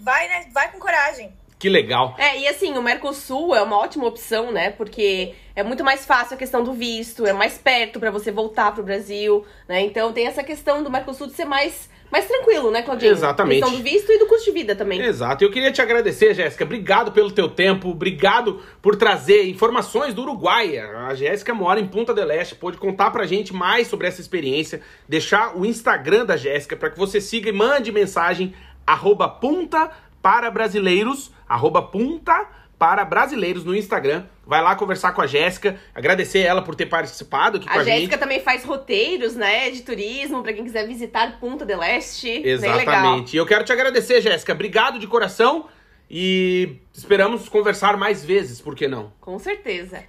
vai, 0.00 0.26
né? 0.28 0.48
Vai 0.52 0.72
com 0.72 0.78
coragem. 0.78 1.32
Que 1.58 1.68
legal. 1.68 2.14
É, 2.18 2.40
e 2.40 2.48
assim, 2.48 2.76
o 2.76 2.82
Mercosul 2.82 3.54
é 3.54 3.62
uma 3.62 3.78
ótima 3.78 4.06
opção, 4.06 4.52
né? 4.52 4.70
Porque 4.70 5.34
é 5.56 5.62
muito 5.62 5.82
mais 5.84 6.04
fácil 6.04 6.34
a 6.34 6.36
questão 6.36 6.62
do 6.62 6.72
visto, 6.72 7.26
é 7.26 7.32
mais 7.32 7.56
perto 7.56 7.98
pra 7.98 8.10
você 8.10 8.30
voltar 8.30 8.72
pro 8.72 8.82
Brasil, 8.82 9.44
né? 9.68 9.80
Então 9.80 10.12
tem 10.12 10.26
essa 10.26 10.42
questão 10.42 10.82
do 10.82 10.90
Mercosul 10.90 11.28
de 11.28 11.32
ser 11.32 11.44
mais, 11.44 11.88
mais 12.10 12.26
tranquilo, 12.26 12.70
né, 12.70 12.82
Claudinho? 12.82 13.12
Exatamente. 13.12 13.62
A 13.62 13.66
questão 13.66 13.78
do 13.78 13.82
visto 13.82 14.12
e 14.12 14.18
do 14.18 14.26
custo 14.26 14.44
de 14.46 14.50
vida 14.50 14.74
também. 14.74 15.00
Exato. 15.00 15.42
Eu 15.42 15.50
queria 15.50 15.72
te 15.72 15.80
agradecer, 15.80 16.34
Jéssica. 16.34 16.64
Obrigado 16.64 17.12
pelo 17.12 17.30
teu 17.30 17.48
tempo. 17.48 17.88
Obrigado 17.88 18.60
por 18.82 18.96
trazer 18.96 19.48
informações 19.48 20.12
do 20.12 20.22
Uruguai. 20.22 20.76
A 20.78 21.14
Jéssica 21.14 21.54
mora 21.54 21.80
em 21.80 21.86
Punta 21.86 22.12
del 22.12 22.30
Este. 22.30 22.56
Pôde 22.56 22.76
contar 22.76 23.10
pra 23.10 23.24
gente 23.24 23.54
mais 23.54 23.86
sobre 23.86 24.06
essa 24.08 24.20
experiência. 24.20 24.82
Deixar 25.08 25.56
o 25.56 25.64
Instagram 25.64 26.26
da 26.26 26.36
Jéssica 26.36 26.76
para 26.76 26.90
que 26.90 26.98
você 26.98 27.20
siga 27.20 27.48
e 27.48 27.52
mande 27.52 27.90
mensagem 27.92 28.54
arroba 28.86 29.26
punta 29.28 29.90
para 30.24 30.50
brasileiros. 30.50 31.30
Arroba 31.46 31.82
punta 31.82 32.48
para 32.78 33.04
brasileiros 33.04 33.62
no 33.62 33.76
Instagram. 33.76 34.24
Vai 34.46 34.62
lá 34.62 34.74
conversar 34.74 35.12
com 35.12 35.20
a 35.20 35.26
Jéssica. 35.26 35.78
Agradecer 35.94 36.40
ela 36.40 36.62
por 36.62 36.74
ter 36.74 36.86
participado 36.86 37.58
aqui 37.58 37.66
com 37.66 37.72
A 37.72 37.82
a 37.82 37.84
Jéssica 37.84 38.12
gente. 38.12 38.18
também 38.18 38.40
faz 38.40 38.64
roteiros, 38.64 39.34
né, 39.36 39.70
de 39.70 39.82
turismo, 39.82 40.42
pra 40.42 40.52
quem 40.54 40.64
quiser 40.64 40.86
visitar 40.86 41.38
Punta 41.38 41.64
del 41.66 41.82
Este. 41.82 42.40
Bem 42.40 42.56
legal. 42.56 42.80
Exatamente. 42.80 43.34
E 43.34 43.36
eu 43.36 43.44
quero 43.46 43.64
te 43.64 43.72
agradecer, 43.72 44.22
Jéssica. 44.22 44.52
Obrigado 44.54 44.98
de 44.98 45.06
coração. 45.06 45.68
E 46.10 46.78
esperamos 46.92 47.48
conversar 47.48 47.96
mais 47.96 48.24
vezes, 48.24 48.60
por 48.60 48.74
que 48.74 48.88
não? 48.88 49.12
Com 49.20 49.38
certeza. 49.38 50.02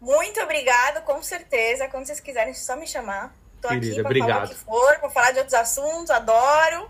Muito 0.00 0.40
obrigado, 0.40 1.04
com 1.04 1.22
certeza. 1.22 1.88
Quando 1.88 2.06
vocês 2.06 2.20
quiserem, 2.20 2.50
é 2.50 2.54
só 2.54 2.76
me 2.76 2.86
chamar. 2.86 3.34
Tô 3.60 3.68
Querida, 3.68 3.86
aqui 3.86 3.94
pra 4.00 4.04
obrigado. 4.06 4.30
falar 4.30 4.44
o 4.44 4.48
que 4.48 4.54
for, 4.56 4.98
pra 5.00 5.10
falar 5.10 5.30
de 5.32 5.38
outros 5.38 5.54
assuntos, 5.54 6.10
adoro. 6.10 6.88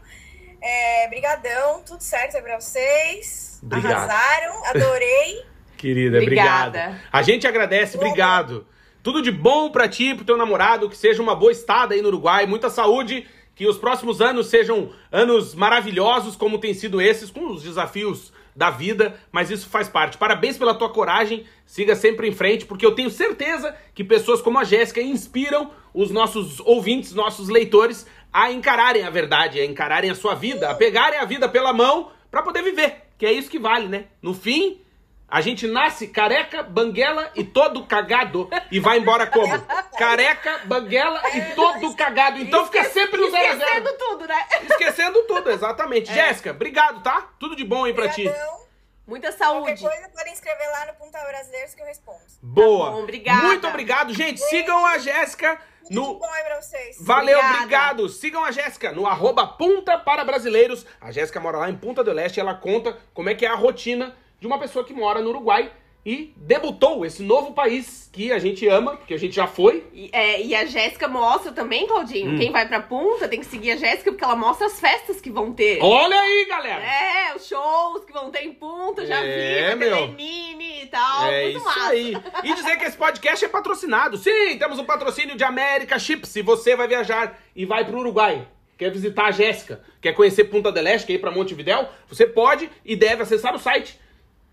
É, 0.62 1.08
brigadão, 1.08 1.82
tudo 1.84 2.00
certo 2.02 2.36
aí 2.36 2.42
pra 2.42 2.60
vocês. 2.60 3.60
Obrigado. 3.62 3.92
Arrasaram, 3.92 4.64
adorei. 4.66 5.42
Querida, 5.76 6.18
Obrigada. 6.18 6.78
obrigado. 6.78 7.00
A 7.12 7.22
gente 7.22 7.46
agradece, 7.46 7.96
obrigado. 7.96 8.64
Tudo 9.02 9.20
de 9.20 9.32
bom 9.32 9.68
pra 9.70 9.88
ti, 9.88 10.14
pro 10.14 10.24
teu 10.24 10.36
namorado, 10.36 10.88
que 10.88 10.96
seja 10.96 11.20
uma 11.20 11.34
boa 11.34 11.50
estada 11.50 11.92
aí 11.92 12.00
no 12.00 12.06
Uruguai, 12.06 12.46
muita 12.46 12.70
saúde, 12.70 13.26
que 13.56 13.66
os 13.66 13.76
próximos 13.76 14.20
anos 14.20 14.46
sejam 14.46 14.92
anos 15.10 15.56
maravilhosos, 15.56 16.36
como 16.36 16.58
tem 16.58 16.72
sido 16.72 17.00
esses, 17.00 17.28
com 17.28 17.50
os 17.50 17.64
desafios 17.64 18.32
da 18.54 18.70
vida, 18.70 19.18
mas 19.32 19.50
isso 19.50 19.68
faz 19.68 19.88
parte. 19.88 20.18
Parabéns 20.18 20.56
pela 20.56 20.74
tua 20.74 20.90
coragem, 20.90 21.44
siga 21.66 21.96
sempre 21.96 22.28
em 22.28 22.32
frente, 22.32 22.64
porque 22.64 22.86
eu 22.86 22.94
tenho 22.94 23.10
certeza 23.10 23.74
que 23.94 24.04
pessoas 24.04 24.40
como 24.40 24.58
a 24.58 24.64
Jéssica 24.64 25.00
inspiram 25.00 25.70
os 25.92 26.10
nossos 26.10 26.60
ouvintes, 26.60 27.12
nossos 27.12 27.48
leitores, 27.48 28.06
a 28.32 28.50
encararem 28.50 29.04
a 29.04 29.10
verdade, 29.10 29.60
a 29.60 29.64
encararem 29.64 30.10
a 30.10 30.14
sua 30.14 30.34
vida, 30.34 30.70
a 30.70 30.74
pegarem 30.74 31.18
a 31.18 31.24
vida 31.24 31.48
pela 31.48 31.72
mão 31.72 32.12
pra 32.30 32.42
poder 32.42 32.62
viver, 32.62 33.02
que 33.18 33.26
é 33.26 33.32
isso 33.32 33.50
que 33.50 33.58
vale, 33.58 33.88
né? 33.88 34.06
No 34.22 34.32
fim, 34.32 34.80
a 35.28 35.40
gente 35.40 35.66
nasce 35.66 36.08
careca, 36.08 36.62
banguela 36.62 37.30
e 37.34 37.42
todo 37.42 37.86
cagado 37.86 38.50
e 38.70 38.78
vai 38.78 38.98
embora 38.98 39.26
como? 39.26 39.52
Careca, 39.98 40.60
banguela 40.64 41.22
e 41.34 41.54
todo 41.54 41.94
cagado. 41.94 42.38
Então 42.38 42.66
fica 42.66 42.84
sempre 42.84 43.20
no 43.20 43.30
zero 43.30 43.52
a 43.52 43.56
zero. 43.56 43.62
Esquecendo 43.62 43.98
tudo, 43.98 44.26
né? 44.26 44.46
Esquecendo 44.68 45.22
tudo, 45.22 45.50
exatamente. 45.50 46.12
Jéssica, 46.12 46.50
obrigado, 46.50 47.02
tá? 47.02 47.28
Tudo 47.38 47.56
de 47.56 47.64
bom 47.64 47.84
aí 47.84 47.94
pra 47.94 48.08
ti. 48.08 48.24
Brigadão. 48.24 48.62
Muita 49.06 49.32
Qualquer 49.32 49.44
saúde. 49.44 49.82
coisa, 49.82 50.08
podem 50.10 50.32
escrever 50.32 50.68
lá 50.68 50.86
no 50.86 50.94
Punta 50.94 51.18
Brasileiros 51.18 51.74
que 51.74 51.82
eu 51.82 51.86
respondo. 51.86 52.20
Boa. 52.40 52.86
Tá 52.86 52.92
bom, 52.92 53.02
obrigada. 53.02 53.42
Muito 53.42 53.66
obrigado, 53.66 54.14
gente. 54.14 54.40
Sigam 54.40 54.86
a 54.86 54.98
Jéssica 54.98 55.58
no 55.94 56.18
bom 56.18 56.26
aí 56.30 56.44
pra 56.44 56.60
vocês. 56.60 56.96
Valeu, 57.00 57.38
Obrigada. 57.38 57.58
obrigado. 57.58 58.08
Sigam 58.08 58.44
a 58.44 58.50
Jéssica 58.50 58.92
no 58.92 59.06
arroba 59.06 59.46
Punta 59.46 59.98
para 59.98 60.24
Brasileiros. 60.24 60.86
A 61.00 61.10
Jéssica 61.10 61.40
mora 61.40 61.58
lá 61.58 61.70
em 61.70 61.76
Punta 61.76 62.02
do 62.02 62.12
Leste 62.12 62.38
e 62.38 62.40
ela 62.40 62.54
conta 62.54 62.96
como 63.12 63.28
é 63.28 63.34
que 63.34 63.44
é 63.44 63.48
a 63.48 63.54
rotina 63.54 64.16
de 64.40 64.46
uma 64.46 64.58
pessoa 64.58 64.84
que 64.84 64.92
mora 64.94 65.20
no 65.20 65.30
Uruguai 65.30 65.72
e 66.04 66.32
debutou 66.36 67.06
esse 67.06 67.22
novo 67.22 67.52
país 67.52 68.10
que 68.12 68.32
a 68.32 68.38
gente 68.38 68.66
ama, 68.68 68.96
que 69.06 69.14
a 69.14 69.16
gente 69.16 69.34
já 69.36 69.46
foi. 69.46 69.84
E, 69.92 70.10
é, 70.12 70.42
e 70.42 70.54
a 70.54 70.64
Jéssica 70.66 71.06
mostra 71.06 71.52
também, 71.52 71.86
Claudinho. 71.86 72.32
Hum. 72.32 72.38
Quem 72.38 72.50
vai 72.50 72.66
pra 72.66 72.80
Punta 72.82 73.28
tem 73.28 73.38
que 73.38 73.46
seguir 73.46 73.70
a 73.70 73.76
Jéssica 73.76 74.10
porque 74.10 74.24
ela 74.24 74.34
mostra 74.36 74.66
as 74.66 74.80
festas 74.80 75.20
que 75.20 75.30
vão 75.30 75.52
ter. 75.52 75.78
Olha 75.80 76.16
aí, 76.20 76.46
galera! 76.48 76.82
É, 76.82 77.36
os 77.36 77.46
shows 77.46 78.04
que 78.04 78.12
vão 78.12 78.30
ter 78.30 78.44
em 78.44 78.52
Punta, 78.52 79.06
já 79.06 79.22
É, 79.24 79.70
vi, 79.70 79.76
meu. 79.78 80.06
Lenine 80.06 80.82
e 80.82 80.86
tal. 80.86 81.26
É 81.30 81.42
muito 81.44 81.56
isso 81.58 81.64
massa. 81.64 81.88
aí. 81.90 82.16
E 82.42 82.54
dizer 82.54 82.76
que 82.78 82.84
esse 82.84 82.96
podcast 82.96 83.44
é 83.44 83.48
patrocinado. 83.48 84.18
Sim, 84.18 84.58
temos 84.58 84.78
um 84.80 84.84
patrocínio 84.84 85.36
de 85.36 85.44
América 85.44 85.98
Chips. 85.98 86.28
Se 86.30 86.42
você 86.42 86.74
vai 86.74 86.88
viajar 86.88 87.40
e 87.54 87.64
vai 87.64 87.84
pro 87.84 87.98
Uruguai, 87.98 88.46
quer 88.76 88.90
visitar 88.90 89.26
a 89.26 89.30
Jéssica, 89.30 89.80
quer 90.00 90.12
conhecer 90.14 90.44
Punta 90.44 90.72
del 90.72 90.86
Este, 90.88 91.06
quer 91.06 91.12
ir 91.14 91.18
pra 91.20 91.30
Montevidéu, 91.30 91.88
você 92.08 92.26
pode 92.26 92.68
e 92.84 92.96
deve 92.96 93.22
acessar 93.22 93.54
o 93.54 93.58
site 93.58 93.98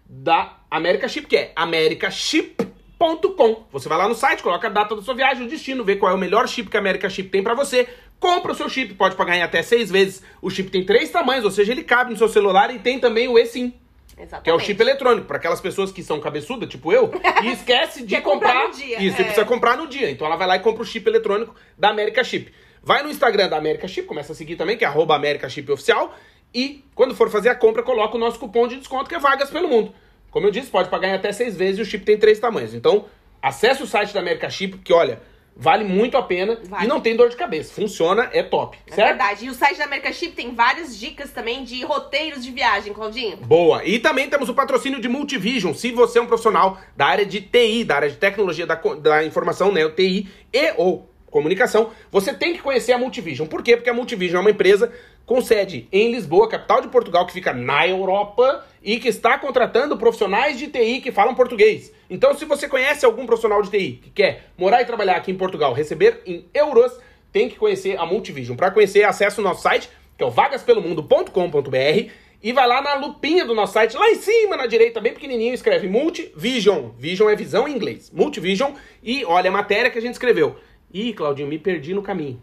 da 0.05 0.58
América 0.69 1.07
Chip, 1.07 1.27
que 1.27 1.35
é 1.35 1.51
americaship.com. 1.55 3.63
Você 3.71 3.89
vai 3.89 3.97
lá 3.97 4.07
no 4.07 4.15
site, 4.15 4.43
coloca 4.43 4.67
a 4.67 4.69
data 4.69 4.95
da 4.95 5.01
sua 5.01 5.15
viagem, 5.15 5.45
o 5.45 5.49
destino, 5.49 5.83
vê 5.83 5.95
qual 5.95 6.11
é 6.11 6.15
o 6.15 6.17
melhor 6.17 6.47
chip 6.47 6.69
que 6.69 6.77
a 6.77 6.79
América 6.79 7.09
Chip 7.09 7.29
tem 7.29 7.41
pra 7.41 7.53
você. 7.53 7.87
Compra 8.19 8.51
o 8.51 8.55
seu 8.55 8.69
chip, 8.69 8.93
pode 8.95 9.15
pagar 9.15 9.37
em 9.37 9.41
até 9.41 9.63
seis 9.63 9.89
vezes. 9.89 10.21
O 10.41 10.49
chip 10.49 10.69
tem 10.69 10.85
três 10.85 11.09
tamanhos, 11.09 11.45
ou 11.45 11.51
seja, 11.51 11.71
ele 11.71 11.83
cabe 11.83 12.11
no 12.11 12.17
seu 12.17 12.27
celular 12.27 12.73
e 12.73 12.79
tem 12.79 12.99
também 12.99 13.27
o 13.27 13.39
eSIM. 13.39 13.73
Exatamente. 14.17 14.43
Que 14.43 14.49
é 14.49 14.53
o 14.53 14.59
chip 14.59 14.81
eletrônico, 14.81 15.25
para 15.25 15.37
aquelas 15.37 15.61
pessoas 15.61 15.93
que 15.93 16.03
são 16.03 16.19
cabeçuda, 16.19 16.67
tipo 16.67 16.91
eu, 16.91 17.09
e 17.41 17.47
esquece 17.53 18.03
de 18.03 18.19
comprar 18.19 18.53
comprar. 18.53 18.67
no 18.67 18.73
dia, 18.73 19.01
Isso, 19.01 19.17
é. 19.17 19.21
e 19.21 19.23
precisa 19.23 19.45
comprar 19.45 19.77
no 19.77 19.87
dia. 19.87 20.11
Então 20.11 20.27
ela 20.27 20.35
vai 20.35 20.45
lá 20.45 20.57
e 20.57 20.59
compra 20.59 20.83
o 20.83 20.85
chip 20.85 21.07
eletrônico 21.07 21.55
da 21.77 21.89
América 21.89 22.21
Chip. 22.21 22.51
Vai 22.83 23.01
no 23.01 23.09
Instagram 23.09 23.47
da 23.47 23.57
América 23.57 23.87
Chip, 23.87 24.05
começa 24.05 24.33
a 24.33 24.35
seguir 24.35 24.57
também, 24.57 24.77
que 24.77 24.83
é 24.83 24.87
arroba 24.87 25.15
América 25.15 25.47
Chip 25.47 25.71
Oficial. 25.71 26.13
E 26.53 26.83
quando 26.93 27.15
for 27.15 27.29
fazer 27.29 27.47
a 27.47 27.55
compra, 27.55 27.81
coloca 27.81 28.17
o 28.17 28.19
nosso 28.19 28.37
cupom 28.37 28.67
de 28.67 28.75
desconto, 28.75 29.07
que 29.07 29.15
é 29.15 29.19
Vagas 29.19 29.49
pelo 29.49 29.69
Mundo. 29.69 29.93
Como 30.31 30.45
eu 30.47 30.51
disse, 30.51 30.69
pode 30.69 30.89
pagar 30.89 31.09
em 31.09 31.13
até 31.13 31.31
seis 31.31 31.55
vezes 31.55 31.79
e 31.79 31.81
o 31.81 31.85
chip 31.85 32.05
tem 32.05 32.17
três 32.17 32.39
tamanhos. 32.39 32.73
Então, 32.73 33.05
acesse 33.41 33.81
o 33.81 33.87
site 33.87 34.13
da 34.13 34.19
América 34.19 34.49
Chip, 34.49 34.77
que 34.79 34.93
olha, 34.93 35.21
vale 35.55 35.83
muito 35.83 36.15
a 36.17 36.21
pena 36.21 36.57
Vale. 36.63 36.85
e 36.85 36.87
não 36.87 37.01
tem 37.01 37.15
dor 37.15 37.29
de 37.29 37.35
cabeça. 37.35 37.73
Funciona, 37.73 38.29
é 38.31 38.41
top. 38.41 38.77
É 38.87 38.95
certo? 38.95 39.07
verdade. 39.09 39.45
E 39.45 39.49
o 39.49 39.53
site 39.53 39.77
da 39.77 39.85
America 39.85 40.11
Chip 40.13 40.33
tem 40.33 40.53
várias 40.53 40.97
dicas 40.97 41.31
também 41.31 41.63
de 41.63 41.83
roteiros 41.83 42.43
de 42.43 42.51
viagem, 42.51 42.93
Claudinho. 42.93 43.37
Boa. 43.37 43.83
E 43.83 43.99
também 43.99 44.29
temos 44.29 44.47
o 44.49 44.53
patrocínio 44.53 45.01
de 45.01 45.09
Multivision. 45.09 45.73
Se 45.73 45.91
você 45.91 46.19
é 46.19 46.21
um 46.21 46.27
profissional 46.27 46.79
da 46.95 47.07
área 47.07 47.25
de 47.25 47.41
TI, 47.41 47.83
da 47.83 47.95
área 47.95 48.09
de 48.09 48.15
tecnologia 48.15 48.65
da, 48.65 48.75
da 48.75 49.25
informação, 49.25 49.71
né, 49.71 49.85
o 49.85 49.91
TI 49.91 50.29
e 50.53 50.73
ou 50.77 51.09
comunicação, 51.29 51.91
você 52.11 52.33
tem 52.33 52.53
que 52.53 52.59
conhecer 52.59 52.93
a 52.93 52.97
Multivision. 52.97 53.47
Por 53.47 53.61
quê? 53.61 53.75
Porque 53.75 53.89
a 53.89 53.93
Multivision 53.93 54.39
é 54.39 54.41
uma 54.41 54.51
empresa 54.51 54.91
com 55.29 55.41
sede 55.41 55.87
em 55.91 56.11
Lisboa, 56.11 56.49
capital 56.49 56.81
de 56.81 56.87
Portugal, 56.87 57.23
que 57.23 57.33
fica 57.33 57.53
na 57.53 57.87
Europa 57.87 58.65
e 58.81 58.99
que 58.99 59.09
está 59.09 59.37
contratando 59.37 59.95
profissionais 59.95 60.57
de 60.57 60.65
TI 60.69 61.01
que 61.01 61.11
falam 61.11 61.35
português. 61.35 61.93
Então, 62.09 62.33
se 62.33 62.45
você 62.45 62.67
conhece 62.67 63.05
algum 63.05 63.27
profissional 63.27 63.61
de 63.61 63.69
TI 63.69 63.99
que 64.01 64.09
quer 64.09 64.45
morar 64.57 64.81
e 64.81 64.85
trabalhar 64.85 65.17
aqui 65.17 65.31
em 65.31 65.35
Portugal, 65.35 65.71
receber 65.71 66.23
em 66.25 66.49
euros, 66.51 66.91
tem 67.31 67.47
que 67.47 67.57
conhecer 67.57 67.95
a 67.99 68.07
Multivision. 68.07 68.57
Para 68.57 68.71
conhecer, 68.71 69.03
acesse 69.03 69.39
o 69.39 69.43
nosso 69.43 69.61
site, 69.61 69.87
que 70.17 70.23
é 70.23 70.25
o 70.25 70.31
vagaspelomundo.com.br 70.31 72.11
e 72.41 72.51
vai 72.51 72.67
lá 72.67 72.81
na 72.81 72.95
lupinha 72.95 73.45
do 73.45 73.53
nosso 73.53 73.73
site, 73.73 73.95
lá 73.95 74.09
em 74.09 74.15
cima 74.15 74.57
na 74.57 74.65
direita, 74.65 74.99
bem 74.99 75.13
pequenininho, 75.13 75.53
escreve 75.53 75.87
Multivision. 75.87 76.89
Vision 76.97 77.29
é 77.29 77.35
visão 77.35 77.67
em 77.67 77.75
inglês. 77.75 78.09
Multivision 78.09 78.71
e 79.03 79.23
olha 79.25 79.51
a 79.51 79.53
matéria 79.53 79.91
que 79.91 79.99
a 79.99 80.01
gente 80.01 80.13
escreveu. 80.13 80.55
Ih, 80.91 81.13
Claudinho, 81.13 81.47
me 81.47 81.59
perdi 81.59 81.93
no 81.93 82.01
caminho. 82.01 82.41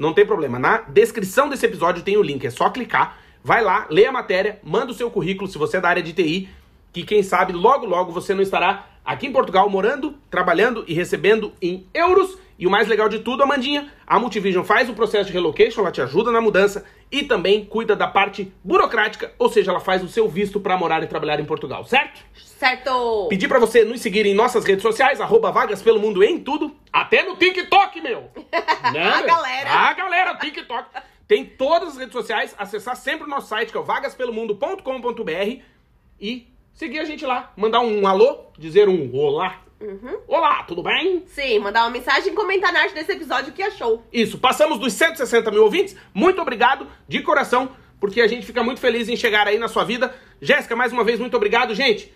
Não 0.00 0.14
tem 0.14 0.24
problema. 0.24 0.58
Na 0.58 0.78
descrição 0.78 1.46
desse 1.50 1.66
episódio 1.66 2.02
tem 2.02 2.16
o 2.16 2.22
link, 2.22 2.46
é 2.46 2.50
só 2.50 2.70
clicar. 2.70 3.18
Vai 3.44 3.62
lá, 3.62 3.86
lê 3.90 4.06
a 4.06 4.12
matéria, 4.12 4.58
manda 4.62 4.92
o 4.92 4.94
seu 4.94 5.10
currículo 5.10 5.46
se 5.46 5.58
você 5.58 5.76
é 5.76 5.80
da 5.80 5.90
área 5.90 6.02
de 6.02 6.14
TI, 6.14 6.48
que 6.90 7.02
quem 7.02 7.22
sabe 7.22 7.52
logo 7.52 7.84
logo 7.84 8.10
você 8.10 8.32
não 8.32 8.42
estará 8.42 8.86
aqui 9.04 9.26
em 9.26 9.32
Portugal 9.32 9.68
morando, 9.68 10.14
trabalhando 10.30 10.84
e 10.88 10.94
recebendo 10.94 11.52
em 11.60 11.86
euros. 11.92 12.38
E 12.60 12.66
o 12.66 12.70
mais 12.70 12.86
legal 12.86 13.08
de 13.08 13.20
tudo, 13.20 13.42
Amandinha, 13.42 13.90
a 14.06 14.18
Multivision 14.18 14.62
faz 14.62 14.86
o 14.90 14.92
processo 14.92 15.28
de 15.28 15.32
relocation, 15.32 15.80
ela 15.80 15.90
te 15.90 16.02
ajuda 16.02 16.30
na 16.30 16.42
mudança 16.42 16.84
e 17.10 17.22
também 17.22 17.64
cuida 17.64 17.96
da 17.96 18.06
parte 18.06 18.52
burocrática, 18.62 19.32
ou 19.38 19.48
seja, 19.48 19.70
ela 19.70 19.80
faz 19.80 20.04
o 20.04 20.08
seu 20.08 20.28
visto 20.28 20.60
para 20.60 20.76
morar 20.76 21.02
e 21.02 21.06
trabalhar 21.06 21.40
em 21.40 21.44
Portugal, 21.46 21.86
certo? 21.86 22.20
Certo! 22.34 23.26
Pedir 23.30 23.48
para 23.48 23.58
você 23.58 23.82
nos 23.82 24.02
seguir 24.02 24.26
em 24.26 24.34
nossas 24.34 24.66
redes 24.66 24.82
sociais, 24.82 25.22
arroba 25.22 25.50
Vagas 25.50 25.80
Pelo 25.80 25.98
Mundo 25.98 26.22
em 26.22 26.38
tudo, 26.38 26.76
até 26.92 27.22
no 27.22 27.34
TikTok, 27.34 27.98
meu! 28.02 28.28
Né, 28.92 29.02
A 29.10 29.18
meu? 29.18 29.26
galera. 29.26 29.70
A 29.70 29.92
galera, 29.94 30.34
TikTok. 30.36 30.88
Tem 31.26 31.44
todas 31.46 31.90
as 31.90 31.96
redes 31.96 32.12
sociais, 32.12 32.54
acessar 32.58 32.96
sempre 32.96 33.26
o 33.26 33.30
nosso 33.30 33.48
site, 33.48 33.70
que 33.72 33.76
é 33.78 33.80
o 33.80 33.84
vagaspelomundo.com.br 33.84 35.62
e 36.20 36.46
seguir 36.74 36.98
a 36.98 37.04
gente 37.04 37.24
lá. 37.24 37.52
Mandar 37.56 37.80
um 37.80 38.06
alô, 38.06 38.46
dizer 38.58 38.88
um 38.88 39.14
olá. 39.16 39.62
Uhum. 39.80 40.18
Olá, 40.28 40.62
tudo 40.64 40.82
bem? 40.82 41.24
Sim, 41.26 41.58
mandar 41.58 41.84
uma 41.84 41.90
mensagem 41.90 42.32
e 42.32 42.36
comentar 42.36 42.70
na 42.70 42.80
arte 42.80 42.94
desse 42.94 43.12
episódio 43.12 43.50
o 43.50 43.52
que 43.54 43.62
achou. 43.62 44.04
Isso, 44.12 44.38
passamos 44.38 44.78
dos 44.78 44.92
160 44.92 45.50
mil 45.50 45.64
ouvintes. 45.64 45.96
Muito 46.12 46.40
obrigado, 46.42 46.86
de 47.08 47.22
coração, 47.22 47.70
porque 47.98 48.20
a 48.20 48.26
gente 48.26 48.44
fica 48.44 48.62
muito 48.62 48.78
feliz 48.78 49.08
em 49.08 49.16
chegar 49.16 49.48
aí 49.48 49.58
na 49.58 49.68
sua 49.68 49.82
vida. 49.82 50.14
Jéssica, 50.40 50.76
mais 50.76 50.92
uma 50.92 51.02
vez, 51.02 51.18
muito 51.18 51.34
obrigado, 51.34 51.74
gente. 51.74 52.12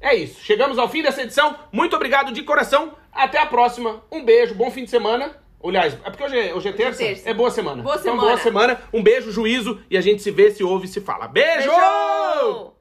É 0.00 0.14
isso, 0.14 0.40
chegamos 0.44 0.78
ao 0.78 0.88
fim 0.88 1.02
dessa 1.02 1.22
edição. 1.22 1.56
Muito 1.72 1.96
obrigado 1.96 2.32
de 2.32 2.42
coração. 2.44 2.94
Até 3.12 3.38
a 3.38 3.46
próxima. 3.46 4.00
Um 4.12 4.24
beijo, 4.24 4.54
bom 4.54 4.70
fim 4.70 4.84
de 4.84 4.90
semana. 4.90 5.36
Aliás, 5.62 5.94
é 5.94 6.10
porque 6.10 6.22
hoje 6.22 6.38
é, 6.38 6.54
hoje 6.54 6.68
é 6.68 6.72
terça? 6.72 7.02
terça. 7.02 7.28
É 7.28 7.34
boa 7.34 7.50
semana. 7.50 7.82
Boa 7.82 7.96
então, 7.96 8.12
semana. 8.12 8.28
boa 8.28 8.36
semana. 8.38 8.80
Um 8.92 9.02
beijo, 9.02 9.32
juízo, 9.32 9.80
e 9.90 9.98
a 9.98 10.00
gente 10.00 10.22
se 10.22 10.30
vê, 10.30 10.52
se 10.52 10.62
ouve 10.62 10.86
e 10.86 10.88
se 10.88 11.00
fala. 11.00 11.26
Beijo! 11.26 11.68
Beijo! 11.68 12.77